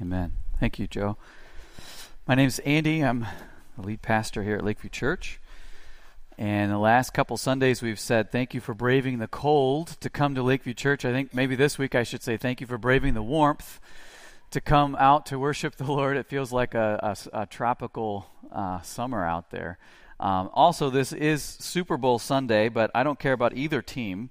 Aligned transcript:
Amen. 0.00 0.32
Thank 0.58 0.78
you, 0.78 0.86
Joe. 0.86 1.18
My 2.26 2.34
name 2.34 2.46
is 2.46 2.58
Andy. 2.60 3.04
I'm 3.04 3.26
the 3.76 3.86
lead 3.86 4.00
pastor 4.00 4.42
here 4.42 4.56
at 4.56 4.64
Lakeview 4.64 4.88
Church. 4.88 5.38
And 6.38 6.72
the 6.72 6.78
last 6.78 7.12
couple 7.12 7.36
Sundays, 7.36 7.82
we've 7.82 8.00
said 8.00 8.32
thank 8.32 8.54
you 8.54 8.62
for 8.62 8.72
braving 8.72 9.18
the 9.18 9.28
cold 9.28 9.98
to 10.00 10.08
come 10.08 10.34
to 10.36 10.42
Lakeview 10.42 10.72
Church. 10.72 11.04
I 11.04 11.12
think 11.12 11.34
maybe 11.34 11.54
this 11.54 11.76
week 11.76 11.94
I 11.94 12.02
should 12.02 12.22
say 12.22 12.38
thank 12.38 12.62
you 12.62 12.66
for 12.66 12.78
braving 12.78 13.12
the 13.12 13.22
warmth 13.22 13.78
to 14.52 14.60
come 14.62 14.96
out 14.98 15.26
to 15.26 15.38
worship 15.38 15.76
the 15.76 15.84
Lord. 15.84 16.16
It 16.16 16.26
feels 16.26 16.50
like 16.50 16.74
a, 16.74 17.16
a, 17.34 17.42
a 17.42 17.46
tropical 17.46 18.30
uh, 18.50 18.80
summer 18.80 19.22
out 19.22 19.50
there. 19.50 19.76
Um, 20.18 20.48
also, 20.54 20.88
this 20.88 21.12
is 21.12 21.42
Super 21.42 21.98
Bowl 21.98 22.18
Sunday, 22.18 22.70
but 22.70 22.90
I 22.94 23.02
don't 23.02 23.18
care 23.18 23.34
about 23.34 23.54
either 23.54 23.82
team. 23.82 24.30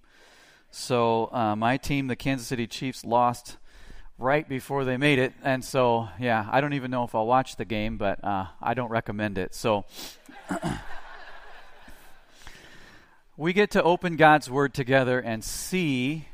So, 0.72 1.30
uh, 1.32 1.56
my 1.56 1.78
team, 1.78 2.08
the 2.08 2.16
Kansas 2.16 2.48
City 2.48 2.66
Chiefs, 2.66 3.06
lost 3.06 3.58
right 4.20 4.48
before 4.48 4.84
they 4.84 4.98
made 4.98 5.18
it. 5.18 5.34
And 5.44 5.64
so, 5.64 6.10
yeah, 6.20 6.46
I 6.52 6.60
don't 6.60 6.74
even 6.74 6.92
know 6.92 7.06
if 7.06 7.16
I'll 7.16 7.26
watch 7.26 7.56
the 7.56 7.66
game, 7.66 7.98
but 7.98 8.22
uh, 8.24 8.48
I 8.62 8.74
don't 8.74 8.90
recommend 8.90 9.38
it. 9.38 9.56
So, 9.56 9.86
we 13.38 13.54
get 13.54 13.72
to 13.72 13.82
open 13.82 14.18
God's 14.18 14.50
Word 14.50 14.74
together 14.74 15.20
and 15.20 15.42
see 15.42 16.28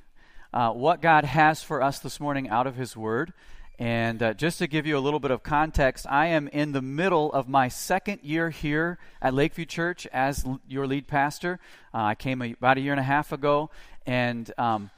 uh, 0.51 0.71
what 0.71 0.99
God 1.01 1.25
has 1.25 1.61
for 1.61 1.83
us 1.83 1.99
this 1.99 2.19
morning 2.19 2.49
out 2.49 2.65
of 2.65 2.75
His 2.75 2.97
Word. 2.97 3.33
And 3.77 4.23
uh, 4.23 4.33
just 4.33 4.59
to 4.59 4.67
give 4.67 4.87
you 4.87 4.97
a 4.97 4.99
little 4.99 5.19
bit 5.19 5.31
of 5.31 5.43
context, 5.43 6.07
I 6.09 6.27
am 6.27 6.47
in 6.47 6.71
the 6.71 6.81
middle 6.81 7.31
of 7.33 7.47
my 7.47 7.67
second 7.67 8.21
year 8.23 8.49
here 8.49 8.97
at 9.21 9.33
Lakeview 9.33 9.65
Church 9.65 10.07
as 10.13 10.45
l- 10.45 10.61
your 10.67 10.87
lead 10.87 11.07
pastor. 11.07 11.59
Uh, 11.93 12.03
I 12.03 12.15
came 12.15 12.41
a, 12.41 12.53
about 12.53 12.77
a 12.77 12.81
year 12.81 12.93
and 12.93 13.01
a 13.01 13.03
half 13.03 13.33
ago, 13.33 13.69
and 14.05 14.51
um, 14.57 14.89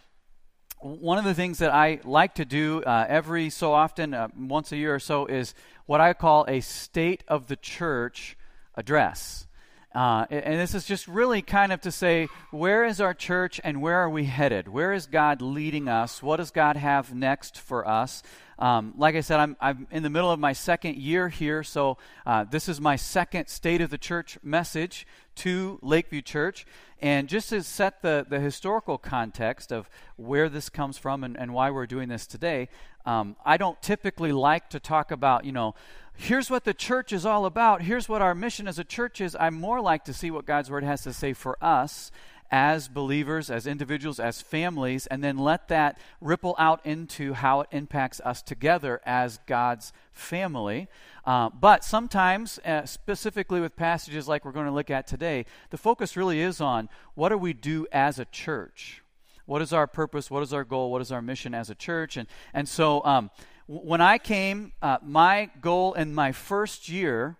one 0.80 1.17
of 1.17 1.26
the 1.26 1.34
things 1.34 1.58
that 1.59 1.73
I 1.73 1.99
like 2.04 2.36
to 2.36 2.45
do 2.45 2.84
uh, 2.84 3.05
every 3.09 3.49
so 3.49 3.73
often, 3.73 4.13
uh, 4.13 4.27
once 4.38 4.72
a 4.72 4.77
year 4.77 4.94
or 4.94 4.99
so, 4.99 5.26
is 5.26 5.55
what 5.85 6.02
I 6.02 6.13
call 6.13 6.45
a 6.48 6.59
State 6.59 7.23
of 7.27 7.48
the 7.48 7.55
Church 7.55 8.38
address. 8.76 9.46
Uh, 9.96 10.26
and 10.30 10.60
this 10.60 10.76
is 10.76 10.85
just 10.85 11.07
really 11.07 11.41
kind 11.41 11.71
of 11.71 11.82
to 11.82 11.91
say, 11.91 12.27
where 12.52 12.85
is 12.85 13.02
our 13.02 13.13
church 13.13 13.60
and 13.63 13.82
where 13.82 13.96
are 13.96 14.10
we 14.10 14.26
headed? 14.26 14.68
Where 14.68 14.93
is 14.93 15.07
God 15.07 15.41
leading 15.41 15.88
us? 15.88 16.21
What 16.21 16.38
does 16.38 16.52
God 16.52 16.76
have 16.76 17.16
next 17.16 17.60
for 17.60 17.88
us? 17.88 18.21
Um, 18.60 18.93
like 18.98 19.15
I 19.15 19.21
said, 19.21 19.40
I'm, 19.40 19.55
I'm 19.62 19.88
in 19.91 20.04
the 20.04 20.10
middle 20.10 20.32
of 20.32 20.40
my 20.40 20.54
second 20.54 20.98
year 20.98 21.30
here, 21.30 21.63
so 21.63 21.98
uh, 22.26 22.43
this 22.43 22.68
is 22.68 22.82
my 22.82 22.96
second 22.96 23.48
State 23.48 23.82
of 23.82 23.90
the 23.90 23.98
Church 23.98 24.38
message 24.43 25.05
to 25.35 25.80
Lakeview 25.82 26.21
Church. 26.21 26.65
And 26.99 27.30
just 27.30 27.49
to 27.49 27.62
set 27.62 28.02
the, 28.02 28.26
the 28.27 28.40
historical 28.40 28.98
context 28.98 29.71
of 29.71 29.90
where 30.15 30.49
this 30.49 30.70
comes 30.70 30.98
from 30.98 31.24
and, 31.24 31.38
and 31.38 31.54
why 31.54 31.70
we're 31.70 31.85
doing 31.85 32.10
this 32.10 32.26
today, 32.26 32.70
um, 33.05 33.35
I 33.46 33.58
don't 33.58 33.80
typically 33.82 34.32
like 34.32 34.70
to 34.71 34.80
talk 34.80 35.12
about, 35.12 35.46
you 35.46 35.52
know, 35.52 35.76
here's 36.18 36.49
what 36.49 36.65
the 36.65 36.73
church 36.73 37.13
is 37.13 37.26
all 37.26 37.46
about, 37.46 37.84
here's 37.84 38.10
what 38.10 38.21
our 38.21 38.35
mission 38.35 38.68
as 38.68 38.79
a 38.79 38.84
church 38.84 39.21
is. 39.21 39.35
I 39.40 39.49
more 39.49 39.79
like 39.79 40.04
to 40.05 40.13
see 40.13 40.32
what 40.32 40.46
God's 40.46 40.70
Word 40.70 40.84
has 40.84 41.04
to 41.04 41.13
say 41.13 41.34
for 41.34 41.57
us 41.63 42.12
as 42.49 42.87
believers, 42.87 43.49
as 43.49 43.68
individuals, 43.68 44.20
as 44.20 44.41
families, 44.41 45.05
and 45.07 45.24
then 45.24 45.37
let 45.37 45.68
that 45.68 45.99
ripple 46.21 46.55
out 46.57 46.85
into 46.85 47.34
how 47.34 47.62
it 47.62 47.68
impacts 47.71 48.21
us 48.21 48.41
together 48.41 49.01
as 49.05 49.40
God's 49.48 49.91
family. 50.13 50.87
Uh, 51.26 51.49
but 51.49 51.84
sometimes, 51.84 52.57
uh, 52.65 52.85
specifically 52.85 53.59
with 53.59 53.76
passages 53.76 54.27
like 54.27 54.46
we're 54.46 54.52
going 54.52 54.65
to 54.65 54.71
look 54.71 54.90
at 54.90 55.07
today, 55.07 55.46
the 55.71 55.77
focus 55.77 56.15
really 56.15 56.40
is 56.40 56.62
on 56.62 56.90
what 57.15 57.29
do 57.29 57.37
we 57.37 57.54
do 57.54 57.85
as 57.91 58.18
a 58.18 58.26
church? 58.26 59.04
What 59.46 59.62
is 59.62 59.71
our 59.74 59.87
purpose? 59.87 60.31
What 60.31 60.43
is 60.43 60.54
our 60.54 60.63
goal? 60.63 60.91
What 60.91 61.02
is 61.02 61.12
our 61.12 61.21
mission 61.21 61.54
as 61.54 61.70
a 61.70 61.76
church? 61.76 62.18
And, 62.18 62.27
and 62.54 62.68
so 62.68 63.04
um, 63.05 63.29
when 63.68 64.01
I 64.01 64.18
came, 64.18 64.72
uh, 64.81 64.97
my 65.03 65.50
goal 65.62 65.94
in 65.94 66.13
my 66.13 66.31
first 66.31 66.90
year 66.90 67.38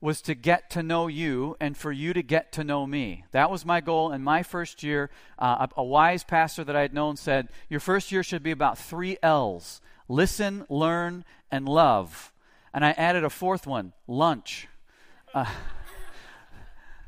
was 0.00 0.22
to 0.22 0.34
get 0.34 0.70
to 0.70 0.82
know 0.82 1.06
you 1.06 1.56
and 1.60 1.76
for 1.76 1.92
you 1.92 2.14
to 2.14 2.22
get 2.22 2.52
to 2.52 2.64
know 2.64 2.86
me. 2.86 3.24
That 3.32 3.50
was 3.50 3.66
my 3.66 3.82
goal 3.82 4.12
in 4.12 4.22
my 4.22 4.42
first 4.42 4.82
year. 4.82 5.10
Uh, 5.38 5.66
a, 5.76 5.80
a, 5.80 5.84
wise 5.84 6.24
pastor 6.24 6.64
that 6.64 6.74
I 6.74 6.80
had 6.80 6.94
known 6.94 7.16
said, 7.16 7.48
Your 7.68 7.80
first 7.80 8.10
year 8.10 8.22
should 8.22 8.42
be 8.42 8.50
about 8.50 8.78
three 8.78 9.18
L's 9.22 9.82
listen, 10.08 10.64
learn, 10.68 11.24
and 11.50 11.68
love. 11.68 12.32
And 12.72 12.84
I 12.84 12.92
added 12.92 13.24
a 13.24 13.30
fourth 13.30 13.66
one 13.66 13.92
lunch. 14.08 14.68
Uh, 15.34 15.44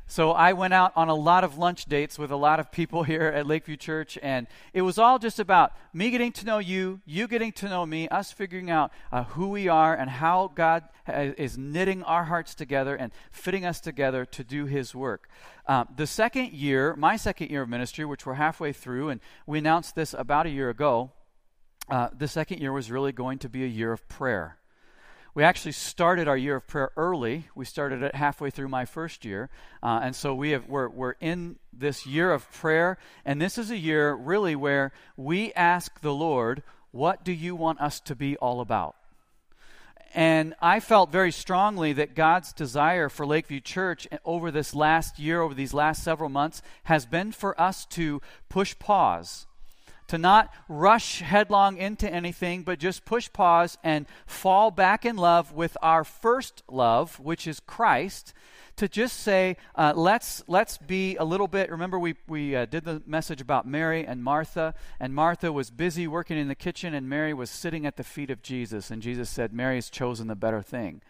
so 0.07 0.31
I 0.31 0.53
went 0.53 0.73
out 0.73 0.91
on 0.95 1.09
a 1.09 1.15
lot 1.15 1.43
of 1.43 1.57
lunch 1.57 1.85
dates 1.85 2.19
with 2.19 2.31
a 2.31 2.35
lot 2.35 2.59
of 2.59 2.71
people 2.71 3.03
here 3.13 3.23
at 3.23 3.47
Lakeview 3.47 3.77
Church, 3.77 4.17
and 4.21 4.47
it 4.73 4.81
was 4.81 4.97
all 4.97 5.19
just 5.19 5.39
about 5.39 5.73
me 5.93 6.11
getting 6.11 6.31
to 6.33 6.45
know 6.45 6.59
you, 6.59 7.01
you 7.05 7.27
getting 7.27 7.51
to 7.53 7.69
know 7.69 7.85
me, 7.85 8.07
us 8.09 8.31
figuring 8.31 8.69
out 8.69 8.91
uh, 9.11 9.23
who 9.23 9.49
we 9.49 9.67
are 9.67 9.95
and 9.95 10.09
how 10.09 10.51
God 10.53 10.83
is 11.07 11.57
knitting 11.57 12.03
our 12.03 12.25
hearts 12.25 12.55
together 12.55 12.95
and 12.95 13.11
fitting 13.31 13.65
us 13.65 13.79
together 13.79 14.25
to 14.25 14.43
do 14.43 14.65
His 14.65 14.93
work. 14.93 15.29
Uh, 15.67 15.85
the 15.95 16.07
second 16.07 16.51
year, 16.51 16.95
my 16.95 17.15
second 17.15 17.49
year 17.49 17.63
of 17.63 17.69
ministry, 17.69 18.05
which 18.05 18.25
we're 18.25 18.33
halfway 18.35 18.73
through, 18.73 19.09
and 19.09 19.21
we 19.45 19.57
announced 19.59 19.95
this 19.95 20.13
about 20.13 20.45
a 20.45 20.49
year 20.49 20.69
ago, 20.69 21.11
uh, 21.89 22.09
the 22.17 22.27
second 22.27 22.59
year 22.59 22.71
was 22.71 22.89
really 22.91 23.11
going 23.11 23.39
to 23.39 23.49
be 23.49 23.63
a 23.63 23.67
year 23.67 23.91
of 23.91 24.07
prayer. 24.07 24.57
We 25.35 25.43
actually 25.43 25.71
started 25.71 26.27
our 26.27 26.37
year 26.37 26.57
of 26.57 26.67
prayer 26.67 26.91
early. 26.95 27.47
We 27.55 27.65
started 27.65 28.03
it 28.03 28.13
halfway 28.13 28.51
through 28.51 28.67
my 28.67 28.85
first 28.85 29.25
year. 29.25 29.49
Uh, 29.81 30.01
and 30.03 30.15
so 30.15 30.35
we 30.35 30.51
have, 30.51 30.67
we're, 30.67 30.89
we're 30.89 31.15
in 31.19 31.57
this 31.71 32.05
year 32.05 32.31
of 32.31 32.51
prayer. 32.51 32.99
And 33.25 33.41
this 33.41 33.57
is 33.57 33.71
a 33.71 33.77
year 33.77 34.13
really 34.13 34.55
where 34.55 34.91
we 35.17 35.51
ask 35.53 36.01
the 36.01 36.13
Lord, 36.13 36.61
What 36.91 37.25
do 37.25 37.31
you 37.31 37.55
want 37.55 37.81
us 37.81 37.99
to 38.01 38.15
be 38.15 38.37
all 38.37 38.61
about? 38.61 38.95
And 40.13 40.53
I 40.61 40.79
felt 40.79 41.11
very 41.11 41.31
strongly 41.31 41.93
that 41.93 42.13
God's 42.13 42.53
desire 42.53 43.09
for 43.09 43.25
Lakeview 43.25 43.61
Church 43.61 44.07
over 44.23 44.51
this 44.51 44.75
last 44.75 45.17
year, 45.17 45.41
over 45.41 45.55
these 45.55 45.73
last 45.73 46.03
several 46.03 46.29
months, 46.29 46.61
has 46.83 47.07
been 47.07 47.31
for 47.31 47.59
us 47.59 47.87
to 47.87 48.21
push 48.49 48.77
pause 48.77 49.47
to 50.13 50.19
not 50.19 50.53
rush 50.69 51.21
headlong 51.21 51.75
into 51.75 52.07
anything, 52.07 52.61
but 52.61 52.77
just 52.77 53.03
push 53.03 53.33
pause 53.33 53.79
and 53.83 54.05
fall 54.27 54.69
back 54.69 55.05
in 55.05 55.15
love 55.15 55.53
with 55.53 55.75
our 55.81 56.03
first 56.03 56.61
love, 56.69 57.19
which 57.19 57.47
is 57.47 57.59
Christ. 57.59 58.31
To 58.75 58.87
just 58.87 59.21
say, 59.21 59.57
uh, 59.73 59.93
let's 59.95 60.43
let's 60.45 60.77
be 60.77 61.15
a 61.15 61.23
little 61.23 61.47
bit. 61.47 61.71
Remember, 61.71 61.97
we 61.97 62.13
we 62.27 62.55
uh, 62.55 62.65
did 62.65 62.85
the 62.85 63.01
message 63.07 63.41
about 63.41 63.65
Mary 63.65 64.05
and 64.05 64.23
Martha, 64.23 64.75
and 64.99 65.15
Martha 65.15 65.51
was 65.51 65.71
busy 65.71 66.05
working 66.05 66.37
in 66.37 66.47
the 66.47 66.53
kitchen, 66.53 66.93
and 66.93 67.09
Mary 67.09 67.33
was 67.33 67.49
sitting 67.49 67.87
at 67.87 67.97
the 67.97 68.03
feet 68.03 68.29
of 68.29 68.43
Jesus, 68.43 68.91
and 68.91 69.01
Jesus 69.01 69.31
said, 69.31 69.51
"Mary 69.51 69.75
has 69.75 69.89
chosen 69.89 70.27
the 70.27 70.35
better 70.35 70.61
thing." 70.61 71.01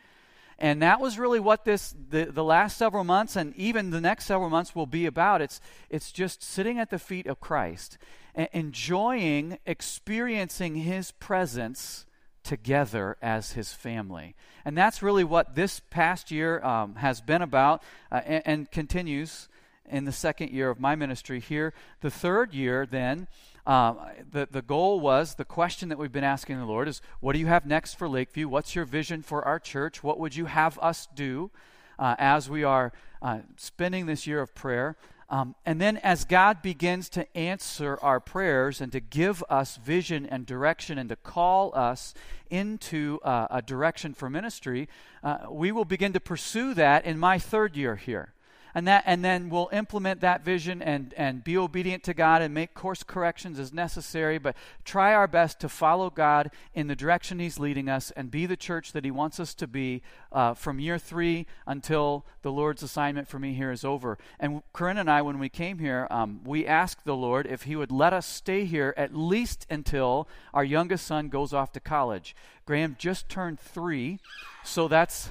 And 0.60 0.82
that 0.82 1.02
was 1.02 1.20
really 1.20 1.42
what 1.42 1.66
this 1.66 1.94
the, 2.10 2.24
the 2.26 2.44
last 2.44 2.78
several 2.78 3.04
months 3.04 3.36
and 3.36 3.54
even 3.58 3.90
the 3.90 4.00
next 4.00 4.26
several 4.26 4.50
months 4.50 4.74
will 4.74 4.86
be 4.86 5.06
about. 5.06 5.42
It's 5.42 5.60
it's 5.90 6.14
just 6.14 6.42
sitting 6.42 6.80
at 6.80 6.90
the 6.90 7.00
feet 7.00 7.28
of 7.28 7.42
Christ 7.42 7.98
enjoying 8.36 9.58
experiencing 9.66 10.76
his 10.76 11.12
presence 11.12 12.06
together 12.44 13.18
as 13.22 13.54
his 13.54 13.74
family. 13.74 14.36
And 14.66 14.78
that's 14.78 15.02
really 15.02 15.24
what 15.24 15.56
this 15.56 15.82
past 15.90 16.32
year 16.32 16.64
um, 16.64 16.96
has 16.96 17.22
been 17.22 17.42
about 17.42 17.84
uh, 18.12 18.22
and, 18.26 18.44
and, 18.46 18.72
continues 18.72 19.48
in 19.90 20.06
the 20.06 20.12
second 20.12 20.52
year 20.52 20.70
of 20.70 20.80
my 20.80 20.96
ministry 20.96 21.40
here. 21.40 21.74
The 22.02 22.12
third 22.12 22.54
year, 22.54 22.86
then, 22.86 23.28
um, 23.66 24.00
the, 24.32 24.48
the 24.50 24.62
goal 24.62 25.00
was 25.00 25.36
the 25.36 25.46
question 25.46 25.90
that 25.90 25.98
we've 25.98 26.12
been 26.12 26.24
asking 26.24 26.58
the 26.58 26.66
Lord 26.66 26.88
is 26.88 27.02
what 27.22 27.34
do 27.34 27.40
you 27.40 27.48
have 27.48 27.66
next 27.66 27.94
for 27.94 28.10
Lakeview? 28.10 28.48
What's 28.48 28.76
your 28.76 28.86
vision 28.86 29.22
for 29.22 29.44
our 29.46 29.60
church? 29.60 30.04
What 30.04 30.20
would 30.20 30.36
you 30.36 30.46
have 30.46 30.78
us 30.80 31.08
do 31.16 31.50
uh, 31.98 32.16
as 32.18 32.50
we 32.50 32.64
are 32.64 32.92
uh, 33.22 33.40
spending 33.56 34.06
this 34.06 34.28
year 34.28 34.42
of 34.42 34.54
prayer? 34.54 34.98
Um, 35.34 35.56
and 35.66 35.82
then, 35.82 35.98
as 35.98 36.26
God 36.26 36.62
begins 36.62 37.10
to 37.10 37.26
answer 37.36 37.98
our 38.04 38.20
prayers 38.20 38.80
and 38.80 38.92
to 38.92 39.00
give 39.00 39.44
us 39.50 39.78
vision 39.78 40.28
and 40.28 40.46
direction 40.46 41.00
and 41.00 41.10
to 41.10 41.16
call 41.16 41.76
us 41.76 42.14
into 42.52 43.20
uh, 43.24 43.48
a 43.50 43.60
direction 43.64 44.14
for 44.14 44.30
ministry, 44.30 44.88
uh, 45.24 45.40
we 45.50 45.72
will 45.72 45.86
begin 45.86 46.14
to 46.14 46.20
pursue 46.20 46.76
that 46.76 47.04
in 47.04 47.18
my 47.18 47.40
third 47.40 47.76
year 47.76 47.96
here 47.96 48.34
and 48.76 48.88
that 48.88 49.04
and 49.06 49.24
then 49.24 49.50
we'll 49.50 49.70
implement 49.72 50.22
that 50.22 50.44
vision 50.44 50.82
and 50.82 51.14
and 51.16 51.44
be 51.44 51.58
obedient 51.58 52.04
to 52.04 52.14
God 52.14 52.42
and 52.42 52.54
make 52.54 52.74
course 52.74 53.04
corrections 53.04 53.60
as 53.60 53.74
necessary. 53.74 54.38
But 54.38 54.56
try 54.84 55.14
our 55.14 55.28
best 55.28 55.60
to 55.60 55.70
follow 55.70 56.10
God 56.10 56.52
in 56.74 56.88
the 56.88 56.96
direction 56.96 57.40
he's 57.40 57.60
leading 57.60 57.90
us 57.90 58.12
and 58.12 58.32
be 58.32 58.46
the 58.46 58.58
church 58.58 58.92
that 58.94 59.06
he 59.06 59.12
wants 59.12 59.40
us 59.40 59.54
to 59.56 59.68
be 59.68 60.02
uh, 60.32 60.54
from 60.54 60.80
year 60.80 60.98
three 60.98 61.46
until 61.68 62.26
the 62.42 62.52
Lord's 62.52 62.84
assignment 62.84 63.28
for 63.28 63.40
me 63.40 63.54
here 63.54 63.72
is 63.72 63.86
over. 63.86 64.18
And 64.40 64.64
Corinne 64.74 64.98
and 64.98 65.10
I 65.10 65.22
when 65.22 65.40
we 65.40 65.50
came 65.50 65.80
here 65.80 66.08
um, 66.10 66.42
we 66.44 66.66
asked 66.66 67.06
the 67.06 67.16
Lord 67.16 67.46
if 67.46 67.64
he 67.64 67.76
would 67.76 67.92
let 67.92 68.14
us 68.14 68.26
stay 68.26 68.66
here 68.66 68.94
at 68.98 69.16
least 69.16 69.68
until 69.70 70.28
our 70.54 70.64
youngest 70.64 71.06
son 71.06 71.30
goes 71.30 71.54
off 71.54 71.72
to 71.74 71.80
college. 71.80 72.36
Graham 72.66 72.96
just 72.98 73.30
turned 73.30 73.60
three 73.60 74.20
so 74.64 74.88
that's 74.88 75.30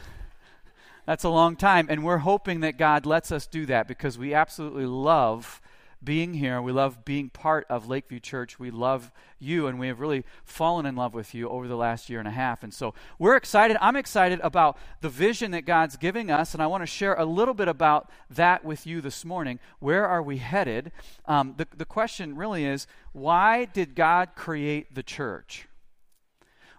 that's 1.07 1.25
a 1.25 1.29
long 1.29 1.57
time. 1.57 1.87
And 1.89 2.05
we're 2.05 2.19
hoping 2.19 2.61
that 2.61 2.79
God 2.79 3.07
lets 3.07 3.33
us 3.33 3.47
do 3.47 3.67
that 3.67 3.89
because 3.89 4.19
we 4.19 4.35
absolutely 4.35 4.87
love 4.87 5.61
being 6.05 6.35
here. 6.35 6.61
We 6.61 6.73
love 6.73 7.05
being 7.05 7.31
part 7.31 7.67
of 7.69 7.89
Lakeview 7.89 8.21
Church. 8.21 8.59
We 8.59 8.71
love 8.71 9.13
you, 9.39 9.67
and 9.67 9.79
we 9.79 9.87
have 9.87 10.01
really 10.01 10.25
fallen 10.45 10.87
in 10.87 10.97
love 10.97 11.15
with 11.15 11.35
you 11.35 11.49
over 11.49 11.69
the 11.69 11.77
last 11.77 12.11
year 12.11 12.19
and 12.19 12.29
a 12.29 12.33
half. 12.33 12.63
And 12.63 12.75
so 12.75 12.95
we're 13.19 13.37
excited. 13.37 13.77
I'm 13.81 13.97
excited 13.97 14.41
about 14.43 14.79
the 15.01 15.09
vision 15.09 15.53
that 15.53 15.65
God's 15.65 15.97
giving 15.97 16.31
us, 16.31 16.55
and 16.55 16.63
I 16.63 16.67
want 16.67 16.83
to 16.83 16.87
share 16.87 17.15
a 17.15 17.25
little 17.25 17.55
bit 17.55 17.69
about 17.69 18.11
that 18.31 18.65
with 18.65 18.87
you 18.87 19.01
this 19.01 19.25
morning. 19.25 19.59
Where 19.79 20.07
are 20.07 20.23
we 20.23 20.39
headed? 20.39 20.93
Um, 21.27 21.55
the, 21.57 21.69
the 21.77 21.85
question 21.85 22.37
really 22.37 22.65
is 22.65 22.87
why 23.13 23.67
did 23.67 23.95
God 23.95 24.31
create 24.35 24.95
the 24.95 25.03
church? 25.03 25.69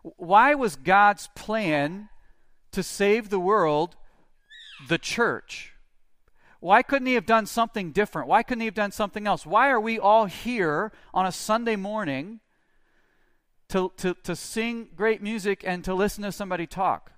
Why 0.02 0.54
was 0.54 0.76
God's 0.76 1.30
plan 1.34 2.10
to 2.72 2.84
save 2.84 3.30
the 3.30 3.40
world 3.40 3.96
the 4.88 4.98
church? 4.98 5.74
Why 6.60 6.82
couldn't 6.82 7.08
he 7.08 7.16
have 7.16 7.26
done 7.26 7.46
something 7.46 7.92
different? 7.92 8.30
Why 8.30 8.42
couldn't 8.42 8.62
he 8.62 8.68
have 8.68 8.74
done 8.74 8.92
something 8.92 9.28
else? 9.28 9.46
Why 9.46 9.70
are 9.70 9.82
we 9.82 10.00
all 10.00 10.26
here 10.26 10.94
on 11.14 11.26
a 11.26 11.32
Sunday 11.32 11.76
morning 11.76 12.40
to, 13.68 13.92
to, 13.98 14.16
to 14.24 14.36
sing 14.36 14.88
great 14.96 15.22
music 15.22 15.64
and 15.66 15.84
to 15.84 15.94
listen 15.94 16.24
to 16.24 16.32
somebody 16.32 16.66
talk? 16.66 17.12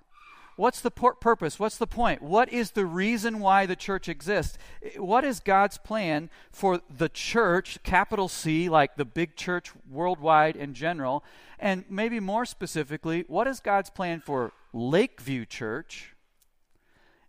What's 0.56 0.80
the 0.80 0.90
purpose? 0.90 1.60
What's 1.60 1.76
the 1.76 1.86
point? 1.86 2.22
What 2.22 2.50
is 2.50 2.70
the 2.70 2.86
reason 2.86 3.40
why 3.40 3.66
the 3.66 3.76
church 3.76 4.08
exists? 4.08 4.56
What 4.96 5.22
is 5.22 5.38
God's 5.38 5.76
plan 5.76 6.30
for 6.50 6.80
the 6.90 7.10
church, 7.10 7.78
capital 7.82 8.26
C, 8.26 8.70
like 8.70 8.96
the 8.96 9.04
big 9.04 9.36
church 9.36 9.70
worldwide 9.88 10.56
in 10.56 10.72
general? 10.72 11.22
And 11.58 11.84
maybe 11.90 12.20
more 12.20 12.46
specifically, 12.46 13.26
what 13.28 13.46
is 13.46 13.60
God's 13.60 13.90
plan 13.90 14.20
for 14.20 14.52
Lakeview 14.72 15.44
Church? 15.44 16.15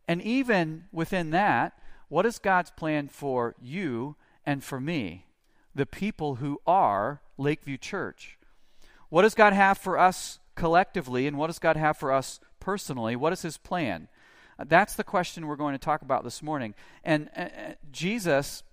And 0.07 0.21
even 0.21 0.85
within 0.91 1.31
that, 1.31 1.73
what 2.09 2.25
is 2.25 2.39
God's 2.39 2.71
plan 2.71 3.07
for 3.09 3.55
you 3.61 4.15
and 4.45 4.63
for 4.63 4.79
me, 4.79 5.25
the 5.75 5.85
people 5.85 6.35
who 6.35 6.61
are 6.65 7.21
Lakeview 7.37 7.77
Church? 7.77 8.37
What 9.09 9.23
does 9.23 9.35
God 9.35 9.53
have 9.53 9.77
for 9.77 9.97
us 9.97 10.39
collectively, 10.55 11.27
and 11.27 11.37
what 11.37 11.47
does 11.47 11.59
God 11.59 11.77
have 11.77 11.97
for 11.97 12.11
us 12.11 12.39
personally? 12.59 13.15
What 13.15 13.33
is 13.33 13.41
His 13.41 13.57
plan? 13.57 14.07
Uh, 14.57 14.65
that's 14.67 14.95
the 14.95 15.03
question 15.03 15.47
we're 15.47 15.55
going 15.55 15.73
to 15.73 15.79
talk 15.79 16.01
about 16.01 16.23
this 16.23 16.41
morning. 16.41 16.73
And 17.03 17.29
uh, 17.35 17.41
uh, 17.41 17.73
Jesus 17.91 18.63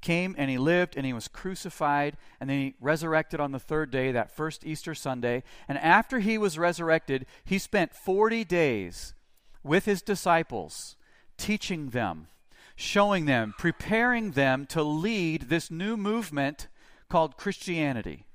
came 0.00 0.34
and 0.36 0.50
he 0.50 0.58
lived 0.58 0.96
and 0.96 1.06
he 1.06 1.12
was 1.12 1.28
crucified 1.28 2.16
and 2.40 2.50
then 2.50 2.58
he 2.58 2.74
resurrected 2.80 3.40
on 3.40 3.52
the 3.52 3.58
third 3.58 3.90
day, 3.90 4.12
that 4.12 4.34
first 4.34 4.66
Easter 4.66 4.94
Sunday. 4.94 5.42
And 5.68 5.78
after 5.78 6.18
he 6.18 6.38
was 6.38 6.58
resurrected, 6.58 7.26
he 7.44 7.58
spent 7.58 7.94
40 7.94 8.44
days 8.44 9.14
with 9.62 9.84
his 9.84 10.02
disciples 10.02 10.96
teaching 11.36 11.90
them, 11.90 12.28
showing 12.76 13.26
them, 13.26 13.54
preparing 13.58 14.32
them 14.32 14.66
to 14.66 14.82
lead 14.82 15.42
this 15.48 15.70
new 15.70 15.96
movement 15.96 16.68
called 17.08 17.36
Christianity. 17.36 18.26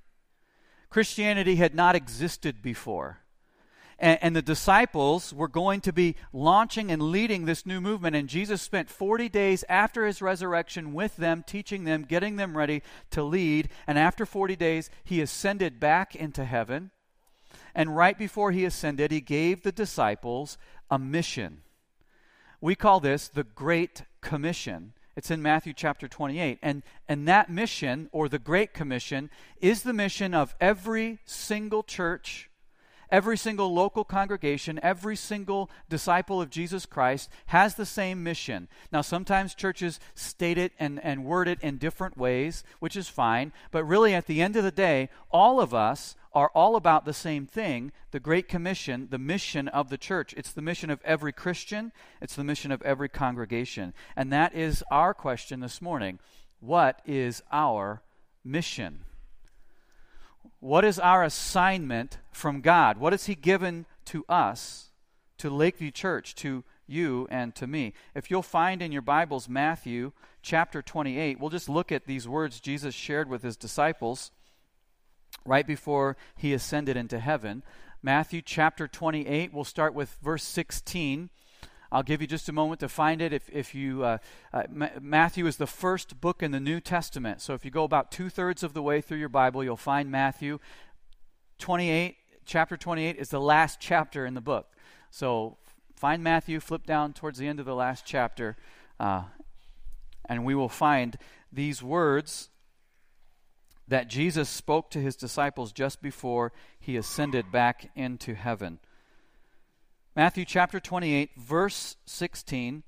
Christianity 0.89 1.55
had 1.55 1.73
not 1.73 1.95
existed 1.95 2.61
before. 2.61 3.19
And, 3.99 4.19
and, 4.21 4.35
the 4.35 4.43
disciples 4.43 5.33
were 5.33 5.47
going 5.47 5.81
to 5.81 5.91
be 5.91 6.15
launching 6.31 6.91
and 6.91 7.01
leading 7.01 7.45
this 7.45 7.65
new 7.65 7.81
movement. 7.81 8.15
And 8.15 8.29
Jesus 8.29 8.61
spent 8.61 8.91
40 8.91 9.27
days 9.27 9.63
after 9.67 10.05
his 10.05 10.21
resurrection 10.21 10.93
with 10.93 11.15
them, 11.15 11.43
teaching 11.47 11.83
them, 11.83 12.03
getting 12.03 12.35
them 12.35 12.55
ready 12.55 12.83
to 13.09 13.23
lead. 13.23 13.69
And 13.87 13.97
after 13.97 14.23
40 14.23 14.55
days, 14.55 14.91
he 15.03 15.19
ascended 15.19 15.79
back 15.79 16.15
into 16.15 16.45
heaven. 16.45 16.91
And 17.77 17.95
right 17.95 18.17
before 18.17 18.51
he 18.51 18.65
ascended, 18.65 19.11
he 19.11 19.21
gave 19.21 19.61
the 19.61 19.71
disciples 19.71 20.57
a 20.89 20.97
mission. 20.97 21.61
We 22.59 22.73
call 22.73 22.99
this 22.99 23.27
the 23.27 23.43
Great 23.43 24.01
Commission. 24.19 24.93
It's 25.15 25.29
in 25.29 25.43
Matthew 25.43 25.73
chapter 25.73 26.07
28. 26.07 26.57
And, 26.63 26.81
and 27.07 27.27
that 27.27 27.51
mission, 27.51 28.09
or 28.11 28.29
the 28.29 28.39
Great 28.39 28.73
Commission, 28.73 29.29
is 29.61 29.83
the 29.83 29.93
mission 29.93 30.33
of 30.33 30.55
every 30.59 31.19
single 31.23 31.83
church, 31.83 32.46
every 33.11 33.37
single 33.37 33.73
local 33.73 34.03
congregation, 34.03 34.79
every 34.83 35.15
single 35.15 35.69
disciple 35.89 36.41
of 36.41 36.49
Jesus 36.49 36.85
Christ 36.85 37.29
has 37.47 37.75
the 37.75 37.85
same 37.85 38.23
mission. 38.23 38.67
Now, 38.91 39.01
sometimes 39.01 39.55
churches 39.55 39.99
state 40.15 40.57
it 40.57 40.73
and, 40.79 41.03
and 41.03 41.25
word 41.25 41.47
it 41.47 41.61
in 41.61 41.77
different 41.77 42.17
ways, 42.17 42.63
which 42.79 42.95
is 42.95 43.09
fine. 43.09 43.51
But 43.71 43.83
really, 43.83 44.13
at 44.13 44.27
the 44.27 44.41
end 44.41 44.55
of 44.55 44.63
the 44.63 44.71
day, 44.71 45.09
all 45.31 45.59
of 45.59 45.73
us 45.73 46.15
are 46.33 46.51
all 46.53 46.75
about 46.75 47.05
the 47.05 47.13
same 47.13 47.47
thing 47.47 47.91
the 48.11 48.19
Great 48.19 48.47
Commission, 48.47 49.07
the 49.09 49.17
mission 49.17 49.67
of 49.67 49.89
the 49.89 49.97
church. 49.97 50.33
It's 50.37 50.53
the 50.53 50.61
mission 50.61 50.89
of 50.89 51.01
every 51.03 51.33
Christian, 51.33 51.91
it's 52.21 52.35
the 52.35 52.43
mission 52.43 52.71
of 52.71 52.81
every 52.83 53.09
congregation. 53.09 53.93
And 54.15 54.31
that 54.31 54.53
is 54.53 54.83
our 54.91 55.13
question 55.13 55.59
this 55.59 55.81
morning. 55.81 56.19
What 56.59 57.01
is 57.05 57.41
our 57.51 58.01
mission? 58.43 59.06
What 60.59 60.85
is 60.85 60.99
our 60.99 61.23
assignment 61.23 62.17
from 62.31 62.61
God? 62.61 62.97
What 62.97 63.13
has 63.13 63.27
He 63.27 63.35
given 63.35 63.85
to 64.05 64.25
us, 64.27 64.91
to 65.37 65.49
Lakeview 65.49 65.91
Church, 65.91 66.33
to 66.35 66.63
you 66.87 67.27
and 67.29 67.53
to 67.55 67.67
me? 67.67 67.93
If 68.15 68.31
you'll 68.31 68.41
find 68.41 68.81
in 68.81 68.91
your 68.91 69.01
Bibles 69.01 69.47
Matthew 69.47 70.13
chapter 70.41 70.81
28, 70.81 71.39
we'll 71.39 71.49
just 71.49 71.69
look 71.69 71.91
at 71.91 72.07
these 72.07 72.27
words 72.27 72.59
Jesus 72.59 72.95
shared 72.95 73.29
with 73.29 73.43
His 73.43 73.55
disciples 73.57 74.31
right 75.47 75.65
before 75.65 76.17
he 76.35 76.53
ascended 76.53 76.97
into 76.97 77.19
heaven. 77.19 77.63
Matthew 78.03 78.41
chapter 78.41 78.87
28, 78.87 79.53
we'll 79.53 79.63
start 79.63 79.93
with 79.93 80.17
verse 80.21 80.43
16. 80.43 81.29
I'll 81.91 82.03
give 82.03 82.21
you 82.21 82.27
just 82.27 82.49
a 82.49 82.53
moment 82.53 82.79
to 82.81 82.89
find 82.89 83.21
it. 83.21 83.33
If, 83.33 83.49
if 83.49 83.73
you, 83.73 84.03
uh, 84.03 84.17
uh, 84.53 84.63
Ma- 84.69 84.89
Matthew 85.01 85.47
is 85.47 85.57
the 85.57 85.67
first 85.67 86.19
book 86.19 86.43
in 86.43 86.51
the 86.51 86.59
New 86.59 86.79
Testament. 86.79 87.41
So 87.41 87.53
if 87.53 87.63
you 87.63 87.71
go 87.71 87.83
about 87.83 88.11
two 88.11 88.29
thirds 88.29 88.63
of 88.63 88.73
the 88.73 88.81
way 88.81 89.01
through 89.01 89.19
your 89.19 89.29
Bible, 89.29 89.63
you'll 89.63 89.77
find 89.77 90.11
Matthew 90.11 90.59
28. 91.59 92.17
Chapter 92.45 92.77
28 92.77 93.17
is 93.17 93.29
the 93.29 93.41
last 93.41 93.79
chapter 93.79 94.25
in 94.25 94.33
the 94.33 94.41
book. 94.41 94.67
So 95.11 95.57
find 95.95 96.23
Matthew, 96.23 96.59
flip 96.59 96.85
down 96.85 97.13
towards 97.13 97.39
the 97.39 97.47
end 97.47 97.59
of 97.59 97.65
the 97.65 97.75
last 97.75 98.05
chapter, 98.05 98.55
uh, 98.99 99.23
and 100.25 100.45
we 100.45 100.55
will 100.55 100.69
find 100.69 101.17
these 101.51 101.81
words 101.81 102.49
that 103.87 104.09
Jesus 104.09 104.49
spoke 104.49 104.91
to 104.91 104.99
his 104.99 105.15
disciples 105.15 105.71
just 105.71 106.01
before 106.01 106.51
he 106.79 106.97
ascended 106.97 107.51
back 107.51 107.89
into 107.95 108.33
heaven. 108.35 108.79
Matthew 110.17 110.45
chapter 110.45 110.79
28, 110.79 111.29
verse 111.37 111.95
16. 112.07 112.81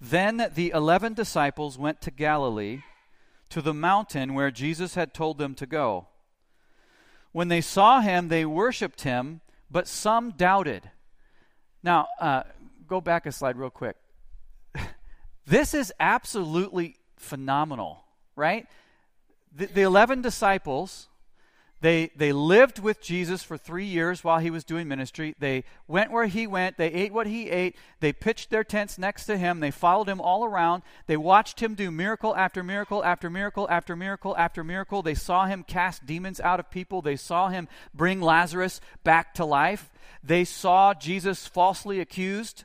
Then 0.00 0.50
the 0.54 0.70
eleven 0.70 1.14
disciples 1.14 1.76
went 1.76 2.00
to 2.02 2.12
Galilee, 2.12 2.82
to 3.48 3.60
the 3.60 3.74
mountain 3.74 4.34
where 4.34 4.52
Jesus 4.52 4.94
had 4.94 5.12
told 5.12 5.38
them 5.38 5.56
to 5.56 5.66
go. 5.66 6.06
When 7.32 7.48
they 7.48 7.60
saw 7.60 8.00
him, 8.00 8.28
they 8.28 8.44
worshiped 8.44 9.02
him, 9.02 9.40
but 9.68 9.88
some 9.88 10.30
doubted. 10.30 10.92
Now, 11.82 12.06
uh, 12.20 12.44
go 12.86 13.00
back 13.00 13.26
a 13.26 13.32
slide 13.32 13.56
real 13.56 13.70
quick. 13.70 13.96
this 15.44 15.74
is 15.74 15.92
absolutely 15.98 16.94
phenomenal, 17.16 18.04
right? 18.36 18.68
the, 19.52 19.66
the 19.66 19.82
11 19.82 20.22
disciples, 20.22 21.08
they, 21.80 22.10
they 22.14 22.32
lived 22.32 22.78
with 22.78 23.00
Jesus 23.00 23.42
for 23.42 23.56
three 23.56 23.86
years 23.86 24.22
while 24.22 24.38
he 24.38 24.50
was 24.50 24.64
doing 24.64 24.86
ministry. 24.86 25.34
They 25.38 25.64
went 25.88 26.10
where 26.10 26.26
he 26.26 26.46
went. 26.46 26.76
They 26.76 26.92
ate 26.92 27.12
what 27.12 27.26
he 27.26 27.48
ate. 27.48 27.74
They 28.00 28.12
pitched 28.12 28.50
their 28.50 28.64
tents 28.64 28.98
next 28.98 29.24
to 29.26 29.38
him. 29.38 29.60
They 29.60 29.70
followed 29.70 30.08
him 30.08 30.20
all 30.20 30.44
around. 30.44 30.82
They 31.06 31.16
watched 31.16 31.60
him 31.60 31.74
do 31.74 31.90
miracle 31.90 32.36
after 32.36 32.62
miracle 32.62 33.02
after 33.02 33.30
miracle 33.30 33.66
after 33.70 33.96
miracle 33.96 34.36
after 34.36 34.62
miracle. 34.62 35.00
They 35.00 35.14
saw 35.14 35.46
him 35.46 35.64
cast 35.64 36.04
demons 36.04 36.38
out 36.38 36.60
of 36.60 36.70
people. 36.70 37.00
They 37.00 37.16
saw 37.16 37.48
him 37.48 37.66
bring 37.94 38.20
Lazarus 38.20 38.82
back 39.02 39.32
to 39.34 39.46
life. 39.46 39.90
They 40.22 40.44
saw 40.44 40.92
Jesus 40.92 41.46
falsely 41.46 41.98
accused 41.98 42.64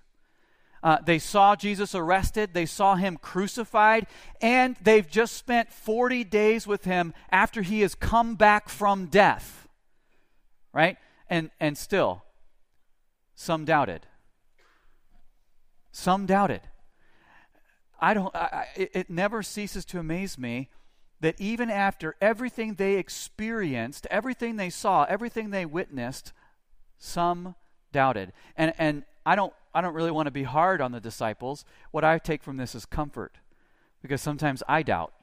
uh, 0.85 0.99
they 1.03 1.17
saw 1.17 1.55
Jesus 1.55 1.95
arrested, 1.95 2.53
they 2.53 2.67
saw 2.67 2.93
him 2.93 3.17
crucified, 3.17 4.05
and 4.39 4.75
they've 4.83 5.09
just 5.09 5.33
spent 5.33 5.73
40 5.73 6.23
days 6.23 6.67
with 6.67 6.83
him 6.83 7.11
after 7.31 7.63
he 7.63 7.81
has 7.81 7.95
come 7.95 8.35
back 8.35 8.69
from 8.69 9.07
death. 9.07 9.67
Right? 10.71 10.97
And, 11.27 11.49
and 11.59 11.75
still, 11.75 12.23
some 13.33 13.65
doubted. 13.65 14.05
Some 15.91 16.27
doubted. 16.27 16.61
I 17.99 18.13
don't, 18.13 18.35
I, 18.35 18.67
it, 18.75 18.91
it 18.93 19.09
never 19.09 19.41
ceases 19.41 19.85
to 19.85 19.97
amaze 19.97 20.37
me 20.37 20.69
that 21.19 21.41
even 21.41 21.71
after 21.71 22.15
everything 22.21 22.75
they 22.75 22.97
experienced, 22.97 24.05
everything 24.11 24.57
they 24.57 24.69
saw, 24.69 25.05
everything 25.05 25.49
they 25.49 25.65
witnessed, 25.65 26.31
some 26.99 27.55
doubted. 27.91 28.33
And, 28.55 28.75
and 28.77 29.03
I 29.25 29.35
don't 29.35 29.53
I 29.75 29.81
don't 29.81 29.93
really 29.93 30.09
want 30.09 30.27
to 30.27 30.31
be 30.31 30.43
hard 30.43 30.79
on 30.79 30.93
the 30.93 31.01
disciples. 31.01 31.65
What 31.91 32.05
I 32.05 32.17
take 32.17 32.43
from 32.43 32.55
this 32.55 32.73
is 32.73 32.85
comfort 32.85 33.37
because 34.01 34.21
sometimes 34.21 34.63
I 34.69 34.83
doubt. 34.83 35.13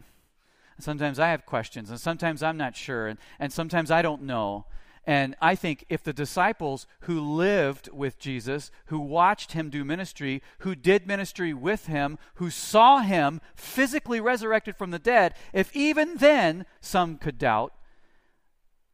Sometimes 0.78 1.18
I 1.18 1.30
have 1.30 1.46
questions, 1.46 1.90
and 1.90 2.00
sometimes 2.00 2.42
I'm 2.42 2.56
not 2.56 2.76
sure, 2.76 3.06
and, 3.06 3.18
and 3.38 3.52
sometimes 3.52 3.90
I 3.90 4.02
don't 4.02 4.22
know. 4.22 4.66
And 5.06 5.36
I 5.40 5.54
think 5.54 5.84
if 5.88 6.02
the 6.02 6.12
disciples 6.12 6.86
who 7.02 7.20
lived 7.20 7.88
with 7.92 8.18
Jesus, 8.18 8.70
who 8.86 8.98
watched 8.98 9.52
him 9.52 9.70
do 9.70 9.84
ministry, 9.84 10.42
who 10.58 10.74
did 10.74 11.06
ministry 11.06 11.54
with 11.54 11.86
him, 11.86 12.18
who 12.34 12.50
saw 12.50 12.98
him 12.98 13.40
physically 13.54 14.20
resurrected 14.20 14.76
from 14.76 14.90
the 14.90 14.98
dead, 14.98 15.34
if 15.52 15.74
even 15.74 16.16
then 16.18 16.66
some 16.80 17.16
could 17.16 17.38
doubt, 17.38 17.74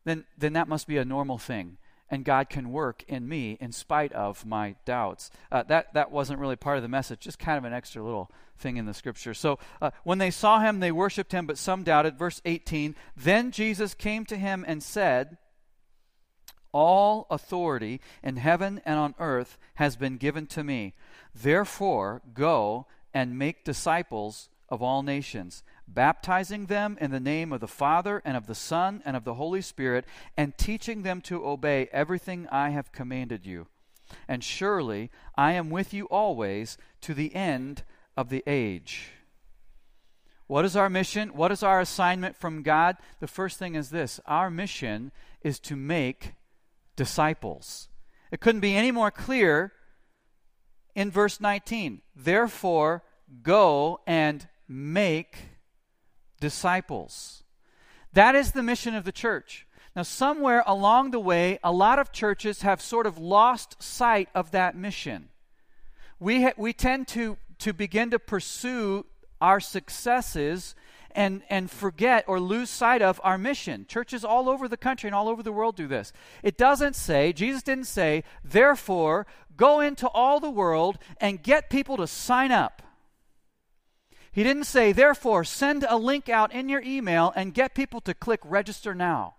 then, 0.04 0.24
then 0.36 0.52
that 0.54 0.68
must 0.68 0.86
be 0.86 0.98
a 0.98 1.04
normal 1.04 1.36
thing. 1.36 1.78
And 2.10 2.24
God 2.24 2.48
can 2.48 2.70
work 2.72 3.04
in 3.06 3.28
me 3.28 3.58
in 3.60 3.72
spite 3.72 4.12
of 4.12 4.46
my 4.46 4.76
doubts. 4.84 5.30
Uh, 5.52 5.62
that, 5.64 5.92
that 5.94 6.10
wasn't 6.10 6.40
really 6.40 6.56
part 6.56 6.76
of 6.76 6.82
the 6.82 6.88
message, 6.88 7.20
just 7.20 7.38
kind 7.38 7.58
of 7.58 7.64
an 7.64 7.72
extra 7.72 8.02
little 8.02 8.30
thing 8.56 8.76
in 8.76 8.86
the 8.86 8.94
scripture. 8.94 9.34
So 9.34 9.58
uh, 9.82 9.90
when 10.04 10.18
they 10.18 10.30
saw 10.30 10.60
him, 10.60 10.80
they 10.80 10.92
worshiped 10.92 11.32
him, 11.32 11.46
but 11.46 11.58
some 11.58 11.82
doubted. 11.84 12.18
Verse 12.18 12.40
18 12.44 12.94
Then 13.16 13.50
Jesus 13.50 13.94
came 13.94 14.24
to 14.26 14.36
him 14.36 14.64
and 14.66 14.82
said, 14.82 15.36
all 16.72 17.26
authority 17.30 18.00
in 18.22 18.36
heaven 18.36 18.80
and 18.84 18.98
on 18.98 19.14
earth 19.18 19.58
has 19.74 19.96
been 19.96 20.16
given 20.16 20.46
to 20.46 20.62
me. 20.62 20.94
Therefore, 21.34 22.22
go 22.34 22.86
and 23.14 23.38
make 23.38 23.64
disciples 23.64 24.48
of 24.68 24.82
all 24.82 25.02
nations, 25.02 25.62
baptizing 25.94 26.66
them 26.66 26.96
in 27.00 27.10
the 27.10 27.20
name 27.20 27.52
of 27.52 27.60
the 27.60 27.66
Father 27.66 28.22
and 28.24 28.36
of 28.36 28.46
the 28.46 28.54
Son 28.54 29.02
and 29.04 29.16
of 29.16 29.24
the 29.24 29.34
Holy 29.34 29.62
Spirit, 29.62 30.04
and 30.36 30.56
teaching 30.56 31.02
them 31.02 31.20
to 31.22 31.46
obey 31.46 31.88
everything 31.92 32.46
I 32.50 32.70
have 32.70 32.92
commanded 32.92 33.46
you. 33.46 33.66
And 34.26 34.44
surely 34.44 35.10
I 35.36 35.52
am 35.52 35.70
with 35.70 35.92
you 35.92 36.04
always 36.06 36.78
to 37.02 37.14
the 37.14 37.34
end 37.34 37.82
of 38.16 38.28
the 38.28 38.42
age. 38.46 39.12
What 40.46 40.64
is 40.64 40.76
our 40.76 40.88
mission? 40.88 41.30
What 41.30 41.52
is 41.52 41.62
our 41.62 41.80
assignment 41.80 42.36
from 42.36 42.62
God? 42.62 42.96
The 43.20 43.26
first 43.26 43.58
thing 43.58 43.74
is 43.74 43.90
this 43.90 44.18
our 44.26 44.50
mission 44.50 45.12
is 45.42 45.60
to 45.60 45.76
make 45.76 46.32
disciples. 46.96 47.88
It 48.32 48.40
couldn't 48.40 48.60
be 48.60 48.74
any 48.74 48.90
more 48.90 49.10
clear 49.10 49.72
in 50.94 51.10
verse 51.10 51.40
19. 51.40 52.00
Therefore, 52.16 53.04
go 53.42 54.00
and 54.06 54.48
make 54.66 55.36
disciples. 56.40 57.42
That 58.12 58.34
is 58.34 58.52
the 58.52 58.62
mission 58.62 58.94
of 58.94 59.04
the 59.04 59.12
church. 59.12 59.66
Now, 59.94 60.02
somewhere 60.02 60.62
along 60.66 61.10
the 61.10 61.20
way, 61.20 61.58
a 61.64 61.72
lot 61.72 61.98
of 61.98 62.12
churches 62.12 62.62
have 62.62 62.80
sort 62.80 63.06
of 63.06 63.18
lost 63.18 63.82
sight 63.82 64.28
of 64.34 64.52
that 64.52 64.76
mission. 64.76 65.28
We, 66.20 66.42
ha- 66.44 66.52
we 66.56 66.72
tend 66.72 67.08
to, 67.08 67.36
to 67.58 67.72
begin 67.72 68.10
to 68.10 68.18
pursue 68.18 69.06
our 69.40 69.60
successes 69.60 70.74
and, 71.12 71.42
and 71.50 71.70
forget 71.70 72.24
or 72.28 72.38
lose 72.38 72.70
sight 72.70 73.02
of 73.02 73.20
our 73.24 73.38
mission. 73.38 73.86
Churches 73.88 74.24
all 74.24 74.48
over 74.48 74.68
the 74.68 74.76
country 74.76 75.08
and 75.08 75.14
all 75.14 75.28
over 75.28 75.42
the 75.42 75.52
world 75.52 75.74
do 75.74 75.88
this. 75.88 76.12
It 76.42 76.56
doesn't 76.56 76.94
say, 76.94 77.32
Jesus 77.32 77.62
didn't 77.62 77.86
say, 77.86 78.24
therefore, 78.44 79.26
go 79.56 79.80
into 79.80 80.08
all 80.08 80.38
the 80.38 80.50
world 80.50 80.98
and 81.20 81.42
get 81.42 81.70
people 81.70 81.96
to 81.96 82.06
sign 82.06 82.52
up. 82.52 82.82
He 84.38 84.44
didn't 84.44 84.66
say, 84.66 84.92
therefore, 84.92 85.42
send 85.42 85.84
a 85.88 85.96
link 85.96 86.28
out 86.28 86.52
in 86.52 86.68
your 86.68 86.80
email 86.80 87.32
and 87.34 87.52
get 87.52 87.74
people 87.74 88.00
to 88.02 88.14
click 88.14 88.38
register 88.44 88.94
now. 88.94 89.34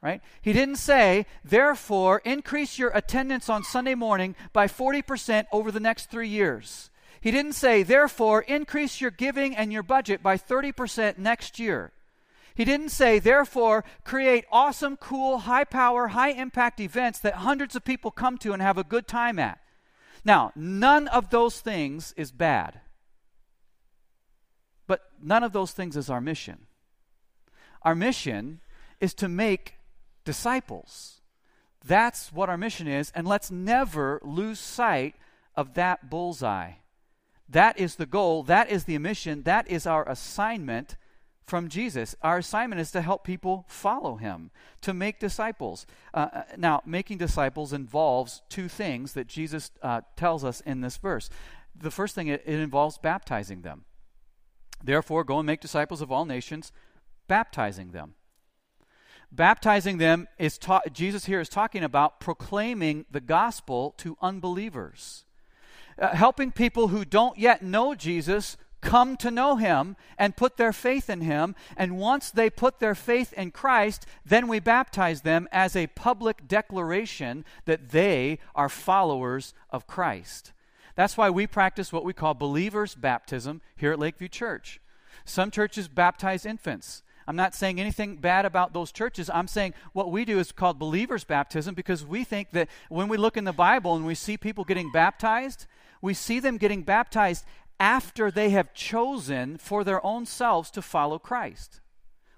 Right? 0.00 0.20
He 0.40 0.52
didn't 0.52 0.76
say, 0.76 1.26
therefore, 1.44 2.22
increase 2.24 2.78
your 2.78 2.90
attendance 2.90 3.48
on 3.48 3.64
Sunday 3.64 3.96
morning 3.96 4.36
by 4.52 4.68
40% 4.68 5.46
over 5.50 5.72
the 5.72 5.80
next 5.80 6.12
three 6.12 6.28
years. 6.28 6.90
He 7.20 7.32
didn't 7.32 7.54
say, 7.54 7.82
therefore, 7.82 8.42
increase 8.42 9.00
your 9.00 9.10
giving 9.10 9.56
and 9.56 9.72
your 9.72 9.82
budget 9.82 10.22
by 10.22 10.36
30% 10.36 11.18
next 11.18 11.58
year. 11.58 11.90
He 12.54 12.64
didn't 12.64 12.90
say, 12.90 13.18
therefore, 13.18 13.84
create 14.04 14.44
awesome, 14.52 14.96
cool, 14.96 15.38
high 15.38 15.64
power, 15.64 16.06
high 16.06 16.30
impact 16.30 16.78
events 16.78 17.18
that 17.18 17.34
hundreds 17.34 17.74
of 17.74 17.84
people 17.84 18.12
come 18.12 18.38
to 18.38 18.52
and 18.52 18.62
have 18.62 18.78
a 18.78 18.84
good 18.84 19.08
time 19.08 19.40
at. 19.40 19.58
Now, 20.24 20.52
none 20.54 21.08
of 21.08 21.30
those 21.30 21.60
things 21.60 22.14
is 22.16 22.30
bad. 22.30 22.78
None 25.22 25.42
of 25.42 25.52
those 25.52 25.72
things 25.72 25.96
is 25.96 26.10
our 26.10 26.20
mission. 26.20 26.66
Our 27.82 27.94
mission 27.94 28.60
is 29.00 29.14
to 29.14 29.28
make 29.28 29.74
disciples. 30.24 31.20
That's 31.84 32.32
what 32.32 32.48
our 32.48 32.58
mission 32.58 32.88
is, 32.88 33.12
and 33.14 33.26
let's 33.26 33.50
never 33.50 34.20
lose 34.22 34.58
sight 34.58 35.14
of 35.54 35.74
that 35.74 36.10
bullseye. 36.10 36.72
That 37.48 37.78
is 37.78 37.94
the 37.94 38.06
goal. 38.06 38.42
That 38.42 38.70
is 38.70 38.84
the 38.84 38.98
mission. 38.98 39.42
That 39.44 39.70
is 39.70 39.86
our 39.86 40.06
assignment 40.08 40.96
from 41.46 41.68
Jesus. 41.68 42.14
Our 42.20 42.38
assignment 42.38 42.80
is 42.80 42.90
to 42.90 43.00
help 43.00 43.24
people 43.24 43.64
follow 43.68 44.16
him, 44.16 44.50
to 44.82 44.92
make 44.92 45.18
disciples. 45.18 45.86
Uh, 46.12 46.28
uh, 46.32 46.42
now, 46.56 46.82
making 46.84 47.18
disciples 47.18 47.72
involves 47.72 48.42
two 48.50 48.68
things 48.68 49.14
that 49.14 49.28
Jesus 49.28 49.70
uh, 49.82 50.02
tells 50.14 50.44
us 50.44 50.60
in 50.60 50.82
this 50.82 50.98
verse. 50.98 51.30
The 51.74 51.90
first 51.90 52.14
thing, 52.14 52.28
it, 52.28 52.42
it 52.44 52.58
involves 52.58 52.98
baptizing 52.98 53.62
them. 53.62 53.84
Therefore, 54.82 55.24
go 55.24 55.38
and 55.38 55.46
make 55.46 55.60
disciples 55.60 56.00
of 56.00 56.12
all 56.12 56.24
nations, 56.24 56.72
baptizing 57.26 57.90
them. 57.90 58.14
Baptizing 59.30 59.98
them 59.98 60.28
is 60.38 60.56
ta- 60.56 60.82
Jesus 60.92 61.26
here 61.26 61.40
is 61.40 61.48
talking 61.48 61.84
about 61.84 62.20
proclaiming 62.20 63.04
the 63.10 63.20
gospel 63.20 63.94
to 63.98 64.16
unbelievers 64.22 65.24
uh, 65.98 66.14
helping 66.14 66.52
people 66.52 66.88
who 66.88 67.04
don't 67.04 67.38
yet 67.38 67.62
know 67.62 67.94
Jesus 67.94 68.56
come 68.80 69.16
to 69.16 69.30
know 69.30 69.56
him 69.56 69.96
and 70.16 70.36
put 70.36 70.56
their 70.56 70.72
faith 70.72 71.10
in 71.10 71.20
him. 71.20 71.56
And 71.76 71.98
once 71.98 72.30
they 72.30 72.48
put 72.48 72.78
their 72.78 72.94
faith 72.94 73.32
in 73.32 73.50
Christ, 73.50 74.06
then 74.24 74.46
we 74.46 74.60
baptize 74.60 75.22
them 75.22 75.48
as 75.50 75.74
a 75.74 75.88
public 75.88 76.46
declaration 76.46 77.44
that 77.64 77.90
they 77.90 78.38
are 78.54 78.68
followers 78.68 79.52
of 79.70 79.88
Christ. 79.88 80.52
That's 80.98 81.16
why 81.16 81.30
we 81.30 81.46
practice 81.46 81.92
what 81.92 82.04
we 82.04 82.12
call 82.12 82.34
believers' 82.34 82.96
baptism 82.96 83.60
here 83.76 83.92
at 83.92 84.00
Lakeview 84.00 84.26
Church. 84.26 84.80
Some 85.24 85.52
churches 85.52 85.86
baptize 85.86 86.44
infants. 86.44 87.04
I'm 87.28 87.36
not 87.36 87.54
saying 87.54 87.78
anything 87.78 88.16
bad 88.16 88.44
about 88.44 88.72
those 88.72 88.90
churches. 88.90 89.30
I'm 89.32 89.46
saying 89.46 89.74
what 89.92 90.10
we 90.10 90.24
do 90.24 90.40
is 90.40 90.50
called 90.50 90.76
believers' 90.76 91.22
baptism 91.22 91.76
because 91.76 92.04
we 92.04 92.24
think 92.24 92.50
that 92.50 92.68
when 92.88 93.06
we 93.06 93.16
look 93.16 93.36
in 93.36 93.44
the 93.44 93.52
Bible 93.52 93.94
and 93.94 94.04
we 94.04 94.16
see 94.16 94.36
people 94.36 94.64
getting 94.64 94.90
baptized, 94.90 95.66
we 96.02 96.14
see 96.14 96.40
them 96.40 96.56
getting 96.56 96.82
baptized 96.82 97.44
after 97.78 98.28
they 98.28 98.50
have 98.50 98.74
chosen 98.74 99.56
for 99.56 99.84
their 99.84 100.04
own 100.04 100.26
selves 100.26 100.68
to 100.72 100.82
follow 100.82 101.20
Christ. 101.20 101.80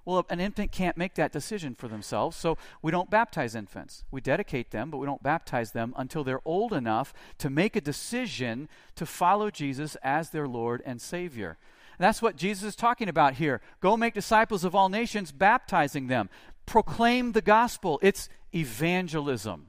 Well, 0.05 0.25
an 0.31 0.41
infant 0.41 0.73
can't 0.73 0.97
make 0.97 1.15
that 1.15 1.33
decision 1.33 1.75
for 1.75 1.87
themselves, 1.87 2.37
so 2.37 2.57
we 2.83 2.91
don't 2.91 3.11
baptize 3.11 3.55
infants. 3.55 4.05
We 4.11 4.21
dedicate 4.21 4.71
them, 4.71 4.91
but 4.91 4.99
we 4.99 5.07
don't 5.07 5.23
baptize 5.23 5.73
them 5.73 5.95
until 5.97 6.25
they're 6.25 6.41
old 6.45 6.73
enough 6.73 7.13
to 7.39 7.51
make 7.51 7.77
a 7.77 7.81
decision 7.81 8.69
to 8.97 9.05
follow 9.05 9.51
Jesus 9.51 9.97
as 10.03 10.31
their 10.31 10.49
Lord 10.49 10.83
and 10.87 11.01
Savior. 11.01 11.59
And 11.99 12.05
that's 12.05 12.23
what 12.23 12.37
Jesus 12.37 12.65
is 12.65 12.77
talking 12.77 13.11
about 13.11 13.35
here. 13.35 13.61
Go 13.81 13.97
make 13.97 14.15
disciples 14.15 14.65
of 14.65 14.75
all 14.75 14.89
nations, 14.89 15.33
baptizing 15.33 16.07
them. 16.07 16.31
Proclaim 16.65 17.33
the 17.33 17.43
gospel. 17.43 17.99
It's 18.03 18.31
evangelism. 18.55 19.67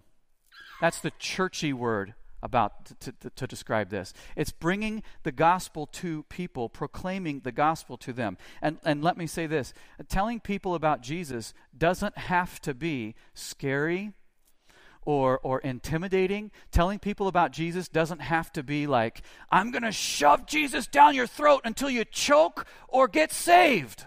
That's 0.79 1.01
the 1.01 1.11
churchy 1.19 1.73
word 1.73 2.13
about 2.43 2.86
to, 3.00 3.12
to, 3.12 3.29
to, 3.29 3.48
describe 3.48 3.89
this. 3.89 4.13
It's 4.36 4.51
bringing 4.51 5.03
the 5.24 5.31
gospel 5.31 5.86
to 5.88 6.24
people, 6.24 6.69
proclaiming 6.69 7.41
the 7.41 7.51
gospel 7.51 7.98
to 7.98 8.13
them. 8.13 8.38
And, 8.62 8.79
and 8.83 9.03
let 9.03 9.17
me 9.17 9.27
say 9.27 9.48
this 9.48 9.74
telling 10.10 10.39
people 10.39 10.75
about 10.75 11.01
Jesus 11.01 11.53
doesn't 11.77 12.17
have 12.17 12.60
to 12.62 12.74
be 12.74 13.15
scary 13.33 14.13
or, 15.03 15.39
or 15.39 15.60
intimidating. 15.60 16.51
Telling 16.71 17.00
people 17.00 17.27
about 17.27 17.51
Jesus 17.51 17.88
doesn't 17.88 18.21
have 18.21 18.51
to 18.53 18.63
be 18.63 18.88
like, 18.88 19.21
I'm 19.51 19.71
going 19.71 19.83
to 19.83 19.91
shove 19.91 20.45
Jesus 20.45 20.88
down 20.88 21.15
your 21.15 21.27
throat 21.27 21.62
until 21.63 21.89
you 21.89 22.05
choke 22.05 22.65
or 22.88 23.07
get 23.07 23.31
saved 23.31 24.05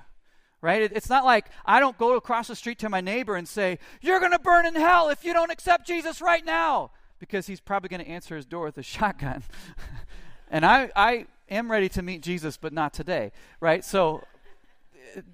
right? 0.61 0.91
It's 0.95 1.11
not 1.11 1.27
like 1.27 1.51
I 1.67 1.79
don't 1.79 1.99
go 1.99 2.17
across 2.17 2.49
the 2.49 2.57
street 2.57 2.79
to 2.79 2.89
my 2.89 3.03
neighbor 3.03 3.37
and 3.37 3.47
say, 3.47 3.79
You're 4.01 4.19
going 4.19 4.33
to 4.33 4.39
burn 4.39 4.65
in 4.65 4.75
hell 4.75 5.11
if 5.11 5.23
you 5.23 5.35
don't 5.35 5.51
accept 5.51 5.87
Jesus 5.87 6.23
right 6.23 6.43
now 6.43 6.91
because 7.19 7.47
he's 7.47 7.61
probably 7.61 7.89
going 7.89 8.05
to 8.05 8.11
answer 8.11 8.37
his 8.37 8.47
door 8.47 8.65
with 8.65 8.79
a 8.79 8.83
shotgun. 8.95 9.43
and 10.51 10.65
I, 10.65 10.91
I 10.95 11.27
am 11.51 11.71
ready 11.71 11.89
to 11.91 12.03
meet 12.03 12.23
Jesus, 12.23 12.57
but 12.57 12.73
not 12.73 12.93
today, 12.93 13.33
right? 13.61 13.85
So 13.85 14.23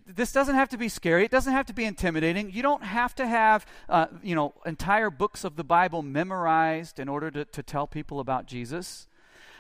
this 0.06 0.32
doesn't 0.32 0.54
have 0.54 0.68
to 0.70 0.78
be 0.78 0.88
scary. 0.88 1.24
It 1.24 1.30
doesn't 1.30 1.52
have 1.52 1.66
to 1.66 1.72
be 1.72 1.84
intimidating. 1.84 2.50
You 2.50 2.62
don't 2.62 2.82
have 2.82 3.14
to 3.16 3.26
have, 3.26 3.66
uh, 3.88 4.06
you 4.22 4.34
know, 4.34 4.54
entire 4.66 5.10
books 5.10 5.44
of 5.44 5.56
the 5.56 5.64
Bible 5.64 6.02
memorized 6.02 6.98
in 6.98 7.08
order 7.08 7.30
to, 7.30 7.44
to 7.44 7.62
tell 7.62 7.86
people 7.86 8.20
about 8.20 8.46
Jesus. 8.46 9.06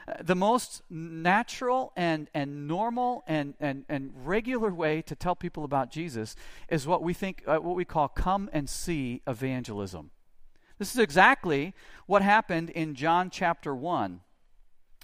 Uh, 0.06 0.14
the 0.22 0.34
most 0.34 0.82
natural 0.90 1.92
and, 1.96 2.28
and 2.34 2.66
normal 2.66 3.22
and, 3.26 3.54
and, 3.60 3.84
and 3.88 4.12
regular 4.24 4.70
way 4.70 5.02
to 5.02 5.14
tell 5.14 5.36
people 5.36 5.64
about 5.64 5.90
Jesus 5.90 6.36
is 6.68 6.86
what 6.86 7.02
we 7.02 7.14
think, 7.14 7.42
uh, 7.46 7.58
what 7.58 7.76
we 7.76 7.84
call 7.84 8.08
come 8.08 8.50
and 8.52 8.68
see 8.68 9.22
evangelism. 9.26 10.10
This 10.80 10.94
is 10.94 10.98
exactly 10.98 11.74
what 12.06 12.22
happened 12.22 12.70
in 12.70 12.94
John 12.94 13.28
chapter 13.28 13.74
1. 13.74 14.22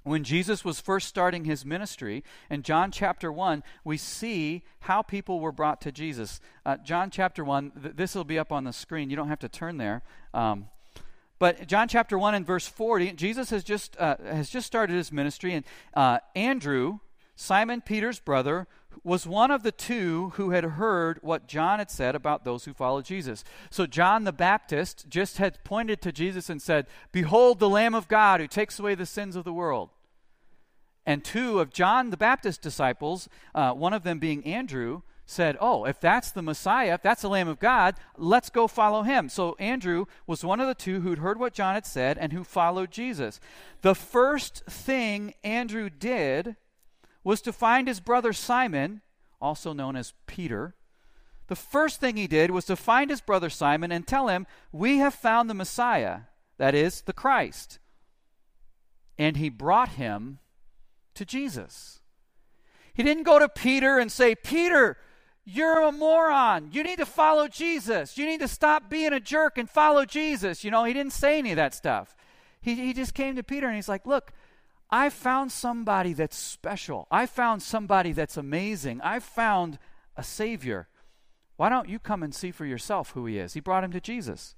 when 0.04 0.24
Jesus 0.24 0.64
was 0.64 0.80
first 0.80 1.06
starting 1.06 1.44
his 1.44 1.66
ministry, 1.66 2.24
in 2.48 2.62
John 2.62 2.90
chapter 2.90 3.30
1, 3.30 3.62
we 3.84 3.98
see 3.98 4.62
how 4.80 5.02
people 5.02 5.38
were 5.38 5.52
brought 5.52 5.82
to 5.82 5.92
Jesus. 5.92 6.40
Uh, 6.64 6.78
John 6.78 7.10
chapter 7.10 7.44
1, 7.44 7.72
th- 7.82 7.96
this 7.96 8.14
will 8.14 8.24
be 8.24 8.38
up 8.38 8.52
on 8.52 8.64
the 8.64 8.72
screen. 8.72 9.10
You 9.10 9.16
don't 9.16 9.28
have 9.28 9.40
to 9.40 9.50
turn 9.50 9.76
there. 9.76 10.02
Um, 10.32 10.68
but 11.38 11.66
John 11.66 11.88
chapter 11.88 12.18
1 12.18 12.34
and 12.34 12.46
verse 12.46 12.66
40, 12.66 13.12
Jesus 13.12 13.50
has 13.50 13.62
just, 13.62 13.98
uh, 13.98 14.16
has 14.24 14.48
just 14.48 14.66
started 14.66 14.96
his 14.96 15.12
ministry, 15.12 15.52
and 15.52 15.64
uh, 15.92 16.20
Andrew, 16.34 17.00
Simon 17.34 17.82
Peter's 17.82 18.20
brother, 18.20 18.66
was 19.04 19.26
one 19.26 19.50
of 19.50 19.62
the 19.62 19.72
two 19.72 20.30
who 20.34 20.50
had 20.50 20.64
heard 20.64 21.18
what 21.22 21.46
John 21.46 21.78
had 21.78 21.90
said 21.90 22.14
about 22.14 22.44
those 22.44 22.64
who 22.64 22.74
follow 22.74 23.02
Jesus. 23.02 23.44
So 23.70 23.86
John 23.86 24.24
the 24.24 24.32
Baptist 24.32 25.06
just 25.08 25.38
had 25.38 25.62
pointed 25.64 26.00
to 26.02 26.12
Jesus 26.12 26.50
and 26.50 26.60
said, 26.60 26.86
Behold 27.12 27.58
the 27.58 27.68
Lamb 27.68 27.94
of 27.94 28.08
God 28.08 28.40
who 28.40 28.46
takes 28.46 28.78
away 28.78 28.94
the 28.94 29.06
sins 29.06 29.36
of 29.36 29.44
the 29.44 29.52
world 29.52 29.90
and 31.06 31.24
two 31.24 31.60
of 31.60 31.72
John 31.72 32.10
the 32.10 32.16
Baptist's 32.16 32.60
disciples, 32.60 33.28
uh, 33.54 33.72
one 33.72 33.92
of 33.92 34.02
them 34.02 34.18
being 34.18 34.44
Andrew, 34.44 35.02
said, 35.24 35.56
Oh, 35.60 35.84
if 35.84 36.00
that's 36.00 36.32
the 36.32 36.42
Messiah, 36.42 36.94
if 36.94 37.02
that's 37.02 37.22
the 37.22 37.28
Lamb 37.28 37.48
of 37.48 37.60
God, 37.60 37.94
let's 38.16 38.50
go 38.50 38.66
follow 38.66 39.02
him. 39.02 39.28
So 39.28 39.54
Andrew 39.58 40.06
was 40.26 40.44
one 40.44 40.60
of 40.60 40.66
the 40.66 40.74
two 40.74 41.00
who'd 41.00 41.18
heard 41.18 41.38
what 41.38 41.54
John 41.54 41.74
had 41.74 41.86
said 41.86 42.18
and 42.18 42.32
who 42.32 42.44
followed 42.44 42.90
Jesus. 42.90 43.40
The 43.82 43.94
first 43.94 44.64
thing 44.66 45.34
Andrew 45.44 45.88
did 45.88 46.56
was 47.26 47.40
to 47.40 47.52
find 47.52 47.88
his 47.88 47.98
brother 47.98 48.32
Simon, 48.32 49.00
also 49.40 49.72
known 49.72 49.96
as 49.96 50.14
Peter. 50.28 50.76
The 51.48 51.56
first 51.56 51.98
thing 51.98 52.16
he 52.16 52.28
did 52.28 52.52
was 52.52 52.66
to 52.66 52.76
find 52.76 53.10
his 53.10 53.20
brother 53.20 53.50
Simon 53.50 53.90
and 53.90 54.06
tell 54.06 54.28
him, 54.28 54.46
We 54.70 54.98
have 54.98 55.12
found 55.12 55.50
the 55.50 55.54
Messiah, 55.54 56.20
that 56.58 56.72
is, 56.72 57.00
the 57.00 57.12
Christ. 57.12 57.80
And 59.18 59.38
he 59.38 59.48
brought 59.48 59.88
him 59.88 60.38
to 61.14 61.24
Jesus. 61.24 61.98
He 62.94 63.02
didn't 63.02 63.24
go 63.24 63.40
to 63.40 63.48
Peter 63.48 63.98
and 63.98 64.12
say, 64.12 64.36
Peter, 64.36 64.96
you're 65.44 65.80
a 65.80 65.90
moron. 65.90 66.68
You 66.70 66.84
need 66.84 66.98
to 66.98 67.06
follow 67.06 67.48
Jesus. 67.48 68.16
You 68.16 68.24
need 68.26 68.40
to 68.40 68.46
stop 68.46 68.88
being 68.88 69.12
a 69.12 69.18
jerk 69.18 69.58
and 69.58 69.68
follow 69.68 70.04
Jesus. 70.04 70.62
You 70.62 70.70
know, 70.70 70.84
he 70.84 70.92
didn't 70.92 71.12
say 71.12 71.40
any 71.40 71.50
of 71.50 71.56
that 71.56 71.74
stuff. 71.74 72.14
He, 72.60 72.76
he 72.76 72.92
just 72.92 73.14
came 73.14 73.34
to 73.34 73.42
Peter 73.42 73.66
and 73.66 73.74
he's 73.74 73.88
like, 73.88 74.06
Look, 74.06 74.30
I 74.90 75.10
found 75.10 75.50
somebody 75.50 76.12
that's 76.12 76.36
special. 76.36 77.08
I 77.10 77.26
found 77.26 77.62
somebody 77.62 78.12
that's 78.12 78.36
amazing. 78.36 79.00
I 79.00 79.18
found 79.18 79.78
a 80.16 80.22
Savior. 80.22 80.88
Why 81.56 81.68
don't 81.68 81.88
you 81.88 81.98
come 81.98 82.22
and 82.22 82.34
see 82.34 82.50
for 82.50 82.64
yourself 82.64 83.10
who 83.10 83.26
he 83.26 83.38
is? 83.38 83.54
He 83.54 83.60
brought 83.60 83.84
him 83.84 83.92
to 83.92 84.00
Jesus. 84.00 84.54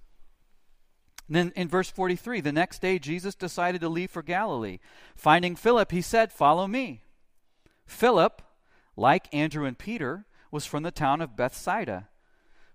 And 1.29 1.37
then 1.37 1.53
in 1.57 1.69
verse 1.69 1.91
43, 1.91 2.41
the 2.41 2.53
next 2.53 2.83
day 2.83 2.99
Jesus 2.99 3.35
decided 3.35 3.81
to 3.83 3.89
leave 3.89 4.11
for 4.11 4.23
Galilee. 4.23 4.79
Finding 5.15 5.57
Philip, 5.57 5.93
he 5.93 6.03
said, 6.03 6.33
Follow 6.33 6.67
me. 6.67 7.03
Philip, 7.87 8.43
like 8.97 9.33
Andrew 9.33 9.65
and 9.65 9.79
Peter, 9.79 10.27
was 10.51 10.67
from 10.67 10.83
the 10.83 10.91
town 10.91 11.21
of 11.21 11.37
Bethsaida. 11.37 12.09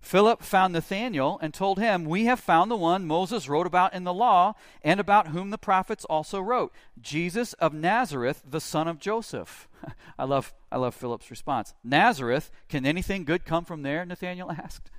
Philip 0.03 0.43
found 0.43 0.73
Nathanael 0.73 1.39
and 1.41 1.53
told 1.53 1.79
him, 1.79 2.03
We 2.03 2.25
have 2.25 2.39
found 2.39 2.69
the 2.69 2.75
one 2.75 3.07
Moses 3.07 3.47
wrote 3.47 3.65
about 3.65 3.93
in 3.93 4.03
the 4.03 4.13
law, 4.13 4.53
and 4.83 4.99
about 4.99 5.29
whom 5.29 5.49
the 5.49 5.57
prophets 5.57 6.03
also 6.05 6.41
wrote, 6.41 6.73
Jesus 7.01 7.53
of 7.53 7.73
Nazareth, 7.73 8.43
the 8.45 8.59
son 8.59 8.87
of 8.89 8.99
Joseph. 8.99 9.67
I 10.19 10.25
love, 10.25 10.53
I 10.69 10.77
love 10.77 10.93
Philip's 10.93 11.31
response. 11.31 11.73
Nazareth, 11.85 12.51
can 12.67 12.85
anything 12.85 13.23
good 13.23 13.45
come 13.45 13.63
from 13.63 13.81
there? 13.81 14.05
Nathanael 14.05 14.51
asked 14.63 14.91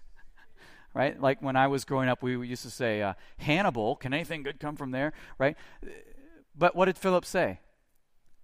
right? 0.94 1.20
Like 1.20 1.42
when 1.42 1.56
I 1.56 1.66
was 1.66 1.84
growing 1.84 2.08
up, 2.08 2.22
we 2.22 2.36
used 2.46 2.62
to 2.62 2.70
say, 2.70 3.02
uh, 3.02 3.14
Hannibal, 3.38 3.96
can 3.96 4.14
anything 4.14 4.44
good 4.44 4.60
come 4.60 4.76
from 4.76 4.92
there, 4.92 5.12
right? 5.38 5.56
But 6.56 6.76
what 6.76 6.84
did 6.84 6.96
Philip 6.96 7.24
say? 7.24 7.58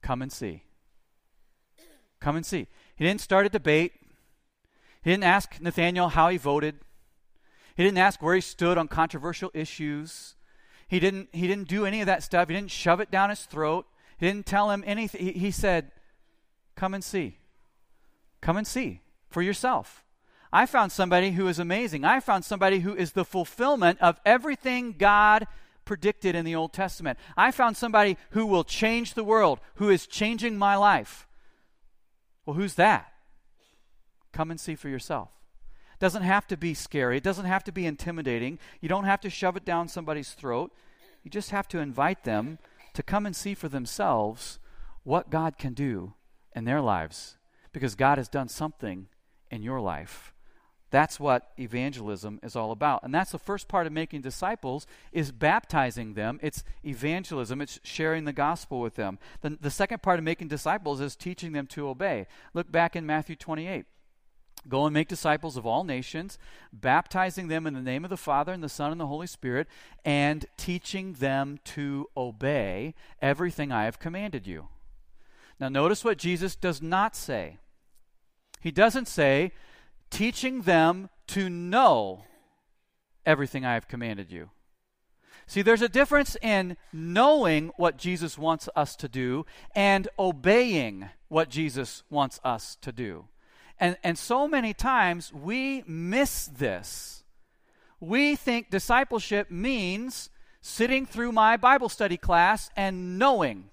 Come 0.02 0.20
and 0.20 0.32
see. 0.32 0.64
Come 2.20 2.36
and 2.36 2.44
see. 2.44 2.66
He 2.96 3.04
didn't 3.04 3.20
start 3.20 3.46
a 3.46 3.48
debate. 3.48 3.92
He 5.02 5.10
didn't 5.10 5.24
ask 5.24 5.60
Nathanael 5.60 6.08
how 6.08 6.28
he 6.28 6.36
voted. 6.36 6.76
He 7.76 7.82
didn't 7.82 7.98
ask 7.98 8.22
where 8.22 8.34
he 8.34 8.40
stood 8.40 8.76
on 8.76 8.88
controversial 8.88 9.50
issues. 9.54 10.34
He 10.88 11.00
didn't, 11.00 11.28
he 11.32 11.46
didn't 11.46 11.68
do 11.68 11.86
any 11.86 12.00
of 12.00 12.06
that 12.06 12.22
stuff. 12.22 12.48
He 12.48 12.54
didn't 12.54 12.70
shove 12.70 13.00
it 13.00 13.10
down 13.10 13.30
his 13.30 13.44
throat. 13.44 13.86
He 14.18 14.26
didn't 14.26 14.46
tell 14.46 14.70
him 14.70 14.84
anything. 14.86 15.24
He, 15.24 15.32
he 15.32 15.50
said, 15.50 15.92
Come 16.76 16.94
and 16.94 17.02
see. 17.04 17.38
Come 18.40 18.56
and 18.56 18.66
see 18.66 19.00
for 19.28 19.42
yourself. 19.42 20.04
I 20.52 20.66
found 20.66 20.92
somebody 20.92 21.32
who 21.32 21.46
is 21.46 21.58
amazing. 21.58 22.04
I 22.04 22.20
found 22.20 22.44
somebody 22.44 22.80
who 22.80 22.94
is 22.94 23.12
the 23.12 23.24
fulfillment 23.24 24.00
of 24.00 24.20
everything 24.26 24.92
God 24.98 25.46
predicted 25.84 26.34
in 26.34 26.44
the 26.44 26.54
Old 26.54 26.72
Testament. 26.72 27.18
I 27.36 27.50
found 27.50 27.76
somebody 27.76 28.16
who 28.30 28.46
will 28.46 28.64
change 28.64 29.14
the 29.14 29.24
world, 29.24 29.60
who 29.76 29.90
is 29.90 30.06
changing 30.06 30.58
my 30.58 30.76
life. 30.76 31.28
Well, 32.44 32.56
who's 32.56 32.74
that? 32.74 33.09
Come 34.32 34.50
and 34.50 34.60
see 34.60 34.74
for 34.74 34.88
yourself. 34.88 35.30
It 35.94 36.00
doesn't 36.00 36.22
have 36.22 36.46
to 36.48 36.56
be 36.56 36.74
scary. 36.74 37.18
It 37.18 37.22
doesn't 37.22 37.44
have 37.44 37.64
to 37.64 37.72
be 37.72 37.86
intimidating. 37.86 38.58
You 38.80 38.88
don't 38.88 39.04
have 39.04 39.20
to 39.22 39.30
shove 39.30 39.56
it 39.56 39.64
down 39.64 39.88
somebody's 39.88 40.32
throat. 40.32 40.72
You 41.22 41.30
just 41.30 41.50
have 41.50 41.68
to 41.68 41.78
invite 41.78 42.24
them 42.24 42.58
to 42.94 43.02
come 43.02 43.26
and 43.26 43.36
see 43.36 43.54
for 43.54 43.68
themselves 43.68 44.58
what 45.02 45.30
God 45.30 45.58
can 45.58 45.74
do 45.74 46.14
in 46.54 46.64
their 46.64 46.80
lives 46.80 47.36
because 47.72 47.94
God 47.94 48.18
has 48.18 48.28
done 48.28 48.48
something 48.48 49.08
in 49.50 49.62
your 49.62 49.80
life. 49.80 50.34
That's 50.90 51.20
what 51.20 51.52
evangelism 51.56 52.40
is 52.42 52.56
all 52.56 52.72
about. 52.72 53.04
And 53.04 53.14
that's 53.14 53.30
the 53.30 53.38
first 53.38 53.68
part 53.68 53.86
of 53.86 53.92
making 53.92 54.22
disciples 54.22 54.86
is 55.12 55.30
baptizing 55.30 56.14
them. 56.14 56.40
It's 56.42 56.64
evangelism. 56.84 57.60
It's 57.60 57.78
sharing 57.84 58.24
the 58.24 58.32
gospel 58.32 58.80
with 58.80 58.96
them. 58.96 59.18
The, 59.40 59.50
the 59.60 59.70
second 59.70 60.02
part 60.02 60.18
of 60.18 60.24
making 60.24 60.48
disciples 60.48 61.00
is 61.00 61.14
teaching 61.14 61.52
them 61.52 61.68
to 61.68 61.88
obey. 61.88 62.26
Look 62.54 62.72
back 62.72 62.96
in 62.96 63.06
Matthew 63.06 63.36
28. 63.36 63.86
Go 64.68 64.84
and 64.84 64.92
make 64.92 65.08
disciples 65.08 65.56
of 65.56 65.66
all 65.66 65.84
nations, 65.84 66.38
baptizing 66.72 67.48
them 67.48 67.66
in 67.66 67.74
the 67.74 67.80
name 67.80 68.04
of 68.04 68.10
the 68.10 68.16
Father 68.16 68.52
and 68.52 68.62
the 68.62 68.68
Son 68.68 68.92
and 68.92 69.00
the 69.00 69.06
Holy 69.06 69.26
Spirit, 69.26 69.66
and 70.04 70.46
teaching 70.56 71.14
them 71.14 71.58
to 71.64 72.08
obey 72.16 72.94
everything 73.22 73.72
I 73.72 73.84
have 73.84 73.98
commanded 73.98 74.46
you. 74.46 74.68
Now, 75.58 75.68
notice 75.68 76.04
what 76.04 76.18
Jesus 76.18 76.56
does 76.56 76.82
not 76.82 77.16
say. 77.16 77.58
He 78.60 78.70
doesn't 78.70 79.08
say, 79.08 79.52
teaching 80.10 80.62
them 80.62 81.08
to 81.28 81.48
know 81.48 82.24
everything 83.24 83.64
I 83.64 83.74
have 83.74 83.88
commanded 83.88 84.30
you. 84.30 84.50
See, 85.46 85.62
there's 85.62 85.82
a 85.82 85.88
difference 85.88 86.36
in 86.42 86.76
knowing 86.92 87.72
what 87.76 87.96
Jesus 87.96 88.38
wants 88.38 88.68
us 88.76 88.94
to 88.96 89.08
do 89.08 89.46
and 89.74 90.08
obeying 90.18 91.08
what 91.28 91.48
Jesus 91.48 92.02
wants 92.08 92.38
us 92.44 92.76
to 92.82 92.92
do. 92.92 93.26
And, 93.80 93.96
and 94.04 94.18
so 94.18 94.46
many 94.46 94.74
times 94.74 95.32
we 95.32 95.82
miss 95.86 96.46
this. 96.46 97.24
We 97.98 98.36
think 98.36 98.70
discipleship 98.70 99.50
means 99.50 100.28
sitting 100.60 101.06
through 101.06 101.32
my 101.32 101.56
Bible 101.56 101.88
study 101.88 102.18
class 102.18 102.70
and 102.76 103.18
knowing. 103.18 103.70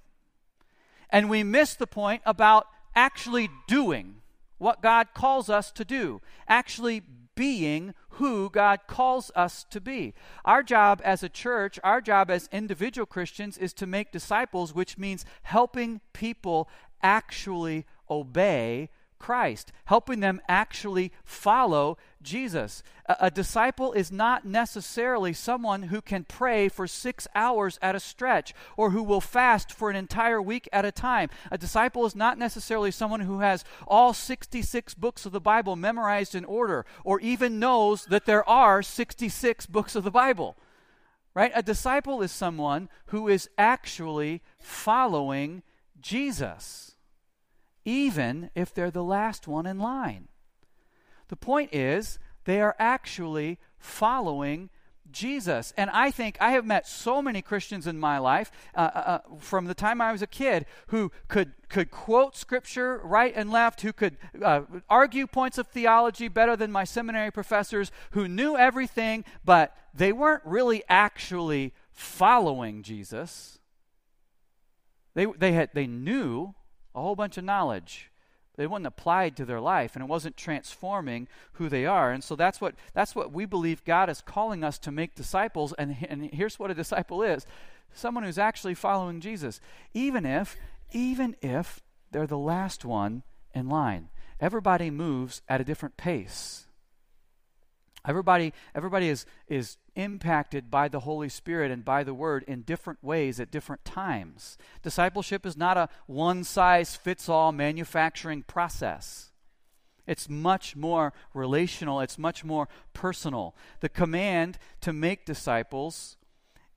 And 1.10 1.30
we 1.30 1.44
miss 1.44 1.76
the 1.76 1.88
point 1.88 2.22
about 2.26 2.68
actually 2.96 3.50
doing 3.68 4.22
what 4.58 4.82
God 4.82 5.10
calls 5.14 5.50
us 5.50 5.72
to 5.74 5.86
do, 5.86 6.22
actually 6.48 7.04
being 7.36 7.94
who 8.12 8.50
God 8.50 8.80
calls 8.88 9.30
us 9.36 9.66
to 9.70 9.80
be. 9.80 10.14
Our 10.44 10.64
job 10.64 11.02
as 11.04 11.22
a 11.22 11.30
church, 11.30 11.80
our 11.84 12.02
job 12.02 12.32
as 12.32 12.50
individual 12.52 13.06
Christians 13.06 13.58
is 13.58 13.74
to 13.74 13.86
make 13.86 14.12
disciples, 14.12 14.74
which 14.74 14.98
means 14.98 15.26
helping 15.44 16.02
people 16.14 16.68
actually 17.04 17.86
obey 18.10 18.90
Christ, 19.20 19.72
helping 19.86 20.20
them 20.20 20.42
actually 20.48 21.12
follow 21.24 21.98
Jesus. 22.22 22.84
A, 23.08 23.16
a, 23.22 23.32
disciple 23.32 23.94
is 23.94 24.12
not 24.12 24.46
necessarily 24.46 25.34
someone 25.34 25.84
who 25.84 26.02
can 26.02 26.24
pray 26.24 26.70
for 26.70 26.88
six 26.88 27.28
hours 27.34 27.80
at 27.82 27.96
a 27.96 28.00
stretch 28.00 28.54
or 28.76 28.92
who 28.92 29.04
will 29.04 29.22
fast 29.22 29.72
for 29.72 29.90
an 29.90 29.96
entire 29.96 30.42
week 30.42 30.68
at 30.72 30.86
a 30.86 30.92
time. 30.92 31.30
A 31.52 31.58
disciple 31.58 32.06
is 32.06 32.16
not 32.16 32.38
necessarily 32.38 32.92
someone 32.92 33.22
who 33.22 33.40
has 33.40 33.64
all 33.88 34.14
66 34.14 34.94
books 34.96 35.26
of 35.26 35.32
the 35.32 35.42
Bible 35.42 35.76
memorized 35.76 36.36
in 36.36 36.46
order 36.46 36.86
or 37.04 37.20
even 37.20 37.60
knows 37.60 38.06
that 38.06 38.26
there 38.26 38.48
are 38.48 38.82
66 38.84 39.66
books 39.68 39.96
of 39.96 40.04
the 40.04 40.12
Bible. 40.12 40.56
Right? 41.34 41.52
A 41.54 41.62
disciple 41.62 42.22
is 42.22 42.32
someone 42.32 42.90
who 43.08 43.28
is 43.28 43.50
actually 43.58 44.42
following 44.60 45.62
Jesus 46.02 46.97
even 47.88 48.50
if 48.54 48.74
they're 48.74 48.92
the 48.92 49.02
last 49.02 49.48
one 49.48 49.66
in 49.66 49.80
line. 49.80 50.28
The 51.30 51.38
point 51.38 51.74
is, 51.74 52.20
they 52.44 52.60
are 52.60 52.76
actually 52.78 53.60
following 53.80 54.70
Jesus. 55.10 55.74
And 55.78 55.90
I 55.92 56.12
think 56.12 56.36
I 56.42 56.52
have 56.52 56.66
met 56.66 56.86
so 56.86 57.22
many 57.22 57.42
Christians 57.42 57.88
in 57.88 57.98
my 57.98 58.18
life 58.18 58.52
uh, 58.76 58.90
uh, 58.94 58.98
uh, 58.98 59.20
from 59.40 59.68
the 59.68 59.74
time 59.74 60.02
I 60.02 60.12
was 60.12 60.22
a 60.22 60.28
kid 60.28 60.66
who 60.88 61.14
could, 61.30 61.54
could 61.70 61.90
quote 61.90 62.36
scripture 62.36 63.00
right 63.06 63.32
and 63.34 63.50
left, 63.50 63.80
who 63.80 63.94
could 63.94 64.18
uh, 64.44 64.64
argue 64.90 65.26
points 65.26 65.58
of 65.58 65.68
theology 65.68 66.28
better 66.28 66.58
than 66.58 66.74
my 66.74 66.84
seminary 66.84 67.32
professors, 67.32 67.90
who 68.12 68.28
knew 68.28 68.58
everything, 68.58 69.24
but 69.46 69.74
they 69.94 70.12
weren't 70.12 70.44
really 70.44 70.84
actually 70.90 71.74
following 71.94 72.84
Jesus. 72.84 73.60
They, 75.14 75.26
they, 75.26 75.54
had, 75.54 75.70
they 75.74 75.88
knew 75.88 76.54
a 76.98 77.02
whole 77.02 77.16
bunch 77.16 77.38
of 77.38 77.44
knowledge. 77.44 78.12
They 78.56 78.66
wasn't 78.66 78.88
applied 78.88 79.38
to 79.38 79.46
their 79.46 79.62
life, 79.62 79.96
and 79.96 80.04
it 80.04 80.10
wasn't 80.10 80.36
transforming 80.36 81.28
who 81.54 81.70
they 81.70 81.86
are. 81.86 82.12
And 82.12 82.24
so 82.24 82.36
that's 82.36 82.60
what, 82.60 82.74
that's 82.94 83.16
what 83.16 83.32
we 83.32 83.46
believe 83.46 83.86
God 83.86 84.10
is 84.10 84.22
calling 84.22 84.64
us 84.64 84.80
to 84.80 84.92
make 84.92 85.14
disciples. 85.14 85.74
And, 85.78 85.96
and 86.10 86.34
here's 86.34 86.58
what 86.58 86.72
a 86.72 86.74
disciple 86.74 87.22
is 87.22 87.46
someone 87.94 88.24
who's 88.24 88.40
actually 88.40 88.74
following 88.74 89.22
Jesus, 89.22 89.62
even 89.94 90.26
if, 90.26 90.58
even 90.92 91.36
if 91.42 91.82
they're 92.12 92.28
the 92.28 92.38
last 92.38 92.84
one 92.84 93.24
in 93.54 93.70
line. 93.70 94.10
Everybody 94.40 94.90
moves 94.90 95.42
at 95.48 95.62
a 95.62 95.64
different 95.64 95.98
pace. 95.98 96.67
Everybody, 98.08 98.54
everybody 98.74 99.10
is, 99.10 99.26
is 99.50 99.78
impacted 99.96 100.72
by 100.72 100.88
the 100.88 101.02
Holy 101.02 101.28
Spirit 101.28 101.72
and 101.72 101.84
by 101.84 102.06
the 102.06 102.14
Word 102.14 102.46
in 102.48 102.62
different 102.62 103.04
ways 103.04 103.40
at 103.40 103.52
different 103.52 103.84
times. 103.84 104.58
Discipleship 104.82 105.46
is 105.46 105.58
not 105.58 105.76
a 105.78 105.90
one 106.06 106.46
size 106.46 106.96
fits 106.96 107.28
all 107.28 107.52
manufacturing 107.52 108.44
process. 108.44 109.32
It's 110.08 110.30
much 110.30 110.74
more 110.76 111.12
relational, 111.34 112.00
it's 112.00 112.18
much 112.18 112.46
more 112.46 112.70
personal. 112.94 113.54
The 113.82 113.90
command 113.90 114.58
to 114.80 114.94
make 114.94 115.26
disciples 115.26 116.16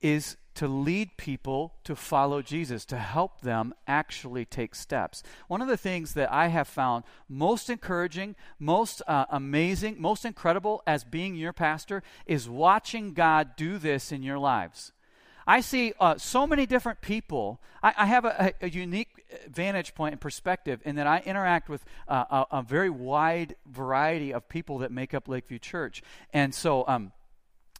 is 0.01 0.35
to 0.55 0.67
lead 0.67 1.17
people 1.17 1.73
to 1.83 1.95
follow 1.95 2.41
Jesus, 2.41 2.85
to 2.85 2.97
help 2.97 3.41
them 3.41 3.73
actually 3.87 4.45
take 4.45 4.75
steps. 4.75 5.23
One 5.47 5.61
of 5.61 5.67
the 5.67 5.77
things 5.77 6.13
that 6.13 6.31
I 6.31 6.47
have 6.47 6.67
found 6.67 7.03
most 7.29 7.69
encouraging, 7.69 8.35
most 8.59 9.01
uh, 9.07 9.25
amazing, 9.29 10.01
most 10.01 10.25
incredible 10.25 10.83
as 10.85 11.03
being 11.03 11.35
your 11.35 11.53
pastor 11.53 12.03
is 12.25 12.49
watching 12.49 13.13
God 13.13 13.55
do 13.55 13.77
this 13.77 14.11
in 14.11 14.23
your 14.23 14.39
lives. 14.39 14.91
I 15.47 15.61
see 15.61 15.93
uh, 15.99 16.17
so 16.17 16.45
many 16.45 16.65
different 16.65 17.01
people. 17.01 17.59
I, 17.81 17.93
I 17.97 18.05
have 18.05 18.25
a, 18.25 18.53
a, 18.61 18.69
unique 18.69 19.25
vantage 19.49 19.95
point 19.95 20.13
and 20.13 20.21
perspective 20.21 20.81
in 20.85 20.95
that 20.95 21.07
I 21.07 21.23
interact 21.25 21.67
with 21.67 21.83
uh, 22.07 22.45
a, 22.51 22.57
a, 22.57 22.61
very 22.61 22.89
wide 22.89 23.55
variety 23.65 24.33
of 24.33 24.47
people 24.47 24.79
that 24.79 24.91
make 24.91 25.13
up 25.13 25.27
Lakeview 25.27 25.59
Church. 25.59 26.03
And 26.31 26.53
so, 26.53 26.85
um, 26.87 27.11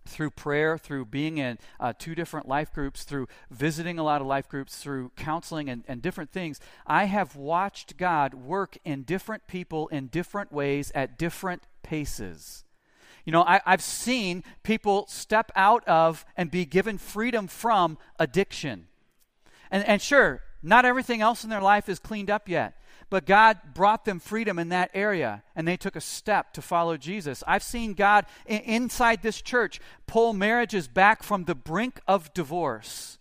through 0.06 0.32
prayer, 0.32 0.78
through 0.78 1.06
being 1.06 1.38
in 1.38 1.58
uh, 1.80 1.94
two 1.98 2.16
different 2.16 2.48
life 2.48 2.74
groups, 2.74 3.04
through 3.04 3.28
visiting 3.50 4.00
a 4.00 4.04
lot 4.04 4.22
of 4.22 4.28
life 4.28 4.48
groups, 4.50 4.78
through 4.78 5.12
counseling 5.16 5.70
and, 5.70 5.84
and 5.88 6.02
different 6.02 6.32
things, 6.32 6.60
I 6.86 7.06
have 7.06 7.36
watched 7.36 7.98
God 7.98 8.34
work 8.34 8.78
in 8.84 9.04
different 9.04 9.48
people 9.48 9.88
in 9.90 10.08
different 10.08 10.52
ways 10.52 10.92
at 10.96 11.18
different 11.18 11.64
paces. 11.84 12.64
You 13.26 13.32
know, 13.32 13.44
I, 13.44 13.62
have 13.66 13.84
seen 13.84 14.44
people 14.64 15.06
step 15.08 15.52
out 15.56 15.88
of 15.88 16.26
and 16.36 16.50
be 16.50 16.66
given 16.66 16.98
freedom 16.98 17.48
from 17.48 17.98
addiction. 18.20 18.88
And, 19.70 19.86
and 19.86 20.02
sure, 20.02 20.42
not 20.64 20.86
everything 20.86 21.22
else 21.22 21.44
in 21.44 21.50
their 21.50 21.62
life 21.62 21.88
is 21.88 22.00
cleaned 22.00 22.30
up 22.30 22.50
yet 22.50 22.76
but 23.12 23.26
God 23.26 23.60
brought 23.74 24.06
them 24.06 24.20
freedom 24.20 24.58
in 24.58 24.70
that 24.70 24.90
area, 24.94 25.44
and 25.54 25.68
they 25.68 25.76
took 25.76 25.98
a 25.98 26.02
step 26.02 26.54
to 26.54 26.62
follow 26.62 26.96
Jesus. 26.96 27.44
I've 27.46 27.62
seen 27.62 27.94
God 27.94 28.26
inside 28.48 29.22
this 29.22 29.42
church 29.42 29.82
pull 30.08 30.32
marriages 30.32 30.88
back 30.88 31.22
from 31.22 31.44
the 31.44 31.54
brink 31.54 32.00
of 32.08 32.34
divorce. 32.34 33.20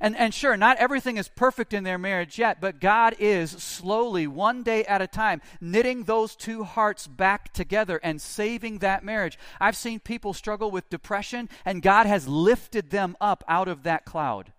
And, 0.00 0.16
and 0.16 0.32
sure, 0.32 0.56
not 0.56 0.78
everything 0.78 1.18
is 1.18 1.28
perfect 1.28 1.74
in 1.74 1.84
their 1.84 1.98
marriage 1.98 2.38
yet, 2.38 2.58
but 2.58 2.80
God 2.80 3.16
is 3.18 3.50
slowly, 3.50 4.26
one 4.26 4.62
day 4.62 4.84
at 4.84 5.02
a 5.02 5.06
time, 5.06 5.42
knitting 5.60 6.04
those 6.04 6.34
two 6.34 6.64
hearts 6.64 7.06
back 7.06 7.52
together 7.52 8.00
and 8.02 8.22
saving 8.22 8.78
that 8.78 9.04
marriage. 9.04 9.38
I've 9.60 9.76
seen 9.76 10.00
people 10.00 10.32
struggle 10.32 10.70
with 10.70 10.88
depression, 10.88 11.50
and 11.66 11.82
God 11.82 12.06
has 12.06 12.26
lifted 12.26 12.88
them 12.88 13.14
up 13.20 13.44
out 13.46 13.68
of 13.68 13.82
that 13.82 14.06
cloud, 14.06 14.54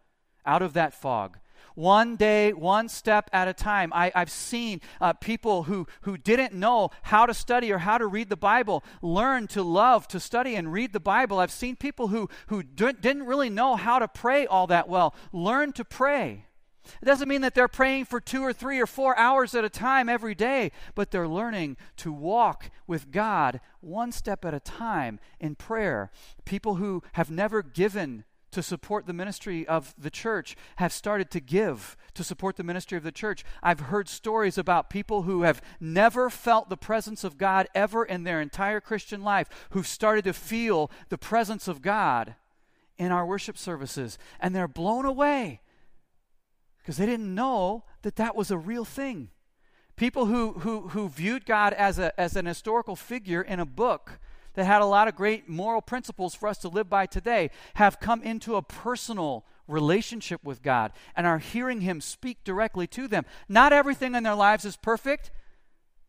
out 0.45 0.61
of 0.61 0.73
that 0.73 0.93
fog 0.93 1.39
one 1.75 2.15
day, 2.15 2.53
one 2.53 2.89
step 2.89 3.29
at 3.33 3.47
a 3.47 3.53
time. 3.53 3.91
I, 3.93 4.11
have 4.15 4.31
seen 4.31 4.81
uh, 4.99 5.13
people 5.13 5.63
who, 5.63 5.87
who 6.01 6.17
didn't 6.17 6.53
know 6.53 6.91
how 7.03 7.25
to 7.25 7.33
study 7.33 7.71
or 7.71 7.79
how 7.79 7.97
to 7.97 8.07
read 8.07 8.29
the 8.29 8.37
Bible 8.37 8.83
learn 9.01 9.47
to 9.47 9.63
love 9.63 10.07
to 10.09 10.19
study 10.19 10.55
and 10.55 10.71
read 10.71 10.93
the 10.93 10.99
Bible. 10.99 11.39
I've 11.39 11.51
seen 11.51 11.75
people 11.75 12.09
who, 12.09 12.29
who 12.47 12.63
didn't 12.63 13.25
really 13.25 13.49
know 13.49 13.75
how 13.75 13.99
to 13.99 14.07
pray 14.07 14.45
all 14.45 14.67
that 14.67 14.89
well 14.89 15.15
learn 15.31 15.71
to 15.73 15.85
pray. 15.85 16.45
It 17.01 17.05
doesn't 17.05 17.29
mean 17.29 17.41
that 17.41 17.53
they're 17.53 17.67
praying 17.67 18.05
for 18.05 18.19
two 18.19 18.43
or 18.43 18.53
three 18.53 18.79
or 18.79 18.87
four 18.87 19.17
hours 19.17 19.53
at 19.53 19.65
a 19.65 19.69
time 19.69 20.09
every 20.09 20.35
day, 20.35 20.71
but 20.95 21.11
they're 21.11 21.27
learning 21.27 21.77
to 21.97 22.11
walk 22.11 22.71
with 22.87 23.11
God 23.11 23.61
one 23.79 24.11
step 24.11 24.43
at 24.43 24.53
a 24.53 24.59
time 24.59 25.19
in 25.39 25.55
prayer. 25.55 26.11
People 26.45 26.75
who 26.75 27.03
have 27.13 27.29
never 27.29 27.61
given 27.61 28.23
to 28.51 28.63
support 28.63 29.05
the 29.05 29.13
ministry 29.13 29.67
of 29.67 29.93
the 29.97 30.09
church 30.09 30.55
have 30.77 30.91
started 30.91 31.29
to 31.31 31.39
give 31.39 31.95
to 32.13 32.23
support 32.23 32.55
the 32.55 32.63
ministry 32.63 32.97
of 32.97 33.03
the 33.03 33.11
church. 33.11 33.43
I've 33.61 33.79
heard 33.81 34.09
stories 34.09 34.57
about 34.57 34.89
people 34.89 35.23
who 35.23 35.43
have 35.43 35.61
never 35.79 36.29
felt 36.29 36.69
the 36.69 36.77
presence 36.77 37.23
of 37.23 37.37
God 37.37 37.67
ever 37.75 38.03
in 38.03 38.23
their 38.23 38.41
entire 38.41 38.79
Christian 38.79 39.23
life, 39.23 39.47
who've 39.71 39.87
started 39.87 40.23
to 40.25 40.33
feel 40.33 40.91
the 41.09 41.17
presence 41.17 41.67
of 41.67 41.81
God 41.81 42.35
in 42.97 43.11
our 43.11 43.25
worship 43.25 43.57
services, 43.57 44.17
and 44.39 44.53
they're 44.53 44.67
blown 44.67 45.05
away 45.05 45.61
because 46.79 46.97
they 46.97 47.05
didn't 47.05 47.33
know 47.33 47.85
that 48.01 48.15
that 48.15 48.35
was 48.35 48.51
a 48.51 48.57
real 48.57 48.83
thing. 48.83 49.29
People 49.95 50.25
who, 50.25 50.53
who, 50.53 50.89
who 50.89 51.09
viewed 51.09 51.45
God 51.45 51.73
as, 51.73 51.99
a, 51.99 52.17
as 52.19 52.35
an 52.35 52.45
historical 52.45 52.95
figure 52.95 53.41
in 53.41 53.59
a 53.59 53.65
book 53.65 54.19
that 54.53 54.65
had 54.65 54.81
a 54.81 54.85
lot 54.85 55.07
of 55.07 55.15
great 55.15 55.47
moral 55.47 55.81
principles 55.81 56.35
for 56.35 56.47
us 56.47 56.57
to 56.59 56.69
live 56.69 56.89
by 56.89 57.05
today 57.05 57.49
have 57.75 57.99
come 57.99 58.21
into 58.23 58.55
a 58.55 58.61
personal 58.61 59.45
relationship 59.67 60.43
with 60.43 60.61
God 60.61 60.91
and 61.15 61.27
are 61.27 61.37
hearing 61.37 61.81
Him 61.81 62.01
speak 62.01 62.43
directly 62.43 62.87
to 62.87 63.07
them. 63.07 63.25
Not 63.47 63.73
everything 63.73 64.15
in 64.15 64.23
their 64.23 64.35
lives 64.35 64.65
is 64.65 64.75
perfect, 64.75 65.31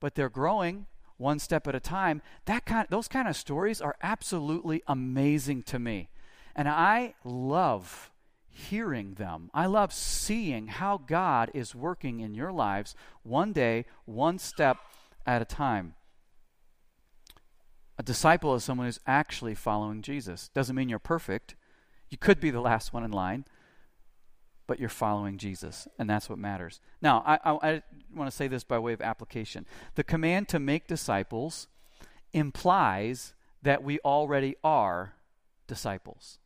but 0.01 0.15
they're 0.15 0.31
growing 0.31 0.87
one 1.17 1.39
step 1.39 1.69
at 1.69 1.75
a 1.75 1.81
time. 1.81 2.23
That 2.47 2.65
kind, 2.65 2.87
those 2.91 3.07
kind 3.07 3.29
of 3.29 3.37
stories 3.37 3.81
are 3.81 3.97
absolutely 4.03 4.83
amazing 4.87 5.63
to 5.65 5.79
me. 5.79 6.09
And 6.57 6.69
I 6.69 7.15
love 7.25 8.11
hearing 8.49 9.15
them. 9.15 9.51
I 9.55 9.67
love 9.67 9.93
seeing 9.93 10.67
how 10.67 10.99
God 10.99 11.51
is 11.55 11.75
working 11.75 12.21
in 12.21 12.35
your 12.35 12.53
lives 12.53 12.95
one 13.23 13.53
day, 13.53 13.85
one 14.07 14.39
step 14.39 14.79
at 15.27 15.43
a 15.43 15.45
time. 15.45 15.95
A 18.01 18.03
disciple 18.03 18.55
is 18.55 18.65
someone 18.65 18.87
who's 18.87 18.99
actually 19.07 19.55
following 19.55 20.01
Jesus. 20.01 20.49
Doesn't 20.55 20.75
mean 20.75 20.89
you're 20.89 20.99
perfect. 20.99 21.55
You 22.09 22.17
could 22.17 22.41
be 22.41 22.49
the 22.49 22.63
last 22.63 22.95
one 22.95 23.05
in 23.05 23.11
line, 23.11 23.45
but 24.67 24.81
you're 24.81 24.89
following 24.89 25.37
Jesus, 25.37 25.87
and 25.99 26.09
that's 26.09 26.27
what 26.27 26.39
matters. 26.39 26.81
Now, 27.03 27.23
I, 27.27 27.39
I, 27.45 27.51
I 27.53 27.83
want 28.17 28.31
to 28.31 28.35
say 28.35 28.49
this 28.49 28.65
by 28.65 28.79
way 28.79 28.95
of 28.95 29.03
application. 29.03 29.67
The 29.97 30.03
command 30.03 30.49
to 30.49 30.59
make 30.59 30.87
disciples 30.87 31.69
implies 32.33 33.35
that 33.61 33.85
we 33.85 33.99
already 33.99 34.57
are 34.65 35.13
disciples. 35.67 36.39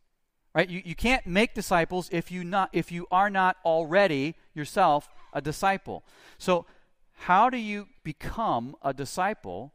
Right? 0.53 0.69
You, 0.69 0.81
you 0.83 0.93
can't 0.93 1.25
make 1.25 1.53
disciples 1.53 2.09
if 2.11 2.33
you 2.33 2.43
not 2.43 2.69
if 2.73 2.91
you 2.91 3.07
are 3.11 3.29
not 3.29 3.55
already 3.63 4.35
yourself 4.53 5.07
a 5.31 5.39
disciple. 5.39 6.03
So 6.37 6.65
how 7.13 7.49
do 7.49 7.57
you 7.57 7.87
become 8.03 8.75
a 8.81 8.93
disciple? 8.93 9.71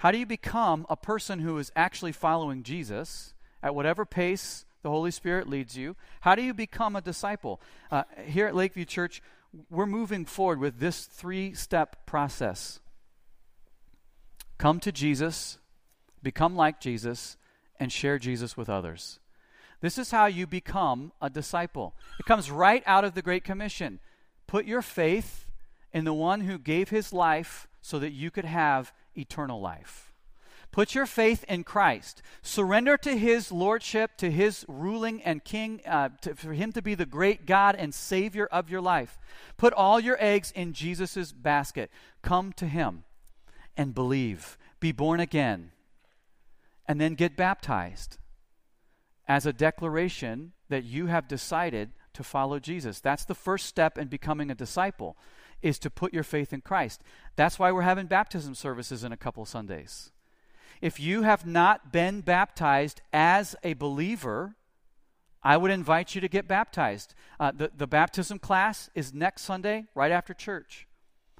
How 0.00 0.10
do 0.10 0.16
you 0.16 0.24
become 0.24 0.86
a 0.88 0.96
person 0.96 1.40
who 1.40 1.58
is 1.58 1.70
actually 1.76 2.12
following 2.12 2.62
Jesus 2.62 3.34
at 3.62 3.74
whatever 3.74 4.06
pace 4.06 4.64
the 4.80 4.88
Holy 4.88 5.10
Spirit 5.10 5.46
leads 5.46 5.76
you? 5.76 5.94
How 6.22 6.34
do 6.34 6.40
you 6.40 6.54
become 6.54 6.96
a 6.96 7.02
disciple? 7.02 7.60
Uh, 7.90 8.04
here 8.24 8.46
at 8.46 8.54
Lakeview 8.54 8.86
Church, 8.86 9.22
we're 9.68 9.84
moving 9.84 10.24
forward 10.24 10.58
with 10.58 10.78
this 10.78 11.04
three 11.04 11.52
step 11.52 12.06
process 12.06 12.80
come 14.56 14.80
to 14.80 14.90
Jesus, 14.90 15.58
become 16.22 16.56
like 16.56 16.80
Jesus, 16.80 17.36
and 17.78 17.92
share 17.92 18.18
Jesus 18.18 18.56
with 18.56 18.70
others. 18.70 19.18
This 19.82 19.98
is 19.98 20.12
how 20.12 20.24
you 20.24 20.46
become 20.46 21.12
a 21.20 21.28
disciple. 21.28 21.94
It 22.18 22.24
comes 22.24 22.50
right 22.50 22.82
out 22.86 23.04
of 23.04 23.12
the 23.12 23.22
Great 23.22 23.44
Commission. 23.44 24.00
Put 24.46 24.64
your 24.64 24.80
faith 24.80 25.50
in 25.92 26.06
the 26.06 26.14
one 26.14 26.40
who 26.42 26.58
gave 26.58 26.88
his 26.88 27.12
life 27.12 27.68
so 27.82 27.98
that 27.98 28.12
you 28.12 28.30
could 28.30 28.46
have 28.46 28.94
eternal 29.16 29.60
life. 29.60 30.12
Put 30.72 30.94
your 30.94 31.06
faith 31.06 31.44
in 31.48 31.64
Christ. 31.64 32.22
Surrender 32.42 32.96
to 32.98 33.18
His 33.18 33.50
lordship, 33.50 34.16
to 34.18 34.30
His 34.30 34.64
ruling 34.68 35.20
and 35.22 35.42
king, 35.42 35.80
uh, 35.84 36.10
to, 36.22 36.36
for 36.36 36.52
Him 36.52 36.72
to 36.72 36.82
be 36.82 36.94
the 36.94 37.06
great 37.06 37.44
God 37.44 37.74
and 37.74 37.92
Savior 37.92 38.46
of 38.46 38.70
your 38.70 38.80
life. 38.80 39.18
Put 39.56 39.72
all 39.72 39.98
your 39.98 40.16
eggs 40.20 40.52
in 40.52 40.72
Jesus' 40.72 41.32
basket. 41.32 41.90
Come 42.22 42.52
to 42.54 42.66
Him 42.66 43.02
and 43.76 43.94
believe. 43.94 44.56
Be 44.78 44.92
born 44.92 45.18
again. 45.18 45.72
And 46.86 47.00
then 47.00 47.14
get 47.14 47.36
baptized 47.36 48.18
as 49.26 49.46
a 49.46 49.52
declaration 49.52 50.52
that 50.68 50.84
you 50.84 51.06
have 51.06 51.28
decided 51.28 51.90
to 52.14 52.22
follow 52.22 52.58
Jesus. 52.58 53.00
That's 53.00 53.24
the 53.24 53.34
first 53.34 53.66
step 53.66 53.98
in 53.98 54.08
becoming 54.08 54.50
a 54.50 54.56
disciple 54.56 55.16
is 55.62 55.78
to 55.80 55.90
put 55.90 56.14
your 56.14 56.22
faith 56.22 56.52
in 56.52 56.60
Christ. 56.60 57.02
That's 57.36 57.58
why 57.58 57.72
we're 57.72 57.82
having 57.82 58.06
baptism 58.06 58.54
services 58.54 59.04
in 59.04 59.12
a 59.12 59.16
couple 59.16 59.44
Sundays. 59.44 60.10
If 60.80 60.98
you 60.98 61.22
have 61.22 61.46
not 61.46 61.92
been 61.92 62.22
baptized 62.22 63.02
as 63.12 63.54
a 63.62 63.74
believer, 63.74 64.54
I 65.42 65.56
would 65.56 65.70
invite 65.70 66.14
you 66.14 66.20
to 66.20 66.28
get 66.28 66.48
baptized. 66.48 67.14
Uh, 67.38 67.52
the, 67.54 67.70
the 67.76 67.86
baptism 67.86 68.38
class 68.38 68.90
is 68.94 69.12
next 69.12 69.42
Sunday, 69.42 69.86
right 69.94 70.12
after 70.12 70.34
church. 70.34 70.86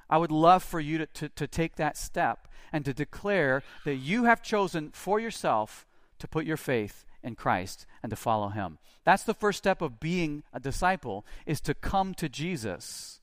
I 0.09 0.18
would 0.18 0.30
love 0.30 0.62
for 0.62 0.80
you 0.80 0.98
to, 0.98 1.06
to, 1.06 1.28
to 1.28 1.46
take 1.46 1.76
that 1.76 1.96
step 1.96 2.48
and 2.72 2.85
to 2.85 2.92
declare 2.92 3.62
that 3.85 3.96
you 3.96 4.24
have 4.24 4.42
chosen 4.42 4.90
for 4.92 5.20
yourself 5.20 5.87
to 6.18 6.28
put 6.28 6.44
your 6.44 6.56
faith 6.56 7.04
in 7.22 7.35
Christ 7.35 7.87
and 8.02 8.11
to 8.11 8.16
follow 8.16 8.48
him. 8.48 8.78
That's 9.04 9.22
the 9.22 9.35
first 9.35 9.59
step 9.59 9.83
of 9.83 10.00
being 10.00 10.42
a 10.52 10.61
disciple 10.61 11.24
is 11.46 11.61
to 11.62 11.74
come 11.74 12.14
to 12.14 12.28
Jesus. 12.28 13.19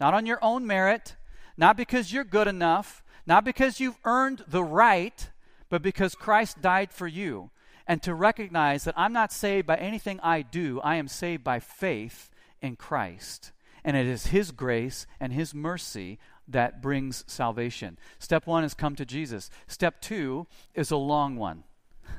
Not 0.00 0.14
on 0.14 0.26
your 0.26 0.38
own 0.42 0.66
merit, 0.66 1.16
not 1.56 1.76
because 1.76 2.12
you're 2.12 2.24
good 2.24 2.48
enough, 2.48 3.02
not 3.26 3.44
because 3.44 3.80
you've 3.80 3.98
earned 4.04 4.44
the 4.48 4.62
right, 4.62 5.30
but 5.68 5.82
because 5.82 6.14
Christ 6.14 6.62
died 6.62 6.92
for 6.92 7.06
you. 7.06 7.50
And 7.86 8.02
to 8.02 8.14
recognize 8.14 8.84
that 8.84 8.98
I'm 8.98 9.12
not 9.12 9.32
saved 9.32 9.66
by 9.66 9.76
anything 9.76 10.20
I 10.22 10.42
do, 10.42 10.80
I 10.80 10.96
am 10.96 11.08
saved 11.08 11.42
by 11.42 11.58
faith 11.58 12.30
in 12.60 12.76
Christ. 12.76 13.52
And 13.84 13.96
it 13.96 14.06
is 14.06 14.28
His 14.28 14.50
grace 14.50 15.06
and 15.18 15.32
His 15.32 15.54
mercy 15.54 16.18
that 16.46 16.82
brings 16.82 17.24
salvation. 17.26 17.98
Step 18.18 18.46
one 18.46 18.64
is 18.64 18.74
come 18.74 18.96
to 18.96 19.04
Jesus. 19.04 19.50
Step 19.66 20.00
two 20.00 20.46
is 20.74 20.90
a 20.90 20.96
long 20.96 21.36
one 21.36 21.64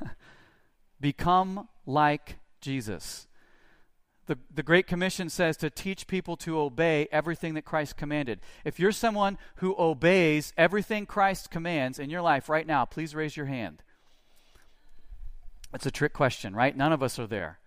become 1.00 1.68
like 1.86 2.38
Jesus. 2.60 3.26
The, 4.30 4.38
the 4.54 4.62
Great 4.62 4.86
Commission 4.86 5.28
says 5.28 5.56
to 5.56 5.70
teach 5.70 6.06
people 6.06 6.36
to 6.36 6.60
obey 6.60 7.08
everything 7.10 7.54
that 7.54 7.64
Christ 7.64 7.96
commanded. 7.96 8.38
If 8.64 8.78
you're 8.78 8.92
someone 8.92 9.38
who 9.56 9.74
obeys 9.76 10.52
everything 10.56 11.04
Christ 11.04 11.50
commands 11.50 11.98
in 11.98 12.10
your 12.10 12.22
life 12.22 12.48
right 12.48 12.64
now, 12.64 12.84
please 12.84 13.12
raise 13.12 13.36
your 13.36 13.46
hand. 13.46 13.82
It's 15.74 15.84
a 15.84 15.90
trick 15.90 16.12
question, 16.12 16.54
right? 16.54 16.76
None 16.76 16.92
of 16.92 17.02
us 17.02 17.18
are 17.18 17.26
there. 17.26 17.58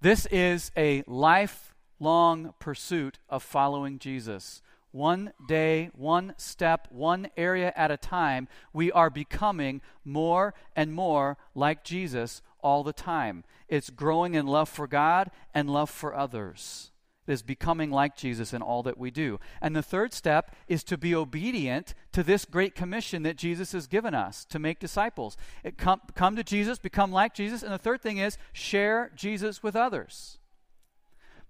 This 0.00 0.26
is 0.26 0.72
a 0.76 1.04
lifelong 1.06 2.52
pursuit 2.58 3.20
of 3.28 3.44
following 3.44 4.00
Jesus. 4.00 4.60
One 4.90 5.32
day, 5.46 5.90
one 5.94 6.34
step, 6.36 6.88
one 6.90 7.28
area 7.36 7.72
at 7.76 7.92
a 7.92 7.96
time, 7.96 8.48
we 8.72 8.90
are 8.90 9.08
becoming 9.08 9.82
more 10.04 10.52
and 10.74 10.92
more 10.92 11.38
like 11.54 11.84
Jesus 11.84 12.42
all 12.60 12.82
the 12.82 12.92
time. 12.92 13.44
It's 13.68 13.90
growing 13.90 14.34
in 14.34 14.46
love 14.46 14.68
for 14.68 14.86
God 14.86 15.30
and 15.54 15.70
love 15.70 15.90
for 15.90 16.14
others. 16.14 16.90
It 17.26 17.32
is 17.32 17.42
becoming 17.42 17.90
like 17.90 18.16
Jesus 18.16 18.54
in 18.54 18.62
all 18.62 18.82
that 18.84 18.96
we 18.96 19.10
do. 19.10 19.38
And 19.60 19.76
the 19.76 19.82
third 19.82 20.14
step 20.14 20.56
is 20.66 20.82
to 20.84 20.96
be 20.96 21.14
obedient 21.14 21.94
to 22.12 22.22
this 22.22 22.46
great 22.46 22.74
commission 22.74 23.22
that 23.24 23.36
Jesus 23.36 23.72
has 23.72 23.86
given 23.86 24.14
us 24.14 24.46
to 24.46 24.58
make 24.58 24.78
disciples. 24.78 25.36
It 25.62 25.76
come, 25.76 26.00
come 26.14 26.36
to 26.36 26.42
Jesus, 26.42 26.78
become 26.78 27.12
like 27.12 27.34
Jesus. 27.34 27.62
And 27.62 27.72
the 27.72 27.78
third 27.78 28.00
thing 28.00 28.16
is 28.16 28.38
share 28.52 29.12
Jesus 29.14 29.62
with 29.62 29.76
others. 29.76 30.38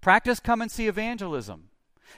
Practice 0.01 0.41
come 0.41 0.61
and 0.61 0.69
see 0.69 0.87
evangelism. 0.87 1.69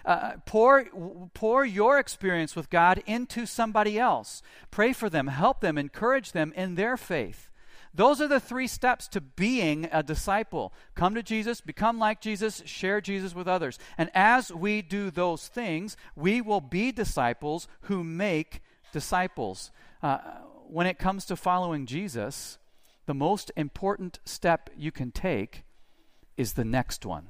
Uh, 0.05 0.37
pour, 0.45 0.85
pour 1.33 1.63
your 1.63 1.99
experience 1.99 2.55
with 2.55 2.69
God 2.69 3.03
into 3.05 3.45
somebody 3.45 3.99
else. 3.99 4.41
Pray 4.71 4.93
for 4.93 5.09
them, 5.09 5.27
help 5.27 5.61
them, 5.61 5.77
encourage 5.77 6.31
them 6.31 6.51
in 6.55 6.75
their 6.75 6.97
faith. 6.97 7.50
Those 7.93 8.21
are 8.21 8.27
the 8.27 8.39
three 8.39 8.67
steps 8.67 9.07
to 9.09 9.21
being 9.21 9.89
a 9.91 10.01
disciple. 10.01 10.73
Come 10.95 11.13
to 11.15 11.23
Jesus, 11.23 11.59
become 11.59 11.99
like 11.99 12.21
Jesus, 12.21 12.63
share 12.65 13.01
Jesus 13.01 13.35
with 13.35 13.47
others. 13.47 13.77
And 13.97 14.09
as 14.13 14.51
we 14.51 14.81
do 14.81 15.11
those 15.11 15.47
things, 15.47 15.97
we 16.15 16.39
will 16.39 16.61
be 16.61 16.91
disciples 16.91 17.67
who 17.81 18.03
make 18.03 18.61
disciples. 18.93 19.71
Uh, 20.01 20.19
when 20.67 20.87
it 20.87 20.99
comes 20.99 21.25
to 21.25 21.35
following 21.35 21.85
Jesus, 21.85 22.57
the 23.07 23.13
most 23.13 23.51
important 23.57 24.19
step 24.23 24.69
you 24.77 24.91
can 24.91 25.11
take 25.11 25.63
is 26.37 26.53
the 26.53 26.65
next 26.65 27.05
one. 27.05 27.29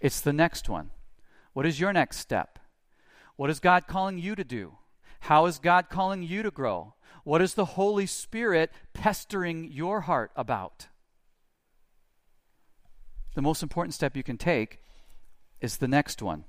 It's 0.00 0.20
the 0.22 0.32
next 0.32 0.68
one. 0.68 0.90
What 1.52 1.66
is 1.66 1.78
your 1.78 1.92
next 1.92 2.16
step? 2.18 2.58
What 3.36 3.50
is 3.50 3.60
God 3.60 3.86
calling 3.86 4.18
you 4.18 4.34
to 4.34 4.44
do? 4.44 4.78
How 5.20 5.44
is 5.44 5.58
God 5.58 5.90
calling 5.90 6.22
you 6.22 6.42
to 6.42 6.50
grow? 6.50 6.94
What 7.30 7.42
is 7.42 7.54
the 7.54 7.64
Holy 7.64 8.06
Spirit 8.06 8.72
pestering 8.92 9.70
your 9.70 10.00
heart 10.00 10.32
about? 10.34 10.88
The 13.36 13.40
most 13.40 13.62
important 13.62 13.94
step 13.94 14.16
you 14.16 14.24
can 14.24 14.36
take 14.36 14.80
is 15.60 15.76
the 15.76 15.86
next 15.86 16.22
one. 16.22 16.42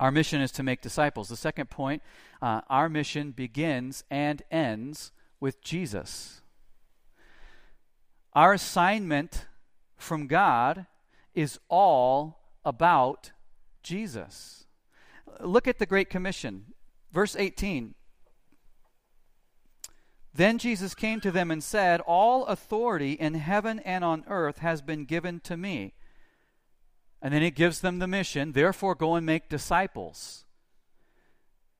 Our 0.00 0.10
mission 0.10 0.40
is 0.40 0.50
to 0.52 0.62
make 0.62 0.80
disciples. 0.80 1.28
The 1.28 1.36
second 1.36 1.68
point, 1.68 2.02
uh, 2.40 2.62
our 2.70 2.88
mission 2.88 3.32
begins 3.32 4.02
and 4.10 4.42
ends 4.50 5.12
with 5.40 5.60
Jesus. 5.60 6.40
Our 8.32 8.54
assignment 8.54 9.44
from 9.98 10.26
God 10.26 10.86
is 11.34 11.60
all 11.68 12.40
about 12.64 13.32
Jesus. 13.82 14.64
Look 15.38 15.68
at 15.68 15.78
the 15.78 15.84
Great 15.84 16.08
Commission. 16.08 16.72
Verse 17.12 17.36
18 17.36 17.94
then 20.34 20.58
Jesus 20.58 20.94
came 20.94 21.20
to 21.20 21.30
them 21.30 21.50
and 21.50 21.62
said, 21.62 22.00
All 22.00 22.44
authority 22.46 23.12
in 23.12 23.34
heaven 23.34 23.78
and 23.80 24.04
on 24.04 24.24
earth 24.26 24.58
has 24.58 24.82
been 24.82 25.04
given 25.04 25.38
to 25.40 25.56
me. 25.56 25.94
And 27.22 27.32
then 27.32 27.42
he 27.42 27.50
gives 27.50 27.80
them 27.80 28.00
the 28.00 28.08
mission, 28.08 28.52
therefore 28.52 28.94
go 28.94 29.14
and 29.14 29.24
make 29.24 29.48
disciples. 29.48 30.44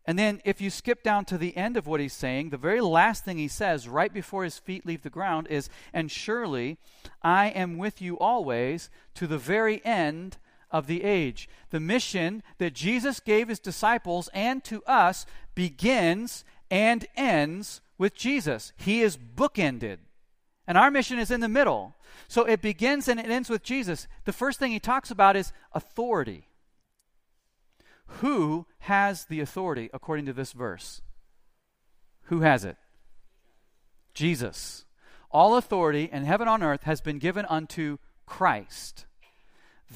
And 0.06 0.18
then 0.18 0.40
if 0.44 0.60
you 0.60 0.70
skip 0.70 1.02
down 1.02 1.24
to 1.26 1.38
the 1.38 1.56
end 1.56 1.76
of 1.76 1.86
what 1.86 2.00
he's 2.00 2.12
saying, 2.12 2.50
the 2.50 2.56
very 2.56 2.80
last 2.80 3.24
thing 3.24 3.38
he 3.38 3.48
says 3.48 3.88
right 3.88 4.12
before 4.12 4.44
his 4.44 4.58
feet 4.58 4.86
leave 4.86 5.02
the 5.02 5.10
ground 5.10 5.48
is, 5.48 5.68
And 5.92 6.10
surely 6.10 6.78
I 7.22 7.48
am 7.48 7.78
with 7.78 8.00
you 8.00 8.18
always 8.18 8.90
to 9.14 9.26
the 9.26 9.38
very 9.38 9.84
end 9.84 10.36
of 10.70 10.86
the 10.86 11.02
age. 11.02 11.48
The 11.70 11.80
mission 11.80 12.42
that 12.58 12.74
Jesus 12.74 13.18
gave 13.18 13.48
his 13.48 13.58
disciples 13.58 14.28
and 14.34 14.62
to 14.64 14.82
us 14.84 15.24
begins 15.54 16.44
and 16.70 17.06
ends 17.16 17.80
with 17.98 18.14
Jesus. 18.14 18.72
He 18.76 19.02
is 19.02 19.16
bookended. 19.16 19.98
And 20.66 20.78
our 20.78 20.90
mission 20.90 21.18
is 21.18 21.30
in 21.30 21.40
the 21.40 21.48
middle. 21.48 21.94
So 22.28 22.44
it 22.44 22.62
begins 22.62 23.08
and 23.08 23.20
it 23.20 23.26
ends 23.26 23.50
with 23.50 23.62
Jesus. 23.62 24.06
The 24.24 24.32
first 24.32 24.58
thing 24.58 24.72
he 24.72 24.80
talks 24.80 25.10
about 25.10 25.36
is 25.36 25.52
authority. 25.72 26.48
Who 28.06 28.66
has 28.80 29.26
the 29.26 29.40
authority 29.40 29.90
according 29.92 30.26
to 30.26 30.32
this 30.32 30.52
verse? 30.52 31.02
Who 32.24 32.40
has 32.40 32.64
it? 32.64 32.76
Jesus. 34.14 34.84
All 35.30 35.56
authority 35.56 36.08
in 36.10 36.24
heaven 36.24 36.48
on 36.48 36.62
earth 36.62 36.84
has 36.84 37.00
been 37.00 37.18
given 37.18 37.44
unto 37.46 37.98
Christ. 38.26 39.06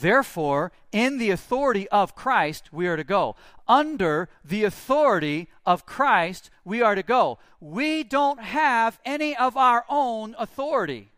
Therefore, 0.00 0.72
in 0.92 1.18
the 1.18 1.30
authority 1.30 1.88
of 1.88 2.14
Christ, 2.14 2.72
we 2.72 2.86
are 2.86 2.96
to 2.96 3.04
go. 3.04 3.36
Under 3.66 4.28
the 4.44 4.64
authority 4.64 5.48
of 5.66 5.86
Christ, 5.86 6.50
we 6.64 6.80
are 6.82 6.94
to 6.94 7.02
go. 7.02 7.38
We 7.60 8.04
don't 8.04 8.40
have 8.40 9.00
any 9.04 9.36
of 9.36 9.56
our 9.56 9.84
own 9.88 10.36
authority. 10.38 11.08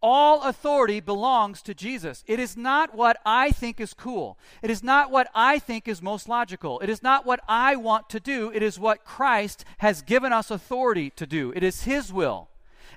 All 0.00 0.42
authority 0.42 1.00
belongs 1.00 1.60
to 1.62 1.74
Jesus. 1.74 2.22
It 2.28 2.38
is 2.38 2.56
not 2.56 2.94
what 2.94 3.18
I 3.26 3.50
think 3.50 3.80
is 3.80 3.94
cool. 3.94 4.38
It 4.62 4.70
is 4.70 4.82
not 4.82 5.10
what 5.10 5.28
I 5.34 5.58
think 5.58 5.88
is 5.88 6.00
most 6.00 6.28
logical. 6.28 6.78
It 6.80 6.88
is 6.88 7.02
not 7.02 7.26
what 7.26 7.40
I 7.48 7.74
want 7.74 8.08
to 8.10 8.20
do. 8.20 8.52
It 8.54 8.62
is 8.62 8.78
what 8.78 9.04
Christ 9.04 9.64
has 9.78 10.02
given 10.02 10.32
us 10.32 10.52
authority 10.52 11.10
to 11.10 11.26
do. 11.26 11.52
It 11.56 11.64
is 11.64 11.82
His 11.82 12.12
will. 12.12 12.48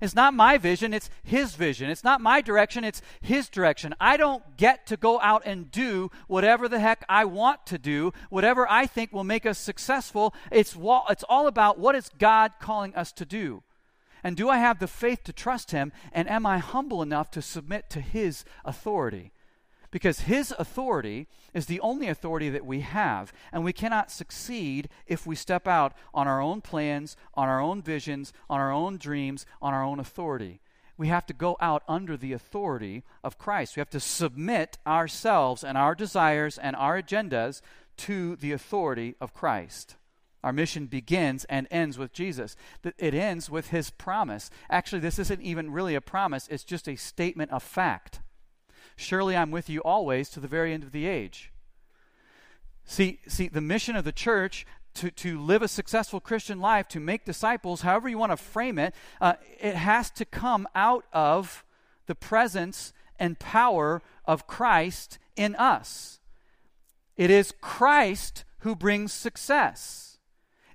It's 0.02 0.16
not 0.16 0.34
my 0.34 0.58
vision, 0.58 0.94
it's 0.94 1.10
His 1.24 1.56
vision. 1.56 1.90
It's 1.90 2.04
not 2.04 2.22
my 2.22 2.42
direction, 2.42 2.84
it's 2.84 3.02
His 3.22 3.50
direction. 3.50 3.94
I 4.00 4.18
don't 4.18 4.58
get 4.58 4.88
to 4.88 4.98
go 4.98 5.22
out 5.22 5.44
and 5.46 5.72
do 5.72 6.10
whatever 6.28 6.68
the 6.68 6.80
heck 6.80 7.06
I 7.08 7.26
want 7.26 7.66
to 7.68 7.78
do, 7.78 8.12
whatever 8.30 8.70
I 8.70 8.88
think 8.88 9.14
will 9.14 9.24
make 9.24 9.46
us 9.46 9.60
successful. 9.60 10.34
It's, 10.52 10.76
it's 11.10 11.24
all 11.30 11.48
about 11.48 11.78
what 11.78 11.96
is 11.96 12.10
God 12.18 12.54
calling 12.60 12.96
us 12.96 13.12
to 13.14 13.26
do. 13.26 13.62
And 14.24 14.36
do 14.36 14.50
I 14.50 14.58
have 14.58 14.80
the 14.80 14.88
faith 14.88 15.24
to 15.26 15.34
trust 15.34 15.72
Him? 15.72 15.92
And 16.12 16.30
am 16.30 16.46
I 16.46 16.58
humble 16.58 17.02
enough 17.02 17.30
to 17.32 17.42
submit 17.42 17.90
to 17.92 18.02
His 18.02 18.44
authority? 18.66 19.32
Because 19.92 20.22
His 20.22 20.54
authority 20.58 21.28
is 21.54 21.66
the 21.66 21.80
only 21.82 22.08
authority 22.08 22.50
that 22.50 22.66
we 22.66 22.80
have, 22.80 23.34
and 23.52 23.64
we 23.64 23.74
cannot 23.74 24.10
succeed 24.10 24.90
if 25.06 25.28
we 25.28 25.36
step 25.36 25.68
out 25.68 25.94
on 26.14 26.28
our 26.28 26.42
own 26.42 26.62
plans, 26.62 27.18
on 27.36 27.48
our 27.48 27.62
own 27.62 27.82
visions, 27.82 28.34
on 28.50 28.60
our 28.60 28.72
own 28.72 28.98
dreams, 28.98 29.46
on 29.62 29.74
our 29.74 29.84
own 29.84 30.00
authority. 30.00 30.62
We 30.98 31.08
have 31.08 31.26
to 31.28 31.34
go 31.34 31.58
out 31.60 31.84
under 31.88 32.16
the 32.16 32.34
authority 32.34 33.04
of 33.24 33.38
Christ. 33.38 33.76
We 33.76 33.80
have 33.82 33.90
to 33.90 34.00
submit 34.00 34.78
ourselves 34.86 35.64
and 35.64 35.78
our 35.78 35.96
desires 35.96 36.58
and 36.58 36.76
our 36.76 37.02
agendas 37.02 37.62
to 37.98 38.36
the 38.36 38.52
authority 38.52 39.16
of 39.20 39.34
Christ. 39.34 39.96
Our 40.44 40.54
mission 40.54 40.88
begins 40.88 41.44
and 41.46 41.68
ends 41.70 41.98
with 41.98 42.14
Jesus. 42.14 42.56
It 42.84 43.14
ends 43.14 43.50
with 43.50 43.68
his 43.68 43.90
promise. 43.90 44.50
Actually, 44.70 45.00
this 45.00 45.20
isn't 45.20 45.42
even 45.42 45.72
really 45.72 45.96
a 45.96 46.02
promise, 46.02 46.48
it's 46.50 46.64
just 46.64 46.88
a 46.88 46.96
statement 46.96 47.52
of 47.52 47.64
fact. 47.64 48.22
Surely 48.96 49.36
I'm 49.36 49.52
with 49.52 49.70
you 49.70 49.80
always 49.82 50.30
to 50.30 50.40
the 50.40 50.48
very 50.48 50.74
end 50.74 50.84
of 50.84 50.92
the 50.92 51.08
age. 51.08 51.52
See, 52.86 53.20
see, 53.28 53.48
the 53.48 53.62
mission 53.62 53.96
of 53.96 54.04
the 54.04 54.12
church 54.12 54.66
to, 54.96 55.12
to 55.12 55.40
live 55.40 55.62
a 55.62 55.68
successful 55.68 56.20
Christian 56.20 56.60
life, 56.60 56.88
to 56.90 57.00
make 57.00 57.26
disciples, 57.26 57.82
however 57.82 58.10
you 58.10 58.18
want 58.18 58.32
to 58.32 58.38
frame 58.38 58.78
it, 58.78 58.94
uh, 59.20 59.34
it 59.60 59.76
has 59.76 60.10
to 60.12 60.26
come 60.26 60.68
out 60.76 61.06
of 61.14 61.64
the 62.08 62.16
presence 62.16 62.92
and 63.18 63.40
power 63.40 64.02
of 64.26 64.48
Christ 64.48 65.20
in 65.36 65.56
us. 65.56 66.20
It 67.16 67.30
is 67.30 67.54
Christ 67.62 68.44
who 68.60 68.76
brings 68.76 69.14
success. 69.14 70.18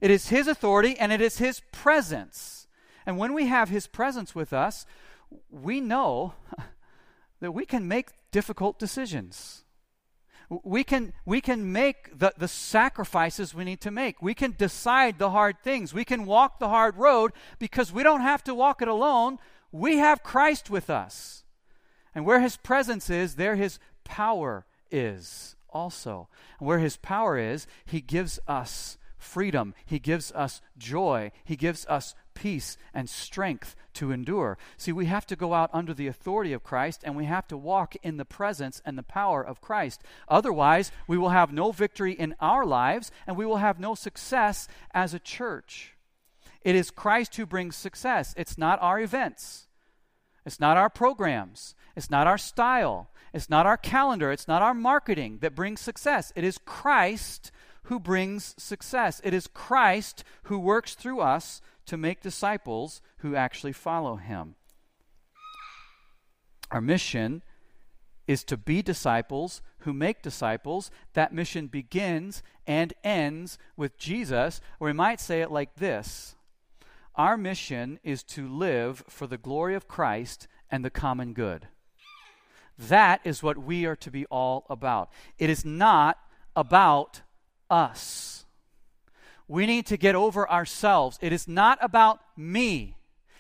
It 0.00 0.11
is 0.11 0.29
His 0.29 0.46
authority 0.46 0.98
and 0.98 1.12
it 1.12 1.20
is 1.20 1.38
His 1.38 1.61
presence. 1.72 2.66
And 3.05 3.18
when 3.18 3.35
we 3.35 3.46
have 3.46 3.68
His 3.68 3.87
presence 3.87 4.35
with 4.35 4.52
us, 4.52 4.87
we 5.50 5.81
know 5.81 6.35
that 7.40 7.53
we 7.53 7.64
can 7.64 7.87
make 7.87 8.11
difficult 8.31 8.79
decisions. 8.79 9.64
We 10.49 10.85
can, 10.85 11.12
we 11.25 11.40
can 11.40 11.72
make 11.72 12.16
the, 12.16 12.33
the 12.38 12.46
sacrifices 12.49 13.53
we 13.53 13.64
need 13.64 13.81
to 13.81 13.90
make. 13.90 14.22
We 14.22 14.35
can 14.35 14.55
decide 14.57 15.18
the 15.18 15.31
hard 15.31 15.57
things. 15.62 15.92
We 15.92 16.05
can 16.05 16.25
walk 16.25 16.61
the 16.61 16.68
hard 16.68 16.96
road 16.96 17.33
because 17.59 17.92
we 17.92 18.05
don't 18.05 18.20
have 18.20 18.44
to 18.44 18.55
walk 18.55 18.81
it 18.81 18.88
alone. 18.88 19.38
We 19.72 19.96
have 19.99 20.22
Christ 20.22 20.70
with 20.70 20.88
us. 20.88 21.44
And 22.14 22.25
where 22.25 22.40
his 22.40 22.57
presence 22.57 23.11
is, 23.11 23.35
there 23.35 23.57
his 23.57 23.79
power 24.05 24.66
is 24.90 25.57
also. 25.68 26.29
And 26.61 26.68
where 26.68 26.79
his 26.79 26.96
power 26.96 27.37
is, 27.37 27.66
he 27.85 28.01
gives 28.01 28.38
us 28.46 28.99
freedom. 29.18 29.75
He 29.85 29.99
gives 29.99 30.31
us 30.33 30.62
joy. 30.79 31.33
He 31.44 31.57
gives 31.57 31.85
us 31.87 32.14
peace 32.37 32.79
and 32.94 33.11
strength 33.11 33.75
to 33.94 34.12
endure. 34.12 34.57
See, 34.77 34.92
we 34.92 35.07
have 35.07 35.27
to 35.27 35.35
go 35.35 35.55
out 35.55 35.70
under 35.72 35.92
the 35.92 36.07
authority 36.07 36.53
of 36.53 36.62
Christ 36.62 37.01
and 37.03 37.16
we 37.16 37.25
have 37.25 37.49
to 37.49 37.57
walk 37.57 37.96
in 38.03 38.18
the 38.18 38.25
presence 38.25 38.81
and 38.85 38.96
the 38.96 39.03
power 39.03 39.44
of 39.44 39.61
Christ. 39.61 40.03
Otherwise, 40.29 40.92
we 41.09 41.18
will 41.18 41.31
have 41.31 41.53
no 41.53 41.72
victory 41.72 42.12
in 42.12 42.37
our 42.38 42.64
lives 42.64 43.11
and 43.27 43.37
we 43.37 43.46
will 43.46 43.57
have 43.57 43.81
no 43.81 43.96
success 43.96 44.68
as 44.92 45.12
a 45.14 45.18
church. 45.18 45.96
It 46.62 46.77
is 46.77 46.90
Christ 46.90 47.35
who 47.37 47.46
brings 47.46 47.75
success, 47.75 48.35
it's 48.37 48.59
not 48.59 48.81
our 48.83 49.01
events, 49.01 49.66
it's 50.44 50.61
not 50.61 50.77
our 50.77 50.90
programs, 50.90 51.75
it's 51.96 52.11
not 52.11 52.27
our 52.27 52.38
style, 52.38 53.11
it's 53.33 53.49
not 53.49 53.66
our 53.66 53.77
calendar, 53.77 54.31
it's 54.31 54.49
not 54.49 54.62
our 54.62 54.75
marketing 54.75 55.38
that 55.40 55.55
brings 55.55 55.81
success. 55.81 56.33
It 56.37 56.44
is 56.44 56.59
Christ 56.59 57.51
who 57.87 58.01
brings 58.01 58.55
success. 58.59 59.20
It 59.25 59.33
is 59.33 59.46
Christ 59.46 60.25
who 60.44 60.59
works 60.59 60.94
through 60.94 61.20
us 61.20 61.61
to 61.87 61.96
make 61.96 62.20
disciples 62.20 63.01
who 63.18 63.35
actually 63.35 63.72
follow 63.72 64.16
him. 64.16 64.55
Our 66.70 66.81
mission 66.81 67.42
is 68.27 68.44
to 68.44 68.57
be 68.57 68.83
disciples 68.83 69.62
who 69.81 69.92
make 69.92 70.22
disciples. 70.22 70.90
That 71.14 71.33
mission 71.33 71.68
begins 71.68 72.42
and 72.66 72.92
ends 73.05 73.57
with 73.77 73.99
Jesus, 73.99 74.61
or 74.81 74.87
we 74.87 74.92
might 74.92 75.20
say 75.20 75.40
it 75.42 75.51
like 75.51 75.77
this 75.77 76.35
Our 77.14 77.37
mission 77.37 78.01
is 78.03 78.22
to 78.25 78.49
live 78.49 79.05
for 79.09 79.27
the 79.27 79.38
glory 79.38 79.75
of 79.75 79.88
Christ 79.88 80.49
and 80.70 80.85
the 80.85 80.90
common 80.90 81.33
good. 81.33 81.68
That 82.79 83.20
is 83.25 83.42
what 83.42 83.59
we 83.59 83.87
are 83.87 83.96
to 83.96 84.11
be 84.11 84.27
all 84.27 84.66
about. 84.68 85.11
It 85.38 85.49
is 85.49 85.64
not 85.64 86.18
about 86.55 87.22
us. 87.70 88.45
We 89.48 89.66
need 89.66 89.87
to 89.87 89.96
get 89.96 90.14
over 90.14 90.50
ourselves. 90.50 91.18
It 91.22 91.32
is 91.32 91.46
not 91.46 91.78
about 91.80 92.20
me. 92.37 92.96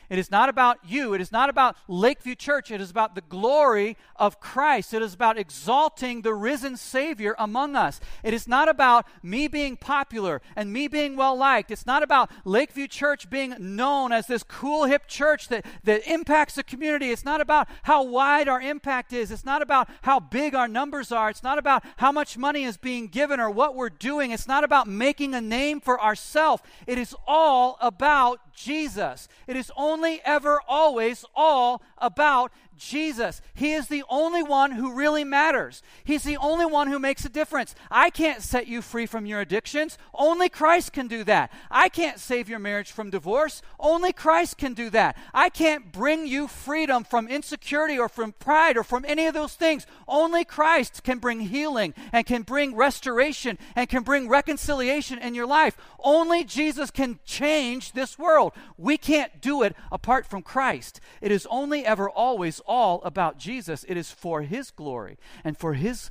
It 0.08 0.18
is 0.18 0.30
not 0.30 0.48
about 0.48 0.78
you. 0.84 1.14
It 1.14 1.20
is 1.20 1.32
not 1.32 1.50
about 1.50 1.76
Lakeview 1.88 2.34
Church. 2.34 2.70
It 2.70 2.80
is 2.80 2.90
about 2.90 3.14
the 3.14 3.20
glory 3.22 3.96
of 4.16 4.40
Christ. 4.40 4.94
It 4.94 5.02
is 5.02 5.14
about 5.14 5.38
exalting 5.38 6.22
the 6.22 6.34
risen 6.34 6.76
Savior 6.76 7.34
among 7.38 7.76
us. 7.76 8.00
It 8.22 8.34
is 8.34 8.46
not 8.46 8.68
about 8.68 9.06
me 9.22 9.48
being 9.48 9.76
popular 9.76 10.40
and 10.54 10.72
me 10.72 10.88
being 10.88 11.16
well 11.16 11.36
liked. 11.36 11.70
It's 11.70 11.86
not 11.86 12.02
about 12.02 12.30
Lakeview 12.44 12.88
Church 12.88 13.28
being 13.28 13.54
known 13.58 14.12
as 14.12 14.26
this 14.26 14.42
cool, 14.42 14.84
hip 14.84 15.06
church 15.06 15.48
that, 15.48 15.66
that 15.84 16.06
impacts 16.06 16.54
the 16.54 16.62
community. 16.62 17.10
It's 17.10 17.24
not 17.24 17.40
about 17.40 17.68
how 17.82 18.02
wide 18.02 18.48
our 18.48 18.60
impact 18.60 19.12
is. 19.12 19.30
It's 19.30 19.44
not 19.44 19.62
about 19.62 19.88
how 20.02 20.20
big 20.20 20.54
our 20.54 20.68
numbers 20.68 21.10
are. 21.10 21.30
It's 21.30 21.42
not 21.42 21.58
about 21.58 21.84
how 21.96 22.12
much 22.12 22.38
money 22.38 22.64
is 22.64 22.76
being 22.76 23.08
given 23.08 23.40
or 23.40 23.50
what 23.50 23.74
we're 23.74 23.90
doing. 23.90 24.30
It's 24.30 24.48
not 24.48 24.64
about 24.64 24.86
making 24.86 25.34
a 25.34 25.40
name 25.40 25.80
for 25.80 26.00
ourselves. 26.00 26.62
It 26.86 26.98
is 26.98 27.14
all 27.26 27.78
about 27.80 28.40
Jesus. 28.56 29.28
It 29.46 29.54
is 29.54 29.70
only 29.76 30.20
ever, 30.24 30.60
always 30.66 31.24
all 31.34 31.82
about 31.98 32.50
Jesus. 32.76 33.42
He 33.54 33.72
is 33.72 33.88
the 33.88 34.04
only 34.08 34.42
one 34.42 34.72
who 34.72 34.94
really 34.94 35.24
matters. 35.24 35.82
He's 36.04 36.24
the 36.24 36.36
only 36.36 36.66
one 36.66 36.88
who 36.88 36.98
makes 36.98 37.24
a 37.24 37.28
difference. 37.28 37.74
I 37.90 38.10
can't 38.10 38.42
set 38.42 38.66
you 38.66 38.82
free 38.82 39.06
from 39.06 39.26
your 39.26 39.40
addictions. 39.40 39.98
Only 40.14 40.48
Christ 40.48 40.92
can 40.92 41.08
do 41.08 41.24
that. 41.24 41.52
I 41.70 41.88
can't 41.88 42.18
save 42.18 42.48
your 42.48 42.58
marriage 42.58 42.92
from 42.92 43.10
divorce. 43.10 43.62
Only 43.80 44.12
Christ 44.12 44.58
can 44.58 44.74
do 44.74 44.90
that. 44.90 45.16
I 45.32 45.48
can't 45.48 45.92
bring 45.92 46.26
you 46.26 46.46
freedom 46.48 47.04
from 47.04 47.28
insecurity 47.28 47.98
or 47.98 48.08
from 48.08 48.32
pride 48.32 48.76
or 48.76 48.84
from 48.84 49.04
any 49.06 49.26
of 49.26 49.34
those 49.34 49.54
things. 49.54 49.86
Only 50.06 50.44
Christ 50.44 51.02
can 51.02 51.18
bring 51.18 51.40
healing 51.40 51.94
and 52.12 52.26
can 52.26 52.42
bring 52.42 52.74
restoration 52.74 53.58
and 53.74 53.88
can 53.88 54.02
bring 54.02 54.28
reconciliation 54.28 55.18
in 55.18 55.34
your 55.34 55.46
life. 55.46 55.76
Only 55.98 56.44
Jesus 56.44 56.90
can 56.90 57.18
change 57.24 57.92
this 57.92 58.18
world. 58.18 58.52
We 58.76 58.96
can't 58.96 59.40
do 59.40 59.62
it 59.62 59.74
apart 59.90 60.26
from 60.26 60.42
Christ. 60.42 61.00
It 61.20 61.30
is 61.32 61.46
only 61.50 61.84
ever 61.84 62.08
always 62.08 62.60
all 62.66 63.02
about 63.02 63.38
Jesus. 63.38 63.84
It 63.88 63.96
is 63.96 64.10
for 64.10 64.42
His 64.42 64.70
glory 64.70 65.18
and 65.44 65.56
for 65.56 65.74
His 65.74 66.10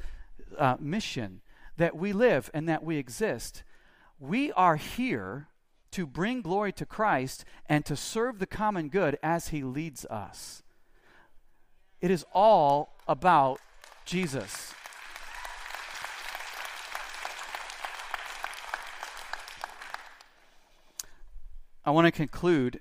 uh, 0.57 0.77
mission 0.79 1.41
that 1.77 1.95
we 1.95 2.13
live 2.13 2.49
and 2.53 2.67
that 2.69 2.83
we 2.83 2.97
exist. 2.97 3.63
We 4.19 4.51
are 4.53 4.77
here 4.77 5.47
to 5.91 6.05
bring 6.05 6.41
glory 6.41 6.71
to 6.73 6.85
Christ 6.85 7.45
and 7.67 7.85
to 7.85 7.95
serve 7.95 8.39
the 8.39 8.45
common 8.45 8.89
good 8.89 9.17
as 9.21 9.49
He 9.49 9.63
leads 9.63 10.05
us. 10.05 10.63
It 12.01 12.11
is 12.11 12.25
all 12.33 12.95
about 13.07 13.59
Jesus. 14.05 14.73
I 21.85 21.91
want 21.91 22.05
to 22.07 22.11
conclude 22.11 22.79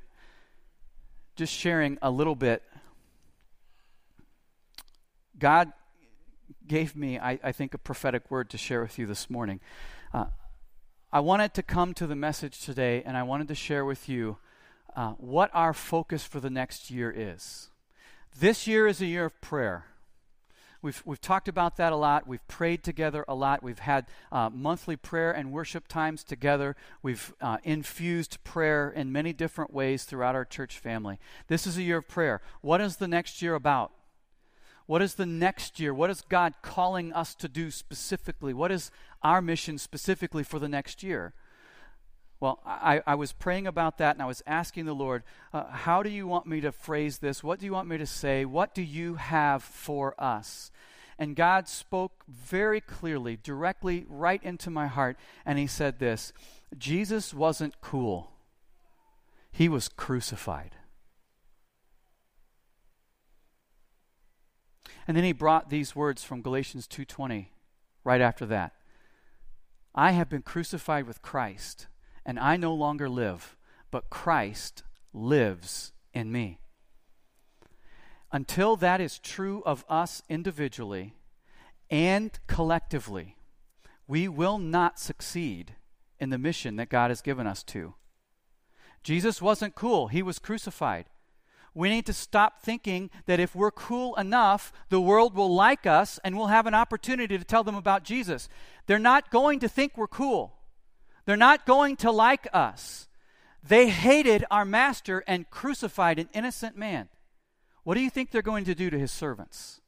just 1.37 1.53
sharing 1.53 1.99
a 2.01 2.11
little 2.11 2.35
bit 2.35 2.63
God 5.39 5.73
gave 6.67 6.97
me, 6.97 7.19
I, 7.19 7.39
I, 7.43 7.53
think, 7.53 7.75
a 7.75 7.79
prophetic 7.79 8.31
word 8.31 8.51
to 8.51 8.59
share 8.59 8.81
with 8.81 8.99
you 8.99 9.07
this 9.07 9.29
morning. 9.29 9.61
Uh, 10.13 10.27
I 11.13 11.21
wanted 11.21 11.55
to 11.55 11.63
come 11.63 11.95
to 11.95 12.07
the 12.07 12.17
message 12.17 12.61
today 12.61 13.03
and 13.05 13.17
I 13.17 13.23
wanted 13.23 13.49
to 13.49 13.55
share 13.55 13.85
with 13.85 14.09
you 14.09 14.39
uh, 14.97 15.13
what 15.13 15.51
our 15.53 15.73
focus 15.73 16.25
for 16.25 16.41
the 16.41 16.51
next 16.51 16.91
year 16.91 17.13
is. 17.15 17.71
This 18.39 18.67
year 18.67 18.87
is 18.87 19.01
a 19.01 19.07
year 19.07 19.27
of 19.27 19.41
prayer. 19.41 19.87
We've, 20.83 21.03
we've 21.07 21.21
talked 21.21 21.49
about 21.49 21.79
that 21.79 21.93
a 21.95 21.97
lot. 21.97 22.27
We've 22.27 22.47
prayed 22.47 22.85
together 22.85 23.25
a 23.27 23.35
lot. 23.35 23.63
We've 23.63 23.79
had 23.79 24.07
uh, 24.31 24.51
monthly 24.51 24.97
prayer 24.97 25.33
and 25.33 25.51
worship 25.51 25.89
times 25.89 26.23
together. 26.23 26.77
We've 27.03 27.33
uh, 27.41 27.57
infused 27.65 28.45
prayer 28.45 28.91
in 28.91 29.11
many 29.11 29.33
different 29.33 29.73
ways 29.73 30.05
throughout 30.05 30.35
our 30.35 30.45
church 30.45 30.79
family. 30.79 31.19
This 31.49 31.67
is 31.67 31.79
a 31.79 31.83
year 31.83 31.99
of 31.99 32.09
prayer. 32.09 32.43
What 32.61 32.83
is 32.83 32.97
the 32.97 33.09
next 33.09 33.41
year 33.41 33.55
about? 33.55 33.93
What 34.87 35.03
is 35.03 35.15
the 35.15 35.27
next 35.27 35.81
year? 35.81 35.95
What 35.95 36.11
is 36.11 36.21
God 36.21 36.55
calling 36.63 37.13
us 37.13 37.35
to 37.37 37.49
do 37.49 37.71
specifically? 37.71 38.53
What 38.53 38.71
is 38.71 38.91
our 39.23 39.41
mission 39.41 39.79
specifically 39.79 40.43
for 40.43 40.59
the 40.59 40.69
next 40.69 41.03
year? 41.03 41.33
Well, 42.41 42.61
I, 42.67 43.01
I 43.07 43.15
was 43.15 43.33
praying 43.33 43.67
about 43.67 43.97
that 43.99 44.17
and 44.17 44.23
I 44.23 44.27
was 44.27 44.43
asking 44.47 44.85
the 44.85 44.95
Lord, 44.95 45.23
uh, 45.53 45.65
how 45.71 46.03
do 46.03 46.11
you 46.11 46.27
want 46.27 46.47
me 46.47 46.61
to 46.61 46.73
phrase 46.73 47.19
this? 47.19 47.43
What 47.43 47.59
do 47.59 47.65
you 47.65 47.73
want 47.73 47.89
me 47.89 47.97
to 47.97 48.07
say? 48.07 48.45
What 48.45 48.75
do 48.75 48.83
you 48.83 49.15
have 49.15 49.63
for 49.63 50.15
us? 50.19 50.71
And 51.19 51.37
God 51.37 51.69
spoke 51.69 52.25
very 52.29 52.81
clearly, 52.81 53.39
directly 53.43 54.05
right 54.09 54.43
into 54.43 54.69
my 54.69 54.89
heart, 54.89 55.17
and 55.47 55.59
He 55.59 55.67
said 55.67 55.99
this 55.99 56.33
Jesus 56.77 57.33
wasn't 57.33 57.81
cool, 57.81 58.33
He 59.51 59.69
was 59.69 59.89
crucified. 59.89 60.73
And 65.07 65.17
then 65.17 65.25
he 65.25 65.33
brought 65.33 65.71
these 65.71 65.95
words 65.95 66.25
from 66.25 66.43
Galatians 66.43 66.87
2:20 66.87 67.53
right 68.05 68.21
after 68.21 68.47
that. 68.47 68.75
I 69.95 70.13
have 70.13 70.29
been 70.29 70.43
crucified 70.43 71.07
with 71.07 71.23
Christ, 71.23 71.87
and 72.27 72.39
I 72.39 72.57
no 72.57 72.75
longer 72.75 73.09
live, 73.09 73.57
but 73.91 74.11
Christ 74.11 74.83
lives 75.13 75.93
in 76.13 76.33
me. 76.33 76.59
Until 78.33 78.75
that 78.77 79.01
is 79.01 79.19
true 79.19 79.63
of 79.65 79.85
us 79.89 80.23
individually 80.29 81.15
and 81.91 82.39
collectively, 82.49 83.37
we 84.09 84.27
will 84.27 84.59
not 84.59 84.99
succeed 84.99 85.77
in 86.19 86.31
the 86.31 86.39
mission 86.39 86.77
that 86.77 86.89
God 86.89 87.11
has 87.11 87.23
given 87.23 87.47
us 87.47 87.63
to. 87.65 87.95
Jesus 89.05 89.41
wasn't 89.41 89.75
cool, 89.75 90.09
he 90.09 90.23
was 90.23 90.39
crucified. 90.39 91.07
We 91.75 91.89
need 91.89 92.07
to 92.07 92.13
stop 92.13 92.63
thinking 92.63 93.11
that 93.27 93.41
if 93.41 93.55
we're 93.55 93.73
cool 93.73 94.15
enough, 94.15 94.73
the 94.91 95.01
world 95.01 95.35
will 95.35 95.53
like 95.53 95.87
us 95.87 96.21
and 96.23 96.37
we'll 96.37 96.47
have 96.47 96.67
an 96.67 96.75
opportunity 96.75 97.37
to 97.37 97.45
tell 97.45 97.65
them 97.65 97.75
about 97.75 98.05
Jesus. 98.05 98.49
They're 98.87 98.99
not 98.99 99.31
going 99.31 99.59
to 99.61 99.69
think 99.69 99.97
we're 99.97 100.07
cool. 100.07 100.55
They're 101.25 101.37
not 101.37 101.67
going 101.67 101.97
to 101.97 102.13
like 102.13 102.47
us. 102.53 103.09
They 103.67 103.89
hated 103.89 104.45
our 104.51 104.65
master 104.65 105.25
and 105.27 105.51
crucified 105.51 106.19
an 106.19 106.29
innocent 106.33 106.77
man. 106.77 107.09
What 107.83 107.95
do 107.95 108.01
you 108.01 108.11
think 108.11 108.31
they're 108.31 108.43
going 108.43 108.67
to 108.67 108.75
do 108.75 108.91
to 108.91 108.99
his 108.99 109.11
servants? 109.11 109.81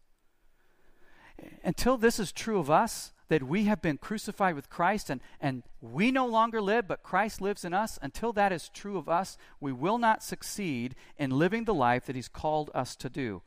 Until 1.62 1.96
this 1.96 2.18
is 2.18 2.32
true 2.32 2.58
of 2.58 2.70
us, 2.70 3.12
that 3.28 3.42
we 3.42 3.64
have 3.64 3.82
been 3.82 3.98
crucified 3.98 4.54
with 4.54 4.70
Christ 4.70 5.10
and, 5.10 5.20
and 5.40 5.62
we 5.80 6.10
no 6.10 6.26
longer 6.26 6.60
live, 6.60 6.86
but 6.86 7.02
Christ 7.02 7.40
lives 7.40 7.64
in 7.64 7.74
us, 7.74 7.98
until 8.00 8.32
that 8.34 8.52
is 8.52 8.68
true 8.68 8.96
of 8.96 9.08
us, 9.08 9.36
we 9.60 9.72
will 9.72 9.98
not 9.98 10.22
succeed 10.22 10.94
in 11.16 11.30
living 11.30 11.64
the 11.64 11.74
life 11.74 12.06
that 12.06 12.16
He's 12.16 12.28
called 12.28 12.70
us 12.74 12.94
to 12.96 13.08
do. 13.08 13.42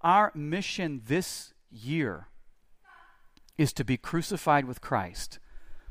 Our 0.00 0.32
mission 0.34 1.02
this 1.06 1.52
year 1.70 2.26
is 3.56 3.72
to 3.74 3.84
be 3.84 3.96
crucified 3.96 4.64
with 4.64 4.80
Christ 4.80 5.38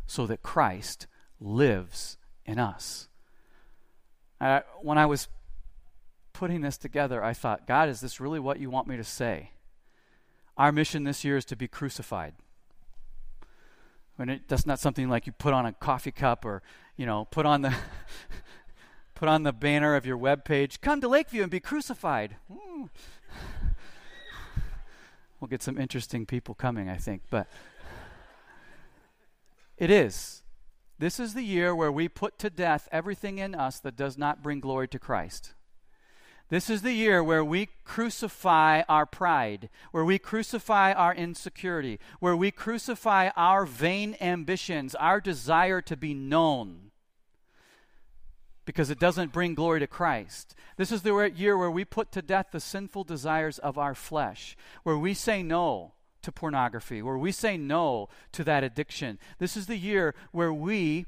so 0.06 0.26
that 0.26 0.42
Christ 0.42 1.08
lives 1.40 2.18
in 2.46 2.60
us. 2.60 3.08
Uh, 4.42 4.62
when 4.82 4.98
I 4.98 5.06
was 5.06 5.28
putting 6.34 6.62
this 6.62 6.78
together, 6.78 7.24
I 7.24 7.34
thought, 7.34 7.68
God, 7.68 7.90
is 7.90 8.02
this 8.02 8.20
really 8.20 8.40
what 8.40 8.60
you 8.60 8.70
want 8.70 8.88
me 8.88 8.98
to 8.98 9.04
say? 9.04 9.52
Our 10.58 10.72
mission 10.72 11.04
this 11.04 11.24
year 11.24 11.38
is 11.38 11.46
to 11.46 11.56
be 11.56 11.68
crucified. 11.68 12.34
When 14.20 14.28
it, 14.28 14.50
that's 14.50 14.66
not 14.66 14.80
something 14.80 15.08
like 15.08 15.28
you 15.28 15.32
put 15.32 15.54
on 15.54 15.66
a 15.66 15.72
coffee 15.72 16.12
cup 16.12 16.44
or, 16.44 16.62
you 16.98 17.06
know, 17.06 17.24
put 17.32 17.46
on 17.46 17.62
the 17.62 17.74
put 19.16 19.30
on 19.30 19.44
the 19.44 19.54
banner 19.54 19.96
of 19.96 20.06
your 20.06 20.18
web 20.18 20.44
page, 20.44 20.82
come 20.82 21.00
to 21.00 21.08
Lakeview 21.08 21.42
and 21.42 21.50
be 21.50 21.62
crucified. 21.62 22.36
Mm. 22.52 22.90
we'll 25.40 25.48
get 25.48 25.64
some 25.64 25.78
interesting 25.78 26.26
people 26.26 26.54
coming, 26.54 26.90
I 26.90 26.98
think, 26.98 27.22
but 27.30 27.48
it 29.78 29.90
is. 29.90 30.44
This 30.98 31.18
is 31.18 31.34
the 31.34 31.44
year 31.44 31.74
where 31.74 31.90
we 31.90 32.10
put 32.10 32.38
to 32.40 32.50
death 32.50 32.90
everything 32.92 33.38
in 33.38 33.56
us 33.56 33.80
that 33.80 33.96
does 33.96 34.18
not 34.18 34.44
bring 34.44 34.60
glory 34.60 34.90
to 34.90 35.00
Christ. 35.00 35.54
This 36.50 36.68
is 36.68 36.82
the 36.82 36.94
year 36.94 37.24
where 37.24 37.46
we 37.46 37.70
crucify 37.84 38.82
our 38.90 39.06
pride, 39.06 39.70
where 39.92 40.04
we 40.04 40.18
crucify 40.18 40.94
our 40.94 41.14
insecurity, 41.14 42.00
where 42.20 42.36
we 42.36 42.50
crucify 42.50 43.30
our 43.36 43.66
vain 43.66 44.18
ambitions, 44.20 44.96
our 44.96 45.22
desire 45.22 45.80
to 45.82 45.96
be 45.96 46.16
known, 46.16 46.90
because 48.66 48.90
it 48.90 49.00
doesn't 49.00 49.32
bring 49.32 49.54
glory 49.54 49.80
to 49.80 49.88
Christ. 49.88 50.56
This 50.76 50.92
is 50.92 51.04
the 51.04 51.32
year 51.36 51.56
where 51.56 51.70
we 51.70 51.86
put 51.86 52.12
to 52.14 52.22
death 52.24 52.48
the 52.52 52.60
sinful 52.60 53.04
desires 53.04 53.60
of 53.60 53.78
our 53.78 53.94
flesh, 53.94 54.58
where 54.82 54.98
we 54.98 55.14
say 55.14 55.44
no 55.44 55.94
to 56.24 56.32
pornography, 56.32 57.04
where 57.04 57.18
we 57.18 57.32
say 57.32 57.58
no 57.58 58.10
to 58.32 58.44
that 58.44 58.64
addiction. 58.64 59.20
This 59.38 59.56
is 59.56 59.68
the 59.68 59.78
year 59.78 60.16
where 60.32 60.54
we 60.54 61.06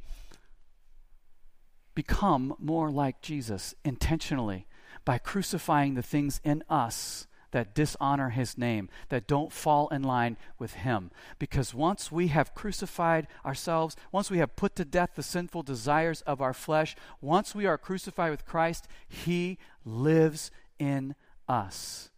become 1.95 2.55
more 2.59 2.91
like 2.91 3.21
Jesus 3.21 3.73
intentionally 3.83 4.67
by 5.05 5.17
crucifying 5.17 5.95
the 5.95 6.03
things 6.03 6.39
in 6.43 6.63
us 6.69 7.27
that 7.51 7.75
dishonor 7.75 8.29
his 8.29 8.57
name, 8.57 8.89
that 9.09 9.27
don't 9.27 9.51
fall 9.51 9.87
in 9.89 10.01
line 10.01 10.37
with 10.57 10.73
him. 10.73 11.11
Because 11.37 11.73
once 11.73 12.11
we 12.11 12.27
have 12.27 12.55
crucified 12.55 13.27
ourselves, 13.45 13.95
once 14.11 14.31
we 14.31 14.37
have 14.37 14.55
put 14.55 14.75
to 14.77 14.85
death 14.85 15.11
the 15.15 15.23
sinful 15.23 15.63
desires 15.63 16.21
of 16.21 16.41
our 16.41 16.53
flesh, 16.53 16.95
once 17.19 17.53
we 17.53 17.65
are 17.65 17.77
crucified 17.77 18.31
with 18.31 18.45
Christ, 18.45 18.87
he 19.07 19.57
lives 19.85 20.49
in 20.79 21.15
us. 21.47 22.09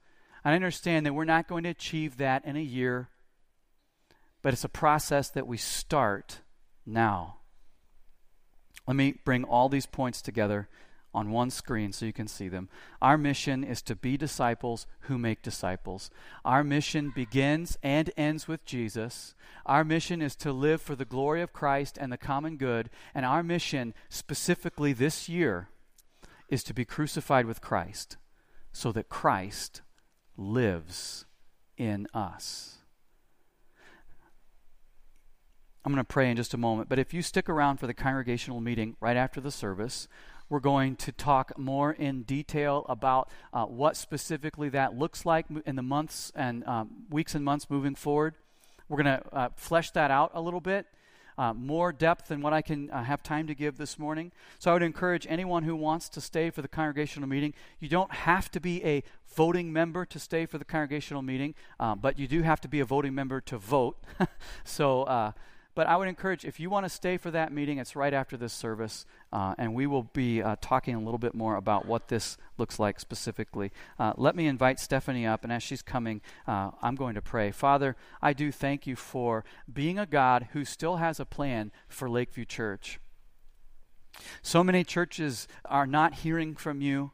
I 0.46 0.54
understand 0.54 1.06
that 1.06 1.14
we're 1.14 1.26
not 1.26 1.48
going 1.48 1.64
to 1.64 1.70
achieve 1.70 2.18
that 2.18 2.46
in 2.46 2.56
a 2.56 2.62
year, 2.62 3.10
but 4.42 4.54
it's 4.54 4.64
a 4.64 4.70
process 4.70 5.30
that 5.30 5.48
we 5.48 5.58
start 5.58 6.42
now. 6.86 7.38
Let 8.86 8.98
me 8.98 9.16
bring 9.24 9.46
all 9.46 9.70
these 9.70 9.86
points 9.86 10.22
together 10.22 10.68
on 11.14 11.32
one 11.32 11.50
screen 11.50 11.92
so 11.92 12.06
you 12.06 12.14
can 12.14 12.28
see 12.28 12.48
them. 12.48 12.70
Our 13.02 13.18
mission 13.18 13.64
is 13.64 13.82
to 13.84 13.96
be 13.96 14.18
disciples 14.18 14.88
who 15.02 15.18
make 15.18 15.42
disciples. 15.42 16.10
Our 16.44 16.64
mission 16.64 17.12
begins 17.14 17.78
and 17.84 18.12
ends 18.18 18.48
with 18.48 18.66
Jesus. 18.66 19.36
Our 19.66 19.84
mission 19.84 20.22
is 20.22 20.36
to 20.38 20.52
live 20.52 20.82
for 20.82 20.96
the 20.96 21.06
glory 21.06 21.42
of 21.42 21.54
Christ 21.54 21.98
and 22.00 22.12
the 22.12 22.18
common 22.18 22.58
good. 22.58 22.90
And 23.14 23.26
our 23.26 23.44
mission, 23.44 23.94
specifically 24.10 24.94
this 24.94 25.30
year, 25.30 25.70
is 26.50 26.64
to 26.64 26.74
be 26.74 26.86
crucified 26.86 27.46
with 27.46 27.62
Christ 27.62 28.18
so 28.72 28.92
that 28.92 29.10
Christ 29.10 29.82
lives 30.36 31.26
in 31.78 32.08
us. 32.14 32.78
I'm 35.86 35.92
going 35.92 36.04
to 36.04 36.06
pray 36.06 36.32
in 36.32 36.38
just 36.38 36.54
a 36.54 36.58
moment, 36.58 36.88
but 36.88 36.98
if 36.98 37.14
you 37.14 37.22
stick 37.22 37.50
around 37.50 37.78
for 37.78 37.88
the 37.88 37.94
congregational 37.94 38.62
meeting 38.62 38.96
right 39.02 39.18
after 39.18 39.42
the 39.42 39.52
service, 39.52 40.08
we're 40.54 40.60
going 40.60 40.96
to 40.96 41.12
talk 41.12 41.58
more 41.58 41.92
in 41.92 42.22
detail 42.22 42.86
about 42.88 43.28
uh, 43.54 43.66
what 43.66 43.98
specifically 43.98 44.70
that 44.70 44.96
looks 44.96 45.26
like 45.26 45.48
in 45.66 45.76
the 45.76 45.82
months 45.82 46.32
and 46.36 46.64
um, 46.66 46.92
weeks 47.10 47.34
and 47.34 47.44
months 47.44 47.72
moving 47.72 47.96
forward. 47.96 48.36
We're 48.88 49.02
going 49.02 49.18
to 49.18 49.36
uh, 49.36 49.50
flesh 49.56 49.90
that 49.92 50.12
out 50.12 50.30
a 50.36 50.42
little 50.42 50.62
bit. 50.62 50.86
Uh, 51.40 51.54
more 51.56 51.92
depth 51.92 52.28
than 52.28 52.42
what 52.42 52.54
I 52.54 52.62
can 52.62 52.92
uh, 52.92 53.04
have 53.04 53.24
time 53.24 53.48
to 53.48 53.56
give 53.56 53.80
this 53.80 53.98
morning. 53.98 54.32
So 54.60 54.70
I 54.70 54.74
would 54.74 54.84
encourage 54.84 55.26
anyone 55.28 55.64
who 55.64 55.76
wants 55.76 56.08
to 56.10 56.22
stay 56.22 56.52
for 56.52 56.62
the 56.62 56.68
congregational 56.68 57.28
meeting. 57.28 57.56
You 57.80 57.90
don't 57.90 58.12
have 58.12 58.52
to 58.52 58.60
be 58.60 58.86
a 58.86 59.02
voting 59.36 59.74
member 59.74 60.06
to 60.06 60.20
stay 60.20 60.46
for 60.46 60.60
the 60.60 60.66
congregational 60.66 61.24
meeting, 61.24 61.56
uh, 61.80 61.96
but 61.96 62.20
you 62.20 62.28
do 62.28 62.44
have 62.44 62.62
to 62.62 62.68
be 62.68 62.80
a 62.80 62.86
voting 62.86 63.16
member 63.16 63.42
to 63.42 63.58
vote. 63.58 63.98
so 64.64 65.02
uh, 65.06 65.32
but 65.76 65.88
I 65.88 65.98
would 65.98 66.08
encourage, 66.08 66.46
if 66.46 66.60
you 66.60 66.70
want 66.70 66.86
to 66.86 66.90
stay 66.90 67.18
for 67.18 67.32
that 67.32 67.52
meeting, 67.52 67.80
it's 67.80 67.96
right 67.96 68.14
after 68.14 68.38
this 68.38 68.54
service, 68.54 69.06
uh, 69.32 69.56
and 69.58 69.74
we 69.74 69.88
will 69.88 70.04
be 70.04 70.42
uh, 70.42 70.56
talking 70.62 70.94
a 70.94 71.00
little 71.00 71.18
bit 71.18 71.34
more 71.34 71.56
about 71.56 71.88
what 71.88 72.10
this 72.10 72.38
looks 72.58 72.78
like 72.78 73.00
specifically. 73.00 73.72
Uh, 73.98 74.14
let 74.16 74.36
me 74.36 74.46
invite 74.46 74.80
Stephanie 74.80 75.26
up, 75.26 75.44
and 75.44 75.52
as 75.52 75.64
she's 75.64 75.82
coming, 75.82 76.22
uh, 76.48 76.72
I'm 76.82 76.96
going 76.96 77.16
to 77.16 77.22
pray. 77.22 77.52
Father, 77.52 77.96
I 78.22 78.34
do 78.34 78.52
thank 78.52 78.86
you 78.86 78.96
for 78.96 79.44
being 79.72 79.98
a 79.98 80.06
God 80.06 80.50
who 80.54 80.64
still 80.64 80.98
has 80.98 81.20
a 81.20 81.26
plan 81.26 81.72
for 81.88 82.10
Lakeview 82.10 82.46
Church. 82.46 83.00
So 84.44 84.64
many 84.64 84.84
churches 84.84 85.48
are 85.66 85.88
not 85.88 86.14
hearing 86.16 86.56
from 86.56 86.82
you. 86.82 87.12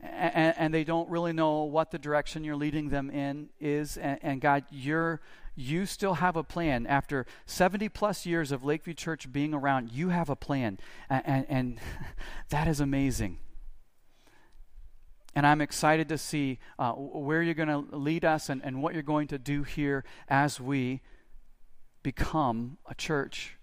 And, 0.00 0.54
and, 0.56 0.72
they 0.72 0.84
don't 0.84 1.10
really 1.10 1.32
know 1.32 1.64
what 1.64 1.90
the 1.90 1.98
direction 1.98 2.44
you're 2.44 2.54
leading 2.54 2.90
them 2.90 3.10
in 3.10 3.48
is. 3.58 3.96
And, 3.96 4.20
and 4.22 4.40
God, 4.40 4.62
you're 4.70 5.20
you 5.58 5.86
still 5.86 6.14
have 6.14 6.36
a 6.36 6.44
plan. 6.44 6.86
After 6.86 7.26
70 7.44 7.88
plus 7.88 8.24
years 8.24 8.52
of 8.52 8.64
Lakeview 8.64 8.94
Church 8.94 9.30
being 9.32 9.52
around, 9.52 9.90
you 9.90 10.10
have 10.10 10.30
a 10.30 10.36
plan. 10.36 10.78
And, 11.10 11.22
and, 11.26 11.46
and 11.50 11.80
that 12.50 12.68
is 12.68 12.80
amazing. 12.80 13.38
And 15.34 15.46
I'm 15.46 15.60
excited 15.60 16.08
to 16.08 16.18
see 16.18 16.58
uh, 16.78 16.92
where 16.92 17.42
you're 17.42 17.54
going 17.54 17.68
to 17.68 17.96
lead 17.96 18.24
us 18.24 18.48
and, 18.48 18.62
and 18.64 18.82
what 18.82 18.94
you're 18.94 19.02
going 19.02 19.28
to 19.28 19.38
do 19.38 19.62
here 19.62 20.04
as 20.28 20.60
we 20.60 21.00
become 22.02 22.78
a 22.86 22.94
church 22.94 23.56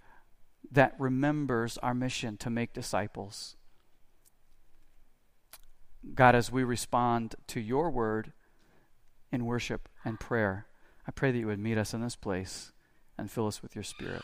that 0.72 0.96
remembers 1.00 1.78
our 1.80 1.94
mission 1.94 2.38
to 2.38 2.50
make 2.50 2.74
disciples. 2.74 3.56
God, 6.14 6.36
as 6.36 6.52
we 6.52 6.64
respond 6.64 7.36
to 7.48 7.60
your 7.60 7.90
word 7.90 8.34
in 9.32 9.46
worship 9.46 9.90
and 10.04 10.20
prayer, 10.20 10.68
I 11.08 11.12
pray 11.12 11.32
that 11.32 11.38
you 11.38 11.48
would 11.48 11.60
meet 11.60 11.78
us 11.78 11.94
in 11.94 12.02
this 12.02 12.16
place 12.16 12.72
and 13.18 13.30
fill 13.30 13.48
us 13.48 13.62
with 13.62 13.76
your 13.76 13.84
spirit. 13.84 14.22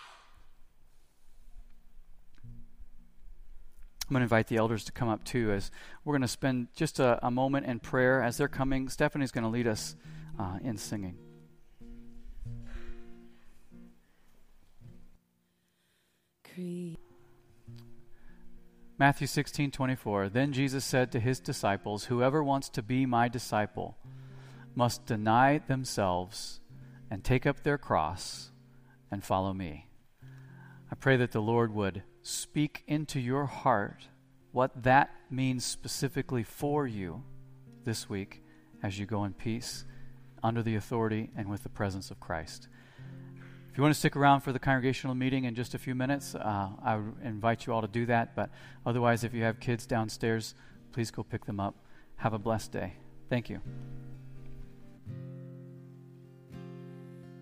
I'm 4.11 4.15
going 4.15 4.21
to 4.21 4.23
invite 4.23 4.47
the 4.47 4.57
elders 4.57 4.83
to 4.85 4.91
come 4.91 5.07
up 5.07 5.23
too 5.23 5.51
as 5.51 5.71
we're 6.03 6.13
going 6.13 6.21
to 6.21 6.27
spend 6.27 6.67
just 6.75 6.99
a, 6.99 7.25
a 7.25 7.31
moment 7.31 7.65
in 7.65 7.79
prayer. 7.79 8.21
As 8.21 8.35
they're 8.37 8.49
coming, 8.49 8.89
Stephanie's 8.89 9.31
going 9.31 9.45
to 9.45 9.49
lead 9.49 9.67
us 9.67 9.95
uh, 10.37 10.57
in 10.63 10.77
singing. 10.77 11.17
Matthew 19.01 19.25
16, 19.25 19.71
24. 19.71 20.29
Then 20.29 20.53
Jesus 20.53 20.85
said 20.85 21.11
to 21.11 21.19
his 21.19 21.39
disciples, 21.39 22.05
Whoever 22.05 22.43
wants 22.43 22.69
to 22.69 22.83
be 22.83 23.05
my 23.05 23.27
disciple 23.27 23.97
must 24.75 25.05
deny 25.05 25.57
themselves 25.57 26.60
and 27.11 27.23
take 27.23 27.45
up 27.45 27.61
their 27.61 27.77
cross 27.77 28.49
and 29.11 29.23
follow 29.23 29.53
me. 29.53 29.89
I 30.89 30.95
pray 30.95 31.17
that 31.17 31.33
the 31.33 31.41
Lord 31.41 31.75
would 31.75 32.03
speak 32.23 32.83
into 32.87 33.19
your 33.19 33.45
heart 33.45 34.07
what 34.53 34.83
that 34.83 35.11
means 35.29 35.65
specifically 35.65 36.43
for 36.43 36.87
you 36.87 37.23
this 37.83 38.09
week 38.09 38.43
as 38.81 38.97
you 38.97 39.05
go 39.05 39.25
in 39.25 39.33
peace 39.33 39.85
under 40.41 40.63
the 40.63 40.75
authority 40.75 41.29
and 41.35 41.49
with 41.49 41.63
the 41.63 41.69
presence 41.69 42.11
of 42.11 42.19
Christ. 42.19 42.67
If 43.71 43.77
you 43.77 43.83
want 43.83 43.93
to 43.93 43.99
stick 43.99 44.15
around 44.15 44.41
for 44.41 44.51
the 44.51 44.59
congregational 44.59 45.15
meeting 45.15 45.45
in 45.45 45.55
just 45.55 45.73
a 45.73 45.77
few 45.77 45.95
minutes, 45.95 46.35
uh, 46.35 46.69
I 46.83 46.99
invite 47.23 47.65
you 47.65 47.73
all 47.73 47.81
to 47.81 47.87
do 47.87 48.05
that. 48.07 48.35
But 48.35 48.49
otherwise, 48.85 49.23
if 49.23 49.33
you 49.33 49.43
have 49.43 49.61
kids 49.61 49.85
downstairs, 49.85 50.55
please 50.91 51.09
go 51.09 51.23
pick 51.23 51.45
them 51.45 51.59
up. 51.59 51.75
Have 52.17 52.33
a 52.33 52.39
blessed 52.39 52.73
day. 52.73 52.93
Thank 53.29 53.49
you. 53.49 53.61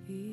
一 0.10 0.30